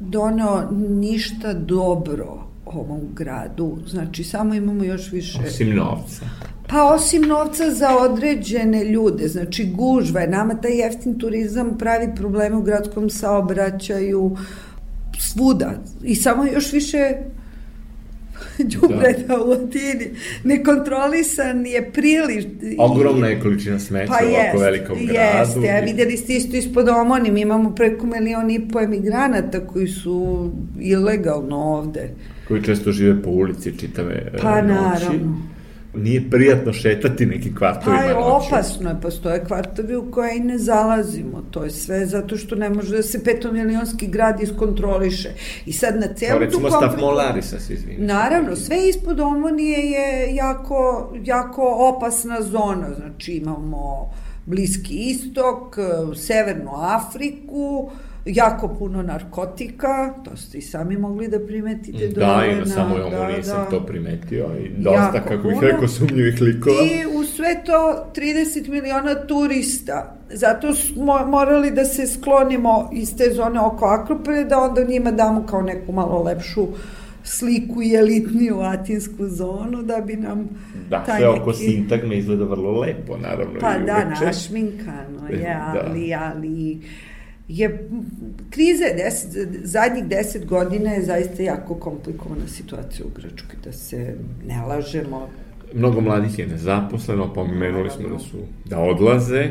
doneo 0.00 0.70
ništa 0.88 1.52
dobro 1.52 2.48
ovom 2.66 3.00
gradu, 3.14 3.78
znači 3.86 4.24
samo 4.24 4.54
imamo 4.54 4.84
još 4.84 5.12
više... 5.12 5.38
Osim 5.46 5.74
novca. 5.74 6.22
Pa 6.68 6.94
osim 6.94 7.22
novca 7.22 7.70
za 7.70 7.96
određene 7.98 8.84
ljude, 8.84 9.28
znači 9.28 9.72
gužva 9.76 10.20
je, 10.20 10.28
nama 10.28 10.54
taj 10.54 10.72
jeftin 10.72 11.18
turizam 11.18 11.78
pravi 11.78 12.14
probleme 12.16 12.56
u 12.56 12.62
gradskom 12.62 13.10
saobraćaju, 13.10 14.36
svuda. 15.18 15.70
I 16.04 16.14
samo 16.14 16.44
još 16.44 16.72
više 16.72 17.16
đubreta 18.80 19.36
da. 19.36 19.44
u 19.44 19.48
Latini. 19.48 20.10
Nekontrolisan 20.44 21.66
je 21.66 21.90
priliv. 21.92 22.44
Ogromna 22.78 23.26
je 23.26 23.40
količina 23.40 23.78
smeća 23.78 24.12
Pa 24.12 24.24
u 24.24 24.28
ovako 24.28 24.44
jest, 24.44 24.64
velikom 24.64 24.96
gradu. 25.06 25.12
jeste, 25.12 25.70
a 25.70 25.84
videli 25.84 26.16
ste 26.16 26.32
isto 26.34 26.56
ispod 26.56 26.88
Omoni, 26.88 27.30
mi 27.30 27.40
imamo 27.40 27.74
preko 27.74 28.06
milion 28.06 28.50
i 28.50 28.68
po 28.68 28.80
emigranata 28.80 29.66
koji 29.66 29.88
su 29.88 30.50
ilegalno 30.80 31.56
ovde. 31.56 32.10
Koji 32.48 32.62
često 32.62 32.92
žive 32.92 33.22
po 33.22 33.30
ulici 33.30 33.78
čitave 33.78 34.14
e, 34.34 34.38
Pa, 34.42 34.62
noći. 34.62 34.72
naravno. 34.72 35.38
Nije 35.94 36.30
prijatno 36.30 36.72
šetati 36.72 37.26
nekim 37.26 37.56
kvartovima 37.56 37.98
Pa 37.98 38.04
je 38.04 38.14
opasno 38.16 38.90
je, 38.90 39.00
postoje 39.02 39.44
kvartovi 39.44 39.96
u 39.96 40.10
koje 40.10 40.36
i 40.36 40.40
ne 40.40 40.58
zalazimo, 40.58 41.42
to 41.50 41.64
je 41.64 41.70
sve 41.70 42.06
zato 42.06 42.36
što 42.36 42.56
ne 42.56 42.70
može 42.70 42.96
da 42.96 43.02
se 43.02 43.24
petomilionski 43.24 44.06
grad 44.06 44.40
iskontroliše. 44.42 45.30
I 45.66 45.72
sad 45.72 46.00
na 46.00 46.14
celu 46.14 46.38
tu 46.38 46.44
recimo 46.44 46.70
stav 46.70 46.98
Molarisa 46.98 47.60
se 47.60 47.74
izvini. 47.74 48.06
Naravno, 48.06 48.56
sve 48.56 48.88
ispod 48.88 49.20
Omonije 49.20 49.78
je 49.78 50.34
jako, 50.34 51.10
jako 51.24 51.92
opasna 51.94 52.42
zona, 52.42 52.94
znači 52.96 53.32
imamo 53.32 54.10
Bliski 54.46 54.94
istok, 54.94 55.78
Severnu 56.16 56.70
Afriku, 56.74 57.90
jako 58.28 58.68
puno 58.68 59.02
narkotika, 59.02 59.88
to 60.24 60.36
ste 60.36 60.58
i 60.58 60.62
sami 60.62 60.96
mogli 60.96 61.28
da 61.28 61.38
primetite. 61.40 62.08
Da, 62.08 62.24
ima 62.46 62.58
na- 62.58 62.66
samo 62.66 62.98
da, 62.98 63.06
Omoniji 63.06 63.42
sam 63.42 63.64
da. 63.64 63.70
to 63.70 63.80
primetio 63.82 64.46
i 64.58 64.68
dosta, 64.72 65.00
Jako 65.06 65.28
kako 65.28 65.48
bih 65.48 65.58
rekao, 65.62 65.88
sumnjivih 65.88 66.40
likova. 66.42 66.76
I 66.76 67.16
u 67.16 67.24
sve 67.26 67.62
to 67.64 68.04
30 68.14 68.68
miliona 68.70 69.14
turista. 69.16 70.16
Zato 70.30 70.74
smo 70.74 71.26
morali 71.26 71.70
da 71.70 71.84
se 71.84 72.06
sklonimo 72.08 72.90
iz 72.92 73.16
te 73.16 73.30
zone 73.30 73.60
oko 73.60 73.84
Akropolja, 73.86 74.44
da 74.44 74.58
onda 74.58 74.84
njima 74.84 75.10
damo 75.12 75.46
kao 75.46 75.62
neku 75.62 75.92
malo 75.92 76.22
lepšu 76.22 76.66
sliku 77.24 77.82
i 77.82 77.94
elitniju 77.94 78.60
atinsku 78.60 79.26
zonu, 79.28 79.82
da 79.82 79.96
bi 79.98 80.16
nam 80.16 80.48
Da, 80.90 81.04
taj 81.04 81.18
sve 81.18 81.28
oko 81.28 81.50
neki- 81.50 81.58
sintagme 81.60 82.16
izgleda 82.16 82.44
vrlo 82.44 82.70
lepo, 82.72 83.16
naravno. 83.18 83.60
Pa 83.60 83.74
i 83.74 83.86
da, 83.86 84.10
našminkano 84.16 85.28
je, 85.30 85.38
Da. 85.74 85.84
ali, 85.84 86.14
ali 86.14 86.78
je 87.48 87.88
kriza 88.50 88.84
je 88.84 88.94
deset, 88.94 89.48
zadnjih 89.62 90.04
deset 90.04 90.46
godina 90.46 90.90
je 90.90 91.04
zaista 91.04 91.42
jako 91.42 91.74
komplikovana 91.74 92.48
situacija 92.48 93.06
u 93.06 93.10
Grčkoj, 93.20 93.56
da 93.64 93.72
se 93.72 94.14
ne 94.46 94.62
lažemo, 94.62 95.28
Mnogo 95.74 96.00
mladih 96.00 96.38
je 96.38 96.46
nezaposleno, 96.46 97.34
pomenuli 97.34 97.90
smo 97.90 98.08
da 98.08 98.18
su, 98.18 98.36
da 98.64 98.78
odlaze. 98.78 99.50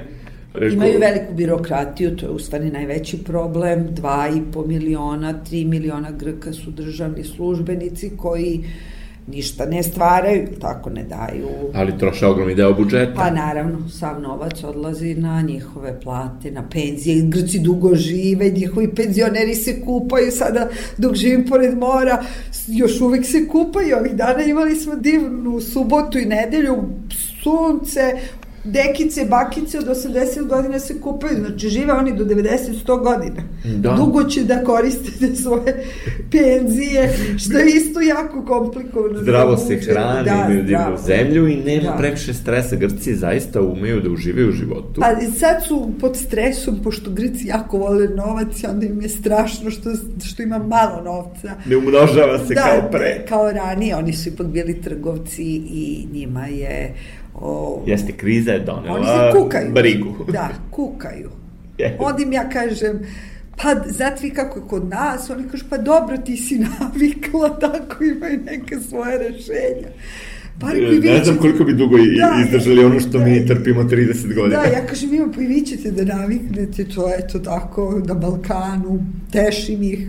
Imaju 0.74 1.00
veliku 1.00 1.34
birokratiju, 1.34 2.16
to 2.16 2.26
je 2.26 2.32
u 2.32 2.40
stvari 2.40 2.72
najveći 2.72 3.24
problem, 3.24 3.88
2,5 3.96 4.68
miliona, 4.68 5.34
3 5.52 5.68
miliona 5.68 6.12
Grka 6.12 6.54
su 6.54 6.72
državni 6.72 7.24
službenici 7.24 8.12
koji 8.18 8.64
ništa 9.28 9.66
ne 9.66 9.84
stvaraju, 9.84 10.48
tako 10.62 10.90
ne 10.90 11.04
daju. 11.04 11.48
Ali 11.74 11.98
troše 11.98 12.26
ogromni 12.28 12.56
deo 12.56 12.74
budžeta. 12.74 13.14
Pa 13.16 13.30
naravno, 13.30 13.90
sav 13.90 14.22
novac 14.22 14.64
odlazi 14.64 15.16
na 15.16 15.42
njihove 15.42 16.00
plate, 16.02 16.52
na 16.52 16.70
penzije, 16.70 17.22
Grci 17.22 17.60
dugo 17.60 17.96
žive, 17.96 18.50
njihovi 18.50 18.96
penzioneri 18.96 19.56
se 19.56 19.82
kupaju, 19.82 20.32
sada 20.32 20.70
dok 20.98 21.16
živim 21.16 21.46
pored 21.50 21.78
mora, 21.78 22.24
još 22.68 23.02
uvek 23.02 23.26
se 23.26 23.48
kupaju, 23.48 23.98
ovih 23.98 24.14
dana 24.14 24.44
imali 24.44 24.76
smo 24.76 24.96
divnu 24.96 25.62
subotu 25.62 26.20
i 26.20 26.26
nedelju, 26.26 26.76
sunce, 27.44 28.14
dekice, 28.72 29.26
bakice 29.26 29.80
od 29.80 29.86
80 29.86 30.48
godina 30.48 30.80
se 30.80 31.02
kupaju, 31.02 31.34
znači 31.40 31.70
žive 31.70 31.94
oni 31.94 32.18
do 32.18 32.26
90-100 32.26 33.04
godina. 33.04 33.42
Da. 33.78 33.92
Dugo 33.92 34.24
će 34.24 34.44
da 34.44 34.64
koriste 34.64 35.12
te 35.20 35.36
svoje 35.36 35.86
penzije, 36.32 37.14
što 37.38 37.58
je 37.58 37.68
isto 37.76 38.02
jako 38.02 38.46
komplikovano. 38.46 39.20
Zdravo 39.20 39.58
se 39.58 39.76
hrane, 39.76 40.24
Da, 40.24 40.32
imaju 40.32 40.64
divnu 40.64 40.98
zemlju 41.06 41.48
i 41.48 41.56
nema 41.56 41.92
Da. 41.92 41.98
previše 41.98 42.34
stresa. 42.34 42.76
Grci 42.76 43.16
zaista 43.16 43.62
umeju 43.62 44.02
da 44.02 44.10
uživaju 44.10 44.50
u 44.50 44.52
životu. 44.52 45.02
Pa 45.02 45.08
sad 45.40 45.66
su 45.68 45.92
pod 46.00 46.16
stresom, 46.18 46.80
pošto 46.84 47.12
Grci 47.12 47.48
jako 47.48 47.78
vole 47.78 48.08
novac 48.08 48.64
i 48.64 48.68
onda 48.68 48.86
im 48.86 49.02
je 49.02 49.10
strašno 49.10 49.72
što, 49.72 49.90
što 50.26 50.44
ima 50.44 50.58
malo 50.58 51.02
novca. 51.04 51.56
Ne 51.66 51.78
umnožava 51.78 52.40
se 52.48 52.54
da, 52.54 52.62
kao 52.62 52.90
pre. 52.92 53.26
kao 53.30 53.52
ranije, 53.52 53.96
oni 53.96 54.14
su 54.14 54.30
ipak 54.30 54.48
bili 54.48 54.82
trgovci 54.82 55.44
i 55.70 56.08
njima 56.14 56.48
je... 56.48 56.94
O, 57.38 57.84
Jeste, 57.86 58.12
kriza 58.14 58.52
je 58.52 58.60
donela 58.60 58.96
oni 58.96 59.06
se 59.06 59.40
kukaju. 59.40 59.72
brigu. 59.74 60.16
Da, 60.30 60.50
kukaju. 60.72 61.30
Je. 61.78 61.98
Onda 62.00 62.24
im 62.24 62.34
ja 62.34 62.50
kažem, 62.50 63.00
pa 63.58 63.76
znate 63.88 64.20
vi 64.22 64.30
kako 64.30 64.60
je 64.60 64.66
kod 64.68 64.90
nas, 64.90 65.30
oni 65.30 65.44
kažu, 65.44 65.66
pa 65.70 65.78
dobro, 65.78 66.18
ti 66.18 66.38
si 66.38 66.60
navikla, 66.72 67.50
tako 67.52 68.04
imaju 68.06 68.40
neke 68.42 68.80
svoje 68.80 69.18
rešenja. 69.20 69.88
Koji 70.62 70.86
vi 70.86 71.00
ne 71.02 71.24
znam 71.24 71.38
koliko 71.38 71.64
bi 71.64 71.74
dugo 71.74 71.98
i- 71.98 72.18
Da, 72.18 72.42
izdržali 72.42 72.86
ono 72.86 73.00
što 73.00 73.10
da, 73.10 73.26
mi 73.26 73.46
trpimo 73.46 73.84
30 73.84 73.96
godina. 74.36 74.62
Da, 74.62 74.68
ja 74.68 74.86
kažem, 74.86 75.14
ima, 75.14 75.28
pa 75.36 75.42
i 75.42 75.46
vi 75.46 75.62
ćete 75.62 75.92
da 75.92 76.18
naviknete 76.18 76.86
to, 76.86 77.10
eto 77.20 77.40
tako, 77.40 78.02
na 78.06 78.14
Balkanu, 78.14 79.00
tešim 79.32 79.84
ih. 79.84 80.08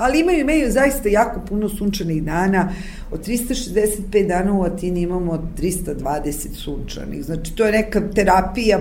Ali 0.00 0.20
imaju, 0.20 0.40
imaju 0.40 0.72
zaista 0.72 1.08
jako 1.08 1.40
puno 1.48 1.68
sunčanih 1.68 2.24
dana. 2.24 2.68
Od 3.10 3.26
365 3.26 4.28
dana 4.28 4.52
u 4.52 4.62
Atini 4.62 5.00
imamo 5.00 5.48
320 5.58 6.54
sunčanih. 6.54 7.24
Znači, 7.24 7.56
to 7.56 7.66
je 7.66 7.72
neka 7.72 8.00
terapija 8.14 8.78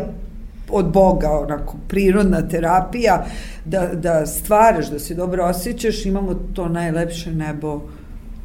od 0.69 0.91
Boga, 0.93 1.31
onako, 1.31 1.75
prirodna 1.87 2.47
terapija, 2.47 3.25
da, 3.65 3.87
da 3.93 4.25
stvaraš, 4.25 4.89
da 4.89 4.99
se 4.99 5.15
dobro 5.15 5.45
osjećaš. 5.45 6.05
Imamo 6.05 6.33
to 6.53 6.67
najlepše 6.69 7.31
nebo 7.31 7.81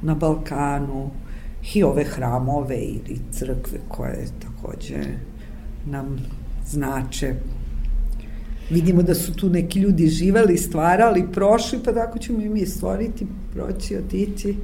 na 0.02 0.14
Balkanu 0.14 1.10
i 1.74 1.82
ove 1.82 2.04
hramove 2.04 2.76
ili 2.76 3.20
crkve 3.30 3.78
koje 3.88 4.26
takođe 4.42 5.00
nam 5.86 6.16
znače. 6.66 7.34
Vidimo 8.70 9.02
da 9.02 9.14
su 9.14 9.34
tu 9.34 9.50
neki 9.50 9.80
ljudi 9.80 10.06
živali, 10.08 10.56
stvarali, 10.56 11.24
prošli, 11.32 11.78
pa 11.84 11.92
tako 11.92 12.18
ćemo 12.18 12.40
i 12.42 12.48
mi 12.48 12.66
stvoriti, 12.66 13.26
proći, 13.52 13.96
otići, 13.96 14.54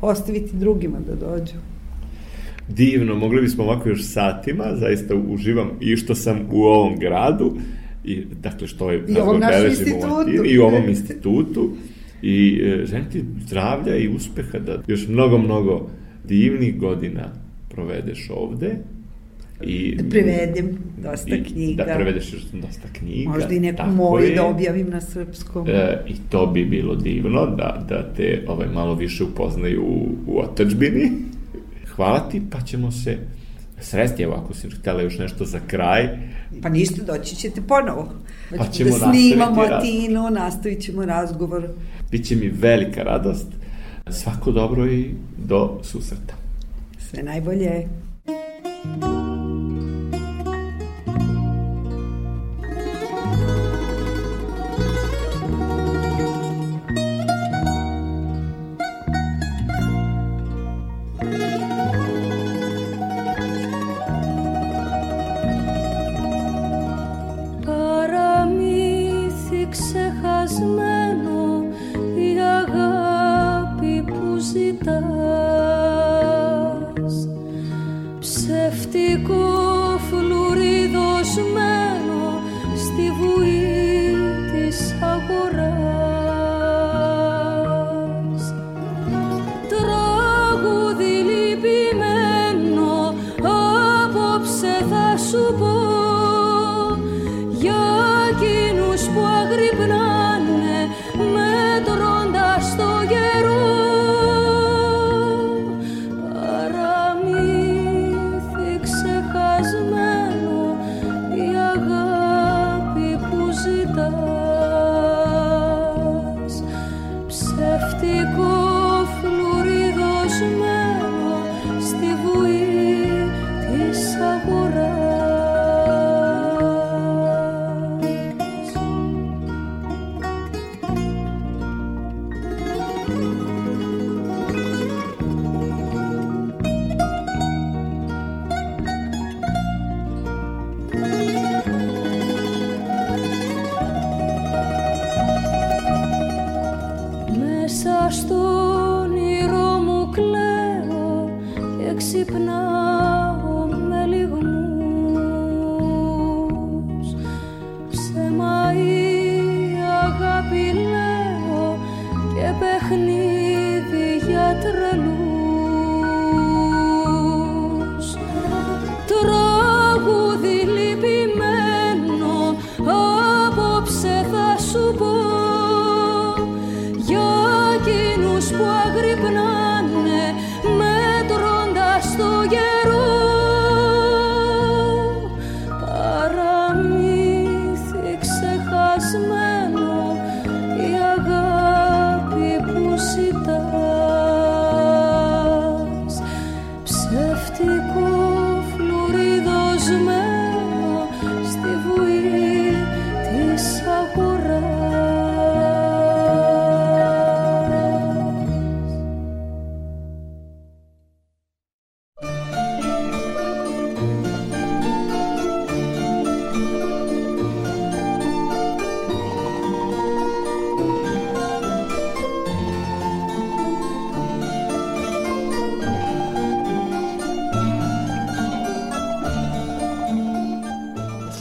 ostaviti 0.00 0.56
drugima 0.56 0.98
da 1.06 1.14
dođu. 1.14 1.54
Divno, 2.68 3.14
mogli 3.14 3.40
bismo 3.40 3.64
ovako 3.64 3.88
još 3.88 4.04
satima, 4.04 4.64
zaista 4.76 5.14
uživam 5.14 5.70
i 5.80 5.96
što 5.96 6.14
sam 6.14 6.48
u 6.52 6.62
ovom 6.62 6.98
gradu, 6.98 7.56
i, 8.04 8.24
dakle 8.42 8.66
što 8.66 8.90
je 8.90 9.04
I 9.08 9.18
ovom 9.18 9.40
našem 9.40 9.66
institutu. 9.66 10.44
I 10.44 10.58
u 10.58 10.62
ovom 10.62 10.88
institutu, 10.88 11.70
i 12.22 12.60
e, 12.64 12.86
želim 12.86 13.10
ti 13.12 13.24
zdravlja 13.46 13.96
i 13.96 14.08
uspeha 14.08 14.58
da 14.58 14.82
još 14.86 15.08
mnogo, 15.08 15.38
mnogo 15.38 15.90
divnih 16.24 16.78
godina 16.78 17.32
provedeš 17.68 18.30
ovde. 18.30 18.76
I, 19.62 19.96
da 19.96 20.08
prevedem 20.10 20.78
dosta 21.02 21.34
i, 21.34 21.44
knjiga. 21.44 21.84
Da 21.84 21.94
prevedeš 21.94 22.32
još 22.32 22.42
dosta 22.42 22.88
knjiga. 22.92 23.30
Možda 23.30 23.54
i 23.54 23.60
neku 23.60 23.86
moju 23.86 24.34
da 24.34 24.46
objavim 24.46 24.90
na 24.90 25.00
srpskom. 25.00 25.68
E, 25.68 26.04
I 26.08 26.14
to 26.30 26.46
bi 26.46 26.64
bilo 26.64 26.94
divno, 26.94 27.46
da, 27.46 27.84
da 27.88 28.12
te 28.16 28.44
ovaj, 28.48 28.66
malo 28.68 28.94
više 28.94 29.24
upoznaju 29.24 29.82
u, 29.82 30.08
u 30.26 30.40
otačbini. 30.40 31.10
Hvala 31.96 32.28
ti, 32.28 32.42
pa 32.50 32.60
ćemo 32.60 32.90
se 32.90 33.18
sresti, 33.80 34.22
evo 34.22 34.34
ako 34.34 34.54
si 34.54 34.70
htela 34.70 35.02
još 35.02 35.18
nešto 35.18 35.44
za 35.44 35.60
kraj. 35.66 36.08
Pa 36.62 36.68
ništa, 36.68 37.02
doći 37.04 37.36
ćete 37.36 37.60
ponovo. 37.68 38.08
Pa 38.50 38.56
znači, 38.56 38.72
ćemo 38.72 38.90
da 38.90 39.10
snimamo 39.10 39.62
Atinu, 39.62 40.30
nastavit 40.30 40.80
ćemo 40.80 41.04
razgovor. 41.04 41.68
Biće 42.10 42.36
mi 42.36 42.48
velika 42.48 43.02
radost. 43.02 43.46
Svako 44.10 44.50
dobro 44.52 44.86
i 44.86 45.10
do 45.38 45.80
susreta. 45.82 46.34
Sve 46.98 47.22
najbolje. 47.22 47.88
Thank 48.84 49.02
you 49.02 49.27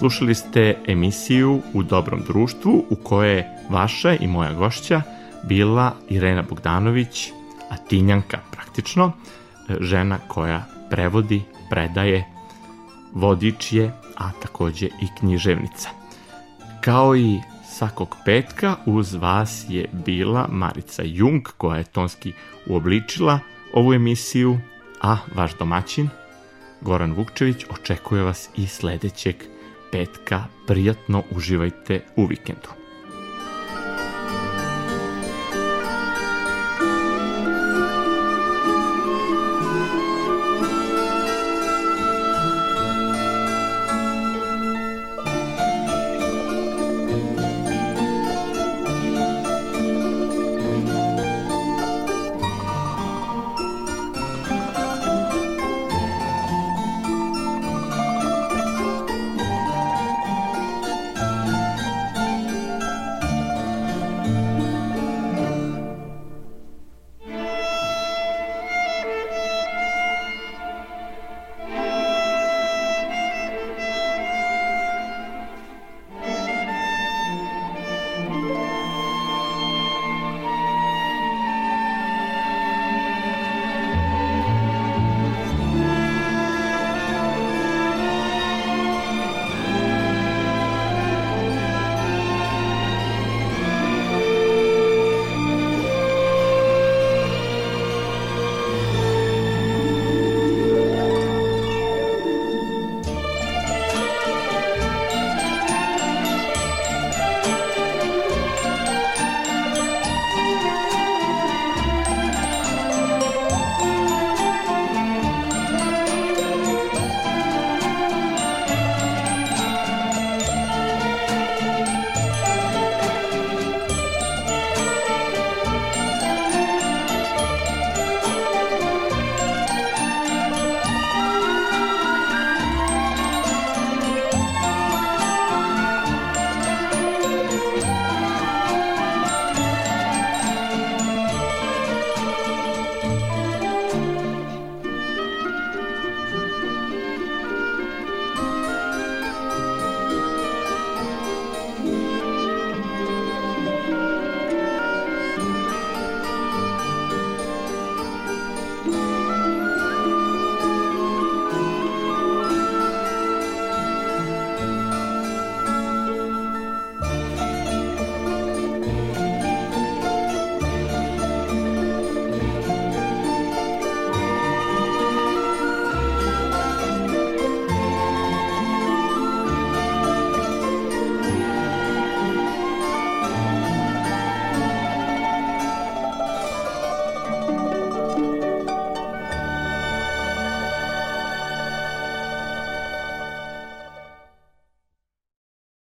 Slušali 0.08 0.36
ste 0.36 0.76
emisiju 0.88 1.62
U 1.74 1.84
dobrom 1.84 2.22
društvu 2.28 2.86
u 2.90 2.96
kojoj 2.96 3.36
je 3.36 3.58
vaša 3.70 4.14
i 4.14 4.28
moja 4.28 4.54
gošća 4.54 5.02
bila 5.44 5.96
Irena 6.10 6.44
Bogdanović, 6.50 7.32
Atinjanka 7.70 8.40
praktično, 8.52 9.12
žena 9.80 10.18
koja 10.28 10.66
prevodi, 10.90 11.42
predaje, 11.70 12.26
vodič 13.14 13.74
je, 13.74 13.92
a 14.18 14.32
takođe 14.42 14.86
i 14.86 15.08
književnica. 15.20 15.90
Kao 16.82 17.16
i 17.16 17.40
svakog 17.78 18.16
petka 18.26 18.76
uz 18.86 19.14
vas 19.14 19.66
je 19.70 19.90
bila 20.06 20.48
Marica 20.52 21.04
Jung 21.06 21.44
koja 21.58 21.78
je 21.78 21.84
tonski 21.84 22.34
uobličila 22.68 23.40
ovu 23.74 23.94
emisiju, 23.94 24.60
a 25.02 25.18
vaš 25.36 25.58
domaćin, 25.58 26.10
Goran 26.82 27.14
Vukčević, 27.14 27.66
očekuje 27.70 28.24
vas 28.24 28.50
i 28.56 28.68
sledećeg 28.68 29.57
petka. 29.92 30.44
Prijatno 30.68 31.24
uživajte 31.32 32.02
u 32.16 32.26
vikendu. 32.26 32.77